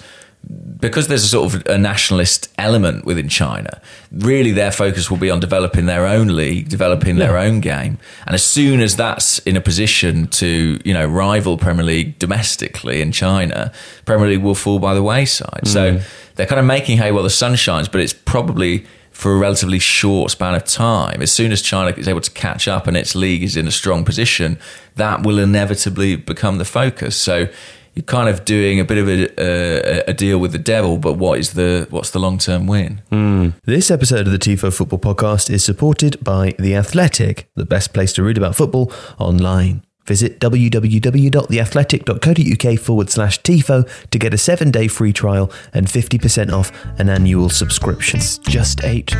because 0.79 1.07
there's 1.07 1.23
a 1.23 1.27
sort 1.27 1.53
of 1.53 1.65
a 1.67 1.77
nationalist 1.77 2.49
element 2.57 3.03
within 3.03 3.27
China, 3.27 3.81
really 4.11 4.51
their 4.51 4.71
focus 4.71 5.09
will 5.09 5.17
be 5.17 5.29
on 5.29 5.39
developing 5.39 5.87
their 5.87 6.05
own 6.05 6.27
league, 6.27 6.69
developing 6.69 7.17
their 7.17 7.37
own 7.37 7.59
game. 7.59 7.97
And 8.25 8.35
as 8.35 8.43
soon 8.43 8.79
as 8.79 8.95
that's 8.95 9.39
in 9.39 9.57
a 9.57 9.61
position 9.61 10.27
to, 10.27 10.79
you 10.85 10.93
know, 10.93 11.05
rival 11.05 11.57
Premier 11.57 11.83
League 11.83 12.19
domestically 12.19 13.01
in 13.01 13.11
China, 13.11 13.71
Premier 14.05 14.27
League 14.27 14.43
will 14.43 14.55
fall 14.55 14.79
by 14.79 14.93
the 14.93 15.03
wayside. 15.03 15.67
So 15.67 15.95
mm. 15.95 16.03
they're 16.35 16.47
kind 16.47 16.59
of 16.59 16.65
making 16.65 16.97
hay 16.97 17.11
while 17.11 17.23
the 17.23 17.29
sun 17.29 17.55
shines, 17.55 17.89
but 17.89 17.99
it's 17.99 18.13
probably 18.13 18.85
for 19.17 19.33
a 19.33 19.37
relatively 19.37 19.79
short 19.79 20.29
span 20.29 20.53
of 20.53 20.63
time. 20.63 21.23
As 21.23 21.31
soon 21.31 21.51
as 21.51 21.63
China 21.63 21.89
is 21.97 22.07
able 22.07 22.21
to 22.21 22.29
catch 22.29 22.67
up 22.67 22.85
and 22.85 22.95
its 22.95 23.15
league 23.15 23.41
is 23.41 23.57
in 23.57 23.67
a 23.67 23.71
strong 23.71 24.05
position, 24.05 24.59
that 24.95 25.23
will 25.23 25.39
inevitably 25.39 26.15
become 26.15 26.59
the 26.59 26.65
focus. 26.65 27.15
So 27.15 27.47
you're 27.95 28.03
kind 28.03 28.29
of 28.29 28.45
doing 28.45 28.79
a 28.79 28.85
bit 28.85 28.99
of 28.99 29.09
a, 29.09 29.27
a, 29.39 30.11
a 30.11 30.13
deal 30.13 30.37
with 30.37 30.51
the 30.51 30.59
devil, 30.59 30.99
but 30.99 31.13
what 31.13 31.39
is 31.39 31.53
the 31.53 31.87
what's 31.89 32.11
the 32.11 32.19
long 32.19 32.37
term 32.37 32.67
win? 32.67 33.01
Hmm. 33.09 33.49
This 33.65 33.89
episode 33.89 34.27
of 34.27 34.31
the 34.31 34.37
TIFO 34.37 34.71
Football 34.71 34.99
Podcast 34.99 35.49
is 35.49 35.63
supported 35.63 36.23
by 36.23 36.53
The 36.59 36.75
Athletic, 36.75 37.49
the 37.55 37.65
best 37.65 37.95
place 37.95 38.13
to 38.13 38.23
read 38.23 38.37
about 38.37 38.55
football 38.55 38.93
online. 39.17 39.81
Visit 40.07 40.39
www.theathletic.co.uk 40.39 42.79
forward 42.79 43.09
slash 43.09 43.41
TIFO 43.41 44.09
to 44.09 44.17
get 44.17 44.33
a 44.33 44.37
seven 44.37 44.71
day 44.71 44.87
free 44.87 45.11
trial 45.11 45.51
and 45.73 45.87
50% 45.87 46.53
off 46.53 46.71
an 46.97 47.09
annual 47.09 47.49
subscription. 47.49 48.19
It's 48.19 48.37
just 48.37 48.79
8p. 48.79 49.17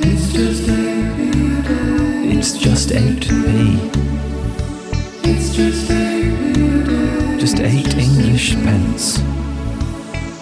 It's 0.00 0.32
just 0.32 0.68
8p. 0.68 2.36
It's 2.36 2.56
just 2.58 2.90
8p. 2.90 3.90
It's 5.24 5.54
just 5.54 5.90
8 5.90 7.38
Just 7.40 7.58
8 7.58 7.94
English 7.98 8.54
pence. 8.54 9.18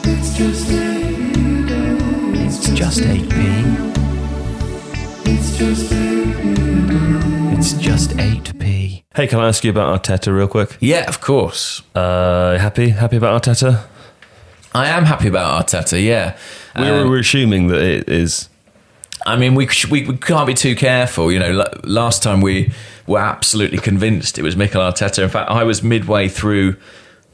It's 0.05 0.37
just 0.37 0.69
8p. 0.69 2.37
It's 2.47 2.69
just 2.71 3.01
8p. 3.01 3.90
Hey, 9.15 9.27
can 9.27 9.39
I 9.39 9.49
ask 9.49 9.63
you 9.63 9.71
about 9.71 10.03
Arteta 10.03 10.35
real 10.35 10.49
quick? 10.49 10.77
Yeah, 10.81 11.07
of 11.09 11.21
course. 11.21 11.83
Uh, 11.95 12.59
happy? 12.59 12.89
Happy 12.89 13.17
about 13.17 13.43
Arteta? 13.43 13.85
I 14.75 14.89
am 14.89 15.05
happy 15.05 15.29
about 15.29 15.67
Arteta. 15.67 16.03
Yeah, 16.03 16.37
We 16.77 16.89
Um, 16.89 17.09
were 17.09 17.19
assuming 17.19 17.69
that 17.69 17.81
it 17.81 18.09
is. 18.09 18.49
I 19.27 19.37
mean, 19.37 19.55
we, 19.55 19.69
we 19.91 20.07
we 20.07 20.17
can't 20.17 20.47
be 20.49 20.55
too 20.55 20.75
careful. 20.75 21.31
You 21.31 21.39
know, 21.39 21.53
la- 21.53 21.75
last 21.85 22.23
time 22.25 22.41
we 22.41 22.73
were 23.07 23.21
absolutely 23.21 23.79
convinced 23.79 24.37
it 24.39 24.43
was 24.43 24.57
Mikel 24.57 24.81
Arteta. 24.81 25.23
In 25.23 25.29
fact, 25.29 25.49
I 25.51 25.63
was 25.63 25.83
midway 25.83 26.29
through 26.29 26.75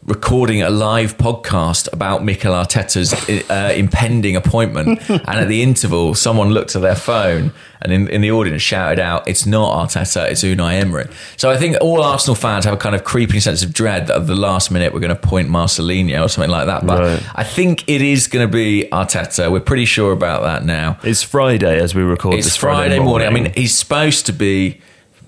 recording 0.07 0.62
a 0.62 0.71
live 0.71 1.19
podcast 1.19 1.92
about 1.92 2.25
Mikel 2.25 2.53
Arteta's 2.53 3.12
uh, 3.51 3.73
impending 3.75 4.37
appointment, 4.37 5.01
and 5.11 5.29
at 5.29 5.49
the 5.49 5.62
interval, 5.62 6.14
someone 6.14 6.51
looked 6.51 6.77
at 6.77 6.83
their 6.83 6.95
phone 6.95 7.53
and 7.83 7.92
in, 7.92 8.09
in 8.09 8.21
the 8.21 8.31
audience 8.31 8.62
shouted 8.62 9.01
out, 9.01 9.27
"It's 9.29 9.47
not 9.47 9.88
Arteta, 9.88 10.31
it's 10.31 10.42
Unai 10.42 10.81
Emery." 10.81 11.09
So 11.37 11.51
I 11.51 11.57
think 11.57 11.77
all 11.81 12.03
Arsenal 12.03 12.35
fans 12.35 12.64
have 12.64 12.75
a 12.75 12.79
kind 12.79 12.95
of 12.95 13.05
creeping 13.05 13.40
sense 13.40 13.62
of 13.62 13.73
dread 13.73 14.07
that 14.07 14.16
at 14.16 14.27
the 14.27 14.37
last 14.37 14.71
minute 14.71 14.95
we're 14.95 15.01
going 15.01 15.14
to 15.14 15.21
point 15.21 15.49
Marcelino 15.49 16.25
or 16.25 16.29
something 16.29 16.51
like 16.51 16.66
that. 16.66 16.87
But 16.87 17.01
Right. 17.01 17.23
I 17.35 17.45
think 17.45 17.88
it 17.88 18.01
is 18.01 18.29
going 18.29 18.47
to 18.47 18.53
be 18.53 18.88
Arteta. 18.92 19.51
We're 19.51 19.61
pretty 19.61 19.85
sure 19.85 20.12
about 20.12 20.42
that 20.42 20.64
now. 20.64 20.99
It's 21.03 21.23
Friday 21.23 21.81
as 21.81 21.95
we 21.95 22.03
record 22.03 22.35
It's 22.35 22.47
this 22.47 22.57
Friday, 22.57 22.99
morning. 22.99 23.29
I 23.29 23.31
mean, 23.31 23.53
he's 23.55 23.77
supposed 23.77 24.27
to 24.27 24.33
be 24.33 24.81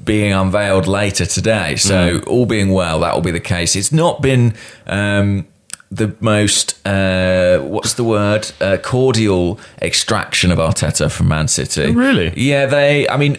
being 0.09 0.33
unveiled 0.33 0.88
later 0.88 1.27
today. 1.27 1.77
So, 1.77 2.21
all 2.27 2.47
being 2.47 2.71
well, 2.73 3.01
that 3.01 3.14
will 3.14 3.23
be 3.23 3.31
the 3.31 3.38
case. 3.38 3.77
It's 3.77 3.92
not 3.92 4.23
been 4.23 4.55
um, 4.87 5.47
the 5.90 6.16
most, 6.21 6.85
uh, 6.87 7.61
what's 7.61 7.94
the 7.94 8.05
word, 8.05 8.51
uh, 8.61 8.79
cordial 8.79 9.61
extraction 9.83 10.51
of 10.51 10.59
Arteta 10.59 11.12
from 11.12 11.29
Man 11.29 11.47
City. 11.47 11.85
Oh, 11.85 11.92
really? 11.92 12.33
Yeah, 12.37 12.64
they, 12.66 13.07
I 13.09 13.18
mean, 13.18 13.37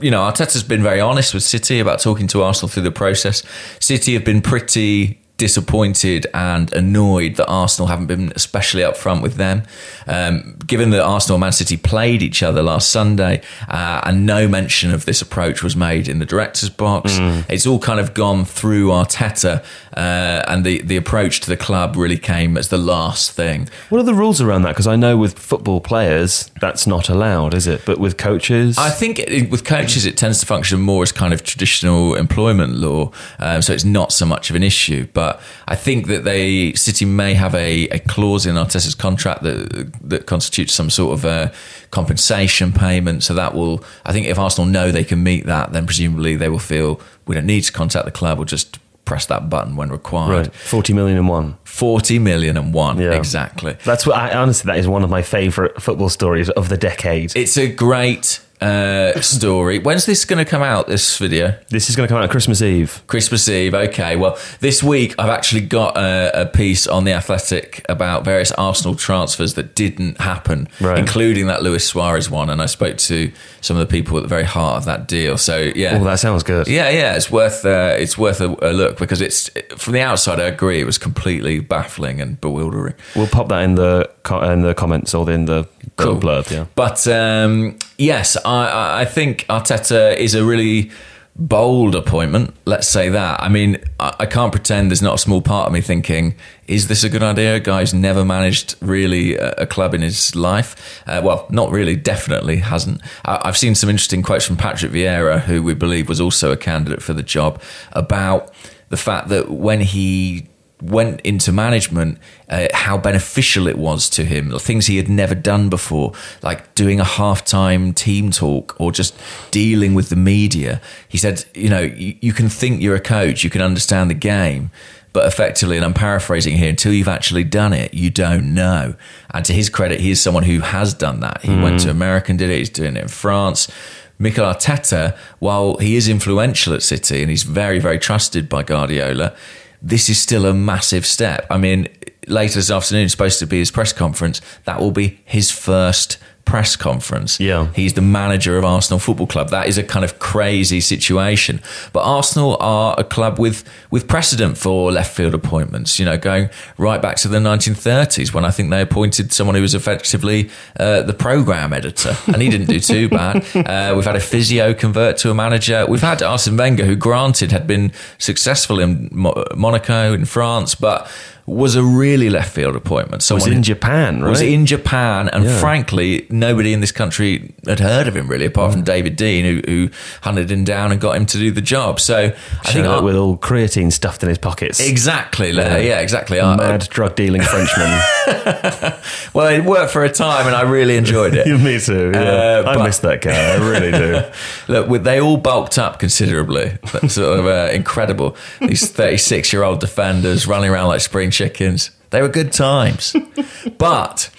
you 0.00 0.10
know, 0.10 0.20
Arteta's 0.22 0.64
been 0.64 0.82
very 0.82 1.00
honest 1.00 1.32
with 1.34 1.44
City 1.44 1.78
about 1.78 2.00
talking 2.00 2.26
to 2.28 2.42
Arsenal 2.42 2.68
through 2.68 2.82
the 2.82 2.90
process. 2.90 3.44
City 3.78 4.14
have 4.14 4.24
been 4.24 4.42
pretty 4.42 5.21
disappointed 5.42 6.24
and 6.32 6.72
annoyed 6.72 7.34
that 7.34 7.48
Arsenal 7.48 7.88
haven't 7.88 8.06
been 8.06 8.32
especially 8.36 8.82
upfront 8.82 9.22
with 9.22 9.34
them. 9.34 9.64
Um, 10.06 10.56
given 10.64 10.90
that 10.90 11.02
Arsenal 11.02 11.34
and 11.34 11.40
Man 11.40 11.50
City 11.50 11.76
played 11.76 12.22
each 12.22 12.44
other 12.44 12.62
last 12.62 12.90
Sunday 12.90 13.42
uh, 13.68 14.02
and 14.04 14.24
no 14.24 14.46
mention 14.46 14.94
of 14.94 15.04
this 15.04 15.20
approach 15.20 15.64
was 15.64 15.74
made 15.74 16.06
in 16.06 16.20
the 16.20 16.24
director's 16.24 16.70
box, 16.70 17.18
it's 17.48 17.66
all 17.66 17.80
kind 17.80 17.98
of 17.98 18.14
gone 18.14 18.44
through 18.44 18.90
Arteta 18.90 19.64
uh, 19.96 20.44
and 20.46 20.64
the, 20.64 20.80
the 20.82 20.96
approach 20.96 21.40
to 21.40 21.48
the 21.50 21.56
club 21.56 21.96
really 21.96 22.18
came 22.18 22.56
as 22.56 22.68
the 22.68 22.78
last 22.78 23.32
thing. 23.32 23.68
what 23.88 23.98
are 24.00 24.04
the 24.04 24.14
rules 24.14 24.40
around 24.40 24.62
that? 24.62 24.70
Because 24.70 24.86
I 24.86 24.94
know 24.94 25.16
with 25.16 25.36
football 25.36 25.80
players, 25.80 26.50
that's 26.60 26.86
not 26.86 27.08
allowed, 27.08 27.52
is 27.52 27.66
it? 27.66 27.82
But 27.84 27.98
with 27.98 28.16
coaches, 28.16 28.78
I 28.78 28.90
think 28.90 29.18
it, 29.18 29.50
with 29.50 29.64
coaches, 29.64 30.06
it 30.06 30.16
tends 30.16 30.38
to 30.38 30.46
function 30.46 30.80
more 30.80 31.02
as 31.02 31.10
kind 31.10 31.34
of 31.34 31.42
traditional 31.42 32.14
employment 32.14 32.74
law, 32.74 33.10
um, 33.40 33.60
so 33.60 33.72
it's 33.72 33.84
not 33.84 34.12
so 34.12 34.24
much 34.24 34.50
of 34.50 34.56
an 34.56 34.62
issue. 34.62 35.08
But 35.12 35.31
I 35.68 35.74
think 35.76 36.06
that 36.08 36.24
they 36.24 36.72
City 36.74 37.04
may 37.04 37.34
have 37.34 37.54
a, 37.54 37.88
a 37.88 37.98
clause 38.00 38.46
in 38.46 38.54
Arteta's 38.56 38.94
contract 38.94 39.42
that 39.42 39.92
that 40.08 40.26
constitutes 40.26 40.72
some 40.74 40.90
sort 40.90 41.12
of 41.18 41.24
a 41.24 41.52
compensation 41.90 42.72
payment. 42.72 43.22
So 43.22 43.34
that 43.34 43.54
will, 43.54 43.84
I 44.04 44.12
think, 44.12 44.26
if 44.26 44.38
Arsenal 44.38 44.68
know 44.70 44.90
they 44.90 45.04
can 45.04 45.22
meet 45.22 45.46
that, 45.46 45.72
then 45.72 45.86
presumably 45.86 46.36
they 46.36 46.48
will 46.48 46.58
feel 46.58 47.00
we 47.26 47.34
don't 47.34 47.46
need 47.46 47.62
to 47.62 47.72
contact 47.72 48.04
the 48.04 48.10
club. 48.10 48.38
We'll 48.38 48.44
just 48.46 48.78
press 49.04 49.26
that 49.26 49.50
button 49.50 49.74
when 49.76 49.90
required. 49.90 50.30
right, 50.46 50.54
forty 50.54 50.92
million 50.92 51.18
and 51.18 51.28
one. 51.28 51.56
Forty 51.64 52.18
million 52.18 52.56
and 52.56 52.72
one, 52.72 52.98
Yeah. 53.00 53.12
exactly. 53.12 53.76
That's 53.84 54.06
what 54.06 54.16
I 54.16 54.32
honestly. 54.32 54.68
That 54.70 54.78
is 54.78 54.86
one 54.86 55.02
of 55.04 55.10
my 55.10 55.22
favourite 55.22 55.80
football 55.82 56.08
stories 56.08 56.48
of 56.50 56.68
the 56.68 56.76
decade. 56.76 57.32
It's 57.34 57.56
a 57.56 57.66
great 57.66 58.40
uh, 58.62 59.20
story. 59.20 59.78
When's 59.78 60.06
this 60.06 60.24
going 60.24 60.44
to 60.44 60.48
come 60.50 60.62
out? 60.62 60.86
This 60.86 61.18
video. 61.18 61.58
This 61.68 61.90
is 61.90 61.96
going 61.96 62.06
to 62.06 62.12
come 62.12 62.18
out 62.18 62.24
on 62.24 62.28
Christmas 62.28 62.62
Eve. 62.62 63.02
Christmas 63.06 63.48
Eve. 63.48 63.74
Okay. 63.74 64.16
Well, 64.16 64.38
this 64.60 64.82
week 64.82 65.14
I've 65.18 65.28
actually 65.30 65.62
got 65.62 65.96
a, 65.96 66.42
a 66.42 66.46
piece 66.46 66.86
on 66.86 67.04
the 67.04 67.12
Athletic 67.12 67.84
about 67.88 68.24
various 68.24 68.52
Arsenal 68.52 68.94
transfers 68.94 69.54
that 69.54 69.74
didn't 69.74 70.20
happen, 70.20 70.68
Right. 70.80 70.98
including 70.98 71.46
that 71.48 71.62
Luis 71.62 71.84
Suarez 71.84 72.30
one. 72.30 72.50
And 72.50 72.62
I 72.62 72.66
spoke 72.66 72.96
to 72.98 73.32
some 73.60 73.76
of 73.76 73.86
the 73.86 73.90
people 73.90 74.16
at 74.16 74.22
the 74.22 74.28
very 74.28 74.44
heart 74.44 74.76
of 74.78 74.84
that 74.84 75.08
deal. 75.08 75.36
So 75.38 75.72
yeah, 75.74 75.98
Oh, 76.00 76.04
that 76.04 76.18
sounds 76.20 76.42
good. 76.42 76.68
yeah, 76.68 76.88
yeah, 76.90 77.14
it's 77.16 77.30
worth 77.30 77.64
uh, 77.64 77.94
it's 77.98 78.16
worth 78.16 78.40
a, 78.40 78.54
a 78.62 78.72
look 78.72 78.98
because 78.98 79.20
it's 79.20 79.50
from 79.76 79.94
the 79.94 80.00
outside. 80.00 80.38
I 80.40 80.44
agree, 80.44 80.80
it 80.80 80.84
was 80.84 80.98
completely 80.98 81.60
baffling 81.60 82.20
and 82.20 82.40
bewildering. 82.40 82.94
We'll 83.16 83.26
pop 83.26 83.48
that 83.48 83.62
in 83.62 83.74
the 83.74 84.08
in 84.30 84.62
the 84.62 84.74
comments 84.74 85.14
or 85.14 85.28
in 85.30 85.46
the, 85.46 85.66
the 85.71 85.71
Cool. 85.96 86.20
blurb. 86.20 86.50
Yeah. 86.50 86.66
But 86.74 87.06
um, 87.08 87.78
yes, 87.98 88.36
I- 88.44 89.00
I, 89.02 89.04
think 89.04 89.46
Arteta 89.48 90.16
is 90.16 90.34
a 90.34 90.44
really 90.44 90.90
bold 91.36 91.94
appointment. 91.94 92.54
Let's 92.66 92.88
say 92.88 93.08
that. 93.08 93.40
I 93.42 93.48
mean, 93.48 93.78
I, 93.98 94.14
I 94.20 94.26
can't 94.26 94.52
pretend 94.52 94.90
there's 94.90 95.02
not 95.02 95.14
a 95.14 95.18
small 95.18 95.40
part 95.40 95.66
of 95.66 95.72
me 95.72 95.80
thinking, 95.80 96.34
is 96.66 96.88
this 96.88 97.04
a 97.04 97.08
good 97.08 97.22
idea? 97.22 97.56
A 97.56 97.60
guy 97.60 97.84
never 97.94 98.24
managed 98.24 98.76
really 98.80 99.36
a, 99.36 99.52
a 99.52 99.66
club 99.66 99.94
in 99.94 100.02
his 100.02 100.34
life. 100.36 101.02
Uh, 101.06 101.20
well, 101.24 101.46
not 101.50 101.70
really, 101.70 101.96
definitely 101.96 102.56
hasn't. 102.58 103.00
I, 103.24 103.40
I've 103.44 103.56
seen 103.56 103.74
some 103.74 103.90
interesting 103.90 104.22
quotes 104.22 104.46
from 104.46 104.56
Patrick 104.56 104.92
Vieira, 104.92 105.40
who 105.40 105.62
we 105.62 105.74
believe 105.74 106.08
was 106.08 106.20
also 106.20 106.52
a 106.52 106.56
candidate 106.56 107.02
for 107.02 107.12
the 107.14 107.22
job, 107.22 107.62
about 107.92 108.52
the 108.90 108.96
fact 108.96 109.28
that 109.28 109.50
when 109.50 109.80
he 109.80 110.46
went 110.82 111.20
into 111.20 111.52
management, 111.52 112.18
uh, 112.48 112.66
how 112.74 112.98
beneficial 112.98 113.68
it 113.68 113.78
was 113.78 114.10
to 114.10 114.24
him, 114.24 114.48
the 114.48 114.58
things 114.58 114.86
he 114.86 114.96
had 114.96 115.08
never 115.08 115.34
done 115.34 115.68
before, 115.68 116.12
like 116.42 116.74
doing 116.74 116.98
a 116.98 117.04
halftime 117.04 117.94
team 117.94 118.30
talk 118.30 118.74
or 118.80 118.90
just 118.90 119.16
dealing 119.50 119.94
with 119.94 120.08
the 120.08 120.16
media. 120.16 120.80
He 121.08 121.18
said, 121.18 121.44
you 121.54 121.70
know, 121.70 121.80
you, 121.80 122.16
you 122.20 122.32
can 122.32 122.48
think 122.48 122.82
you're 122.82 122.96
a 122.96 123.00
coach, 123.00 123.44
you 123.44 123.50
can 123.50 123.62
understand 123.62 124.10
the 124.10 124.14
game. 124.14 124.70
But 125.12 125.26
effectively, 125.26 125.76
and 125.76 125.84
I'm 125.84 125.94
paraphrasing 125.94 126.56
here, 126.56 126.70
until 126.70 126.92
you've 126.92 127.06
actually 127.06 127.44
done 127.44 127.74
it, 127.74 127.92
you 127.92 128.08
don't 128.08 128.54
know. 128.54 128.94
And 129.30 129.44
to 129.44 129.52
his 129.52 129.68
credit, 129.68 130.00
he 130.00 130.10
is 130.10 130.22
someone 130.22 130.44
who 130.44 130.60
has 130.60 130.94
done 130.94 131.20
that. 131.20 131.42
He 131.42 131.54
went 131.54 131.80
to 131.80 131.90
America 131.90 132.30
and 132.30 132.38
did 132.38 132.48
it. 132.48 132.56
He's 132.56 132.70
doing 132.70 132.96
it 132.96 133.02
in 133.02 133.08
France. 133.08 133.70
Mikel 134.18 134.44
Arteta, 134.46 135.16
while 135.38 135.76
he 135.76 135.96
is 135.96 136.08
influential 136.08 136.72
at 136.72 136.82
City 136.82 137.20
and 137.20 137.28
he's 137.30 137.42
very, 137.42 137.78
very 137.78 137.98
trusted 137.98 138.48
by 138.48 138.62
Guardiola, 138.62 139.34
this 139.82 140.08
is 140.08 140.20
still 140.20 140.46
a 140.46 140.54
massive 140.54 141.04
step. 141.04 141.46
I 141.50 141.58
mean, 141.58 141.88
later 142.28 142.54
this 142.54 142.70
afternoon, 142.70 143.04
it's 143.04 143.12
supposed 143.12 143.40
to 143.40 143.46
be 143.46 143.58
his 143.58 143.70
press 143.70 143.92
conference. 143.92 144.40
That 144.64 144.80
will 144.80 144.92
be 144.92 145.20
his 145.24 145.50
first 145.50 146.18
press 146.44 146.76
conference. 146.76 147.38
Yeah. 147.40 147.68
He's 147.74 147.94
the 147.94 148.00
manager 148.02 148.58
of 148.58 148.64
Arsenal 148.64 148.98
Football 148.98 149.26
Club. 149.26 149.50
That 149.50 149.68
is 149.68 149.78
a 149.78 149.82
kind 149.82 150.04
of 150.04 150.18
crazy 150.18 150.80
situation. 150.80 151.60
But 151.92 152.00
Arsenal 152.00 152.56
are 152.60 152.94
a 152.98 153.04
club 153.04 153.38
with 153.38 153.64
with 153.90 154.08
precedent 154.08 154.58
for 154.58 154.92
left 154.92 155.14
field 155.16 155.34
appointments. 155.34 155.98
You 155.98 156.04
know, 156.04 156.18
going 156.18 156.50
right 156.78 157.00
back 157.00 157.16
to 157.18 157.28
the 157.28 157.38
1930s 157.38 158.34
when 158.34 158.44
I 158.44 158.50
think 158.50 158.70
they 158.70 158.82
appointed 158.82 159.32
someone 159.32 159.54
who 159.56 159.62
was 159.62 159.74
effectively 159.74 160.50
uh, 160.78 161.02
the 161.02 161.14
program 161.14 161.72
editor, 161.72 162.16
and 162.26 162.42
he 162.42 162.50
didn't 162.50 162.68
do 162.68 162.80
too 162.80 163.08
bad. 163.20 163.44
Uh, 163.54 163.94
we've 163.94 164.04
had 164.04 164.16
a 164.16 164.20
physio 164.20 164.74
convert 164.74 165.16
to 165.18 165.30
a 165.30 165.34
manager. 165.34 165.86
We've 165.86 166.00
had 166.00 166.22
Arsene 166.22 166.56
Wenger, 166.56 166.84
who 166.84 166.96
granted 166.96 167.52
had 167.52 167.66
been 167.66 167.92
successful 168.18 168.78
in 168.80 169.08
Mo- 169.12 169.44
Monaco 169.54 170.12
in 170.12 170.24
France, 170.24 170.74
but 170.74 171.10
was 171.44 171.74
a 171.74 171.82
really 171.82 172.30
left 172.30 172.52
field 172.54 172.76
appointment. 172.76 173.22
So 173.22 173.34
Was 173.34 173.44
Someone 173.44 173.56
in 173.58 173.62
Japan, 173.64 174.22
right? 174.22 174.30
was 174.30 174.40
in 174.40 174.64
Japan, 174.64 175.28
and 175.30 175.44
Yeah. 175.44 175.58
frankly, 175.58 176.26
nobody 176.30 176.72
in 176.72 176.80
this 176.80 176.92
country 176.92 177.52
had 177.66 177.80
heard 177.80 178.06
of 178.06 178.16
him 178.16 178.28
really, 178.28 178.46
apart 178.46 178.70
Mm. 178.70 178.74
from 178.74 178.82
David 178.84 179.16
Dein, 179.18 179.44
who, 179.44 179.60
who 179.70 179.90
hunted 180.20 180.50
him 180.52 180.62
down 180.64 180.92
and 180.92 181.00
got 181.00 181.16
him 181.16 181.26
to 181.26 181.38
do 181.38 181.50
the 181.50 181.60
job. 181.60 181.98
So 182.00 182.32
I 182.64 182.70
think 182.72 183.02
with 183.02 183.16
all 183.16 183.36
creatine 183.36 183.92
stuffed 183.92 184.22
in 184.22 184.28
his 184.28 184.38
pockets. 184.38 184.78
exactly, 184.80 185.50
yeah, 185.50 185.78
Yeah. 185.78 185.98
exactly. 185.98 186.40
Mad 186.40 186.86
drug 186.90 187.16
dealing 187.16 187.42
Frenchman. 187.42 188.00
well, 189.34 189.48
it 189.48 189.64
worked 189.64 189.92
for 189.92 190.04
a 190.04 190.10
time, 190.10 190.46
and 190.46 190.54
I 190.54 190.62
really 190.62 190.96
enjoyed 190.96 191.34
it. 191.34 191.46
Me 191.60 191.80
too. 191.80 192.12
Yeah. 192.14 192.20
Uh, 192.20 192.64
I 192.70 192.74
but- 192.76 192.84
miss 192.84 192.98
that 193.00 193.20
guy. 193.20 193.32
I 193.54 193.56
really 193.56 193.90
do. 193.90 194.22
Look, 194.68 195.02
they 195.02 195.20
all 195.20 195.36
bulked 195.36 195.78
up 195.78 195.98
considerably. 195.98 196.78
That's 196.92 197.14
sort 197.14 197.40
of 197.40 197.46
uh, 197.46 197.70
incredible. 197.72 198.36
These 198.60 198.88
36 198.90 199.52
year 199.52 199.62
old 199.64 199.80
defenders 199.80 200.46
running 200.46 200.70
around 200.70 200.88
like 200.88 201.00
spring 201.00 201.30
chickens. 201.32 201.90
They 202.10 202.22
were 202.22 202.28
good 202.28 202.52
times. 202.52 203.16
but. 203.78 204.30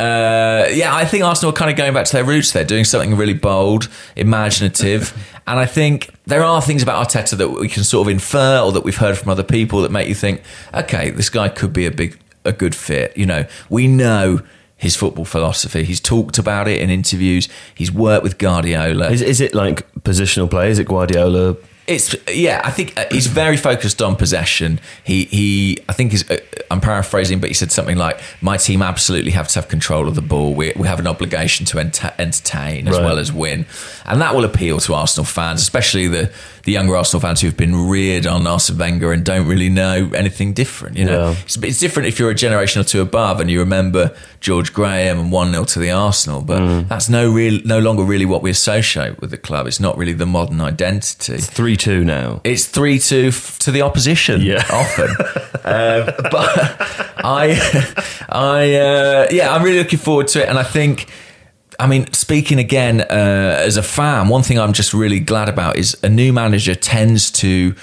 Uh, 0.00 0.66
yeah, 0.72 0.92
I 0.92 1.04
think 1.04 1.22
Arsenal 1.22 1.50
are 1.50 1.56
kind 1.56 1.70
of 1.70 1.76
going 1.76 1.94
back 1.94 2.06
to 2.06 2.12
their 2.12 2.24
roots. 2.24 2.50
They're 2.50 2.64
doing 2.64 2.84
something 2.84 3.14
really 3.16 3.34
bold, 3.34 3.88
imaginative, 4.16 5.12
and 5.46 5.60
I 5.60 5.66
think 5.66 6.10
there 6.26 6.42
are 6.42 6.60
things 6.60 6.82
about 6.82 7.06
Arteta 7.06 7.36
that 7.36 7.50
we 7.50 7.68
can 7.68 7.84
sort 7.84 8.08
of 8.08 8.10
infer 8.10 8.58
or 8.60 8.72
that 8.72 8.82
we've 8.82 8.96
heard 8.96 9.16
from 9.16 9.28
other 9.28 9.44
people 9.44 9.80
that 9.82 9.92
make 9.92 10.08
you 10.08 10.16
think, 10.16 10.42
okay, 10.74 11.10
this 11.10 11.30
guy 11.30 11.48
could 11.48 11.72
be 11.72 11.86
a 11.86 11.92
big, 11.92 12.18
a 12.44 12.52
good 12.52 12.74
fit. 12.74 13.16
You 13.16 13.26
know, 13.26 13.46
we 13.70 13.86
know 13.86 14.40
his 14.76 14.96
football 14.96 15.24
philosophy. 15.24 15.84
He's 15.84 16.00
talked 16.00 16.38
about 16.38 16.66
it 16.66 16.80
in 16.80 16.90
interviews. 16.90 17.48
He's 17.72 17.92
worked 17.92 18.24
with 18.24 18.38
Guardiola. 18.38 19.10
Is, 19.10 19.22
is 19.22 19.40
it 19.40 19.54
like 19.54 19.88
positional 20.02 20.50
play? 20.50 20.70
Is 20.70 20.80
it 20.80 20.88
Guardiola? 20.88 21.56
It's 21.86 22.14
yeah. 22.32 22.60
I 22.64 22.70
think 22.70 22.96
uh, 22.98 23.04
he's 23.10 23.26
very 23.26 23.56
focused 23.56 24.00
on 24.00 24.16
possession. 24.16 24.78
He 25.02 25.24
he. 25.24 25.78
I 25.88 25.92
think 25.92 26.12
he's. 26.12 26.30
Uh, 26.30 26.38
I'm 26.70 26.80
paraphrasing, 26.80 27.40
but 27.40 27.48
he 27.50 27.54
said 27.54 27.72
something 27.72 27.96
like, 27.96 28.20
"My 28.40 28.56
team 28.56 28.82
absolutely 28.82 29.32
have 29.32 29.48
to 29.48 29.54
have 29.56 29.68
control 29.68 30.06
of 30.08 30.14
the 30.14 30.22
ball. 30.22 30.54
We 30.54 30.72
we 30.76 30.86
have 30.86 31.00
an 31.00 31.06
obligation 31.08 31.66
to 31.66 31.80
ent- 31.80 32.04
entertain 32.20 32.86
as 32.88 32.96
Right. 32.96 33.04
well 33.04 33.18
as 33.18 33.32
win, 33.32 33.66
and 34.06 34.20
that 34.20 34.34
will 34.34 34.44
appeal 34.44 34.78
to 34.80 34.94
Arsenal 34.94 35.24
fans, 35.24 35.60
especially 35.60 36.06
the 36.06 36.30
the 36.64 36.70
younger 36.72 36.94
Arsenal 36.96 37.20
fans 37.20 37.40
who've 37.40 37.56
been 37.56 37.88
reared 37.88 38.24
on 38.24 38.46
Arsene 38.46 38.78
Wenger 38.78 39.12
and 39.12 39.24
don't 39.24 39.48
really 39.48 39.68
know 39.68 40.12
anything 40.14 40.52
different. 40.52 40.96
You 40.96 41.06
know, 41.06 41.30
Yeah. 41.30 41.36
it's, 41.44 41.56
it's 41.56 41.80
different 41.80 42.06
if 42.06 42.20
you're 42.20 42.30
a 42.30 42.36
generation 42.36 42.80
or 42.80 42.84
two 42.84 43.00
above 43.00 43.40
and 43.40 43.50
you 43.50 43.58
remember 43.58 44.14
George 44.40 44.72
Graham 44.72 45.18
and 45.18 45.32
one 45.32 45.50
0 45.50 45.64
to 45.64 45.80
the 45.80 45.90
Arsenal, 45.90 46.40
but 46.40 46.60
Mm. 46.60 46.88
that's 46.88 47.08
no 47.08 47.28
real 47.32 47.60
no 47.64 47.80
longer 47.80 48.04
really 48.04 48.24
what 48.26 48.42
we 48.42 48.50
associate 48.50 49.20
with 49.20 49.30
the 49.32 49.36
club. 49.36 49.66
It's 49.66 49.80
not 49.80 49.98
really 49.98 50.12
the 50.12 50.26
modern 50.26 50.60
identity. 50.60 51.38
Three 51.38 51.71
two 51.76 52.04
now. 52.04 52.40
It's 52.44 52.66
three 52.66 52.98
two 52.98 53.28
f- 53.28 53.58
to 53.60 53.70
the 53.70 53.82
opposition. 53.82 54.40
Yeah. 54.40 54.64
often. 54.72 55.10
um, 55.64 56.14
but 56.30 56.48
I, 57.24 57.94
I, 58.28 58.74
uh, 58.74 59.28
yeah, 59.30 59.54
I'm 59.54 59.62
really 59.62 59.78
looking 59.78 59.98
forward 59.98 60.28
to 60.28 60.42
it, 60.42 60.48
and 60.48 60.58
I 60.58 60.64
think. 60.64 61.08
I 61.80 61.86
mean, 61.88 62.12
speaking 62.12 62.58
again 62.60 63.00
uh, 63.00 63.56
as 63.58 63.76
a 63.76 63.82
fan, 63.82 64.28
one 64.28 64.42
thing 64.44 64.56
I'm 64.56 64.72
just 64.74 64.94
really 64.94 65.18
glad 65.18 65.48
about 65.48 65.76
is 65.78 65.96
a 66.04 66.08
new 66.08 66.32
manager 66.32 66.76
tends 66.76 67.30
to, 67.32 67.74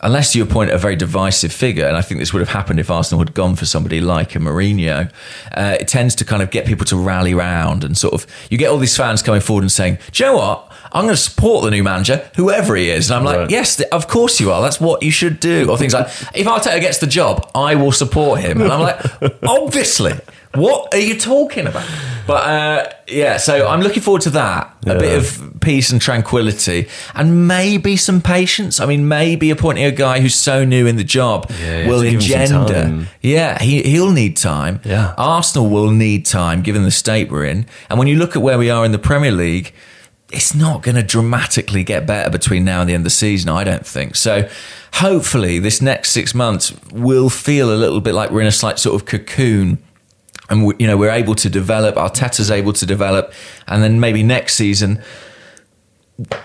unless 0.00 0.34
you 0.36 0.42
appoint 0.42 0.70
a 0.70 0.78
very 0.78 0.96
divisive 0.96 1.52
figure, 1.52 1.86
and 1.86 1.96
I 1.96 2.02
think 2.02 2.20
this 2.20 2.32
would 2.32 2.40
have 2.40 2.48
happened 2.50 2.78
if 2.80 2.90
Arsenal 2.90 3.20
had 3.20 3.34
gone 3.34 3.56
for 3.56 3.66
somebody 3.66 4.00
like 4.00 4.34
a 4.34 4.38
Mourinho, 4.38 5.10
uh, 5.52 5.76
it 5.80 5.88
tends 5.88 6.14
to 6.16 6.24
kind 6.24 6.42
of 6.42 6.50
get 6.50 6.66
people 6.66 6.84
to 6.86 6.96
rally 6.96 7.34
round 7.34 7.84
and 7.84 7.96
sort 7.96 8.14
of, 8.14 8.26
you 8.50 8.58
get 8.58 8.70
all 8.70 8.78
these 8.78 8.96
fans 8.96 9.22
coming 9.22 9.40
forward 9.40 9.62
and 9.62 9.72
saying, 9.72 9.98
do 10.12 10.22
you 10.24 10.30
know 10.30 10.36
what? 10.36 10.64
I'm 10.92 11.04
going 11.04 11.14
to 11.14 11.20
support 11.20 11.64
the 11.64 11.70
new 11.70 11.82
manager, 11.82 12.30
whoever 12.36 12.74
he 12.74 12.88
is. 12.90 13.10
And 13.10 13.18
I'm 13.18 13.24
like, 13.24 13.36
Right. 13.36 13.50
yes, 13.50 13.78
of 13.92 14.08
course 14.08 14.40
you 14.40 14.50
are. 14.52 14.62
That's 14.62 14.80
what 14.80 15.02
you 15.02 15.10
should 15.10 15.38
do. 15.38 15.68
Or 15.68 15.76
things 15.76 15.92
like, 15.92 16.06
if 16.34 16.46
Arteta 16.46 16.80
gets 16.80 16.98
the 16.98 17.06
job, 17.06 17.50
I 17.54 17.74
will 17.74 17.92
support 17.92 18.40
him. 18.40 18.62
And 18.62 18.72
I'm 18.72 18.80
like, 18.80 19.04
obviously. 19.42 20.12
What 20.54 20.94
are 20.94 21.00
you 21.00 21.18
talking 21.18 21.66
about? 21.66 21.86
But 22.26 22.46
uh, 22.46 22.92
yeah, 23.06 23.36
so 23.38 23.68
I'm 23.68 23.80
looking 23.80 24.02
forward 24.02 24.22
to 24.22 24.30
that. 24.30 24.74
A 24.86 24.98
bit 24.98 25.18
of 25.18 25.60
peace 25.60 25.90
and 25.92 26.00
tranquility, 26.00 26.88
and 27.14 27.46
maybe 27.46 27.96
some 27.96 28.20
patience. 28.22 28.80
I 28.80 28.86
mean, 28.86 29.08
maybe 29.08 29.50
appointing 29.50 29.84
a 29.84 29.90
guy 29.90 30.20
who's 30.20 30.34
so 30.34 30.64
new 30.64 30.86
in 30.86 30.96
the 30.96 31.04
job 31.04 31.50
Yeah, 31.60 31.86
will 31.86 32.00
have 32.00 32.12
to 32.12 32.18
give 32.26 32.40
him 32.40 32.46
some 32.46 32.62
engender. 32.62 33.08
Yeah, 33.20 33.58
he 33.62 33.82
he'll 33.82 34.12
need 34.12 34.36
time. 34.36 34.80
Yeah. 34.84 35.14
Arsenal 35.18 35.68
will 35.68 35.90
need 35.90 36.24
time, 36.26 36.62
given 36.62 36.84
the 36.84 36.90
state 36.90 37.30
we're 37.30 37.44
in. 37.44 37.66
And 37.90 37.98
when 37.98 38.08
you 38.08 38.16
look 38.16 38.36
at 38.36 38.42
where 38.42 38.58
we 38.58 38.70
are 38.70 38.84
in 38.84 38.92
the 38.92 38.98
Premier 38.98 39.32
League, 39.32 39.74
it's 40.30 40.54
not 40.54 40.82
going 40.82 40.96
to 40.96 41.02
dramatically 41.02 41.84
get 41.84 42.06
better 42.06 42.30
between 42.30 42.64
now 42.64 42.80
and 42.80 42.88
the 42.88 42.94
end 42.94 43.02
of 43.02 43.04
the 43.04 43.10
season, 43.10 43.48
I 43.50 43.64
don't 43.64 43.86
think. 43.86 44.16
So 44.16 44.48
hopefully, 44.94 45.58
this 45.58 45.80
next 45.80 46.10
six 46.10 46.34
months 46.34 46.74
will 46.92 47.30
feel 47.30 47.72
a 47.72 47.76
little 47.76 48.00
bit 48.00 48.14
like 48.14 48.30
we're 48.30 48.42
in 48.42 48.46
a 48.46 48.52
slight 48.52 48.78
sort 48.78 49.00
of 49.00 49.06
cocoon. 49.06 49.78
And 50.50 50.64
we, 50.66 50.74
you 50.78 50.86
know 50.86 50.96
we're 50.96 51.10
able 51.10 51.34
to 51.36 51.50
develop. 51.50 51.96
Arteta's 51.96 52.50
able 52.50 52.72
to 52.74 52.86
develop, 52.86 53.32
and 53.66 53.82
then 53.82 54.00
maybe 54.00 54.22
next 54.22 54.54
season 54.54 55.02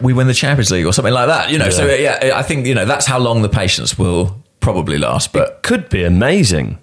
we 0.01 0.13
win 0.13 0.27
the 0.27 0.33
Champions 0.33 0.69
League 0.71 0.85
or 0.85 0.93
something 0.93 1.13
like 1.13 1.27
that. 1.27 1.49
You 1.51 1.57
know, 1.57 1.69
so 1.69 1.85
yeah, 1.85 2.31
I 2.35 2.43
think 2.43 2.65
you 2.67 2.75
know 2.75 2.85
that's 2.85 3.05
how 3.05 3.17
long 3.19 3.41
the 3.41 3.49
patience 3.49 3.97
will 3.97 4.43
probably 4.59 4.97
last. 4.97 5.33
But 5.33 5.63
Could 5.63 5.89
be 5.89 6.03
amazing. 6.03 6.79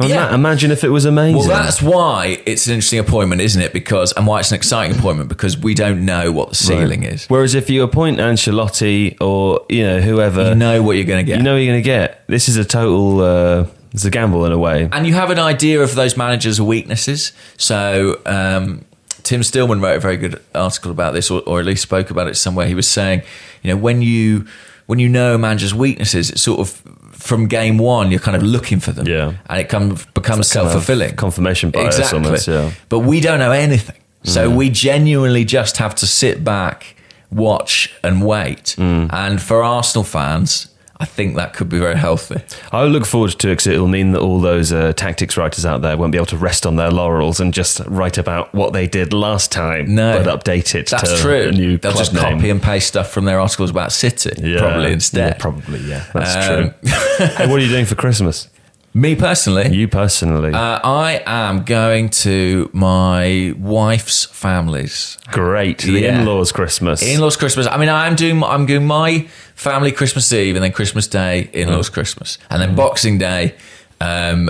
Yeah. 0.00 0.34
Imagine 0.34 0.72
if 0.72 0.82
it 0.82 0.88
was 0.88 1.04
amazing. 1.04 1.38
Well, 1.38 1.46
that's 1.46 1.80
why 1.80 2.42
it's 2.46 2.66
an 2.66 2.72
interesting 2.74 2.98
appointment, 2.98 3.40
isn't 3.40 3.62
it? 3.62 3.72
Because 3.72 4.12
and 4.12 4.26
why 4.26 4.40
it's 4.40 4.50
an 4.50 4.56
exciting 4.56 4.98
appointment 4.98 5.28
because 5.28 5.56
we 5.56 5.72
don't 5.74 6.04
know 6.04 6.32
what 6.32 6.48
the 6.48 6.54
ceiling 6.56 7.04
is. 7.04 7.26
Whereas 7.26 7.54
if 7.54 7.70
you 7.70 7.84
appoint 7.84 8.18
Ancelotti 8.18 9.16
or 9.20 9.64
you 9.68 9.84
know 9.84 10.00
whoever, 10.00 10.48
You 10.48 10.54
know 10.56 10.82
what 10.82 10.96
you're 10.96 11.04
going 11.04 11.24
to 11.24 11.26
get. 11.30 11.36
you 11.36 11.44
know 11.44 11.52
what 11.52 11.58
you're 11.58 11.72
going 11.74 11.82
to 11.82 11.86
get. 11.86 12.24
This 12.26 12.48
is 12.48 12.56
a 12.56 12.64
total. 12.64 13.20
Uh, 13.20 13.66
it's 13.94 14.04
a 14.04 14.10
gamble 14.10 14.44
in 14.44 14.52
a 14.52 14.58
way. 14.58 14.88
and 14.92 15.06
you 15.06 15.14
have 15.14 15.30
an 15.30 15.38
idea 15.38 15.80
of 15.80 15.94
those 15.94 16.16
managers' 16.16 16.60
weaknesses. 16.60 17.32
So 17.56 18.20
um, 18.26 18.84
Tim 19.22 19.42
Stillman 19.42 19.80
wrote 19.80 19.96
a 19.96 20.00
very 20.00 20.16
good 20.18 20.42
article 20.54 20.90
about 20.90 21.14
this, 21.14 21.30
or, 21.30 21.40
or 21.46 21.60
at 21.60 21.64
least 21.64 21.82
spoke 21.82 22.10
about 22.10 22.26
it 22.26 22.36
somewhere. 22.36 22.66
He 22.66 22.74
was 22.74 22.88
saying, 22.88 23.22
you 23.62 23.70
know, 23.70 23.76
when 23.76 24.02
you 24.02 24.46
when 24.86 24.98
you 24.98 25.08
know 25.08 25.34
a 25.36 25.38
manager's 25.38 25.72
weaknesses, 25.74 26.28
it's 26.30 26.42
sort 26.42 26.60
of 26.60 26.68
from 27.12 27.46
game 27.48 27.78
one, 27.78 28.10
you're 28.10 28.20
kind 28.20 28.36
of 28.36 28.42
looking 28.42 28.80
for 28.80 28.92
them, 28.92 29.06
Yeah. 29.06 29.32
and 29.48 29.58
it 29.60 29.70
kind 29.70 29.90
of 29.90 30.06
becomes 30.12 30.28
kind 30.28 30.40
of 30.40 30.46
self 30.46 30.72
fulfilling 30.72 31.16
confirmation 31.16 31.70
bias 31.70 31.96
exactly. 31.98 32.18
almost, 32.22 32.46
yeah. 32.48 32.70
But 32.90 32.98
we 32.98 33.20
don't 33.20 33.38
know 33.38 33.52
anything, 33.52 33.96
so 34.24 34.50
we 34.50 34.68
genuinely 34.68 35.46
just 35.46 35.78
have 35.78 35.94
to 35.94 36.06
sit 36.06 36.44
back, 36.44 36.96
watch, 37.30 37.94
and 38.02 38.22
wait. 38.26 38.74
Mm. 38.76 39.10
And 39.10 39.40
for 39.40 39.62
Arsenal 39.62 40.04
fans, 40.04 40.66
I 41.00 41.06
think 41.06 41.34
that 41.36 41.54
could 41.54 41.68
be 41.68 41.78
very 41.80 41.96
healthy. 41.96 42.40
I 42.70 42.84
look 42.84 43.04
forward 43.04 43.32
to 43.32 43.48
it 43.48 43.52
because 43.52 43.66
it'll 43.66 43.88
mean 43.88 44.12
that 44.12 44.20
all 44.20 44.40
those 44.40 44.72
uh, 44.72 44.92
tactics 44.92 45.36
writers 45.36 45.66
out 45.66 45.82
there 45.82 45.96
won't 45.96 46.12
be 46.12 46.18
able 46.18 46.26
to 46.26 46.36
rest 46.36 46.64
on 46.66 46.76
their 46.76 46.90
laurels 46.90 47.40
and 47.40 47.52
just 47.52 47.80
write 47.86 48.16
about 48.16 48.54
what 48.54 48.72
they 48.72 48.86
did 48.86 49.12
last 49.12 49.50
time, 49.50 49.92
No, 49.94 50.22
but 50.22 50.44
update 50.44 50.74
it 50.76 50.88
That's 50.88 51.10
to 51.10 51.16
true. 51.18 51.50
new 51.50 51.78
They'll 51.78 51.92
just 51.94 52.14
name. 52.14 52.36
copy 52.36 52.48
and 52.48 52.62
paste 52.62 52.86
stuff 52.88 53.10
from 53.10 53.24
their 53.24 53.40
articles 53.40 53.70
about 53.70 53.90
City, 53.92 54.30
Yeah, 54.40 54.60
probably 54.60 54.92
instead. 54.92 55.32
Yeah, 55.34 55.36
probably, 55.38 55.80
yeah. 55.80 56.04
That's 56.14 56.36
Um, 56.48 56.70
true. 56.82 56.90
hey, 57.26 57.48
what 57.50 57.58
are 57.58 57.64
you 57.64 57.68
doing 57.70 57.86
for 57.86 57.96
Christmas? 57.96 58.48
Me 58.96 59.16
personally, 59.16 59.74
You 59.74 59.88
personally. 59.88 60.52
uh, 60.52 60.78
I 60.84 61.20
am 61.26 61.64
going 61.64 62.10
to 62.10 62.70
my 62.72 63.52
wife's 63.58 64.24
family's 64.26 65.18
Great. 65.32 65.78
The 65.78 65.92
yeah. 66.00 66.20
in-laws 66.20 66.52
Christmas. 66.52 67.02
in-laws 67.02 67.36
Christmas. 67.36 67.66
I 67.66 67.76
mean, 67.76 67.88
I'm 67.88 68.14
doing 68.14 68.40
I'm 68.44 68.66
doing 68.66 68.86
my 68.86 69.26
family 69.56 69.90
Christmas 69.90 70.32
Eve 70.32 70.54
and 70.54 70.62
then 70.64 70.70
Christmas 70.72 71.08
Day 71.08 71.50
in-laws 71.52 71.88
Christmas, 71.88 72.38
and 72.50 72.62
then 72.62 72.76
Boxing 72.76 73.18
Day, 73.18 73.56
um, 74.00 74.48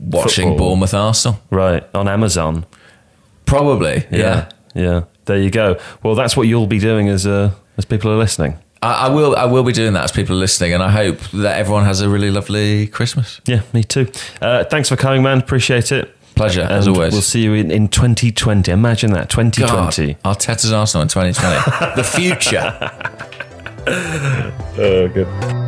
watching 0.00 0.50
Football. 0.50 0.68
Bournemouth 0.70 0.92
Arsenal. 0.94 1.40
right, 1.50 1.82
on 1.94 2.08
Amazon. 2.08 2.66
Probably, 3.46 4.06
yeah. 4.10 4.50
Yeah. 4.74 5.04
There 5.24 5.38
you 5.38 5.50
go. 5.50 5.78
Well, 6.02 6.14
that's 6.14 6.36
what 6.36 6.46
you'll 6.46 6.66
be 6.66 6.78
doing 6.78 7.08
as 7.08 7.26
uh, 7.26 7.52
as 7.78 7.86
people 7.86 8.10
are 8.10 8.18
listening. 8.18 8.58
I, 8.82 9.06
I 9.06 9.08
will 9.08 9.36
I 9.36 9.44
will 9.46 9.64
be 9.64 9.72
doing 9.72 9.92
that 9.94 10.04
as 10.04 10.12
people 10.12 10.36
are 10.36 10.38
listening, 10.38 10.72
and 10.74 10.82
I 10.82 10.90
hope 10.90 11.18
that 11.32 11.58
everyone 11.58 11.84
has 11.84 12.00
a 12.00 12.08
really 12.08 12.30
lovely 12.30 12.86
Christmas. 12.86 13.40
Yeah, 13.46 13.62
me 13.72 13.82
too. 13.84 14.06
Uh, 14.40 14.64
thanks 14.64 14.88
for 14.88 14.96
coming, 14.96 15.22
man. 15.22 15.38
Appreciate 15.38 15.90
it. 15.92 16.14
Pleasure 16.34 16.60
as 16.62 16.86
And 16.86 16.96
always. 16.96 17.12
We'll 17.12 17.22
see 17.22 17.42
you 17.42 17.54
in, 17.54 17.72
in 17.72 17.88
2020. 17.88 18.70
Imagine 18.70 19.12
that, 19.12 19.28
2020. 19.28 20.14
God, 20.14 20.36
Arteta's 20.36 20.72
Arsenal 20.72 21.02
in 21.02 21.08
2020, 21.08 21.96
the 21.96 22.04
future. 22.04 23.24
Oh, 24.80 25.08
good. 25.08 25.67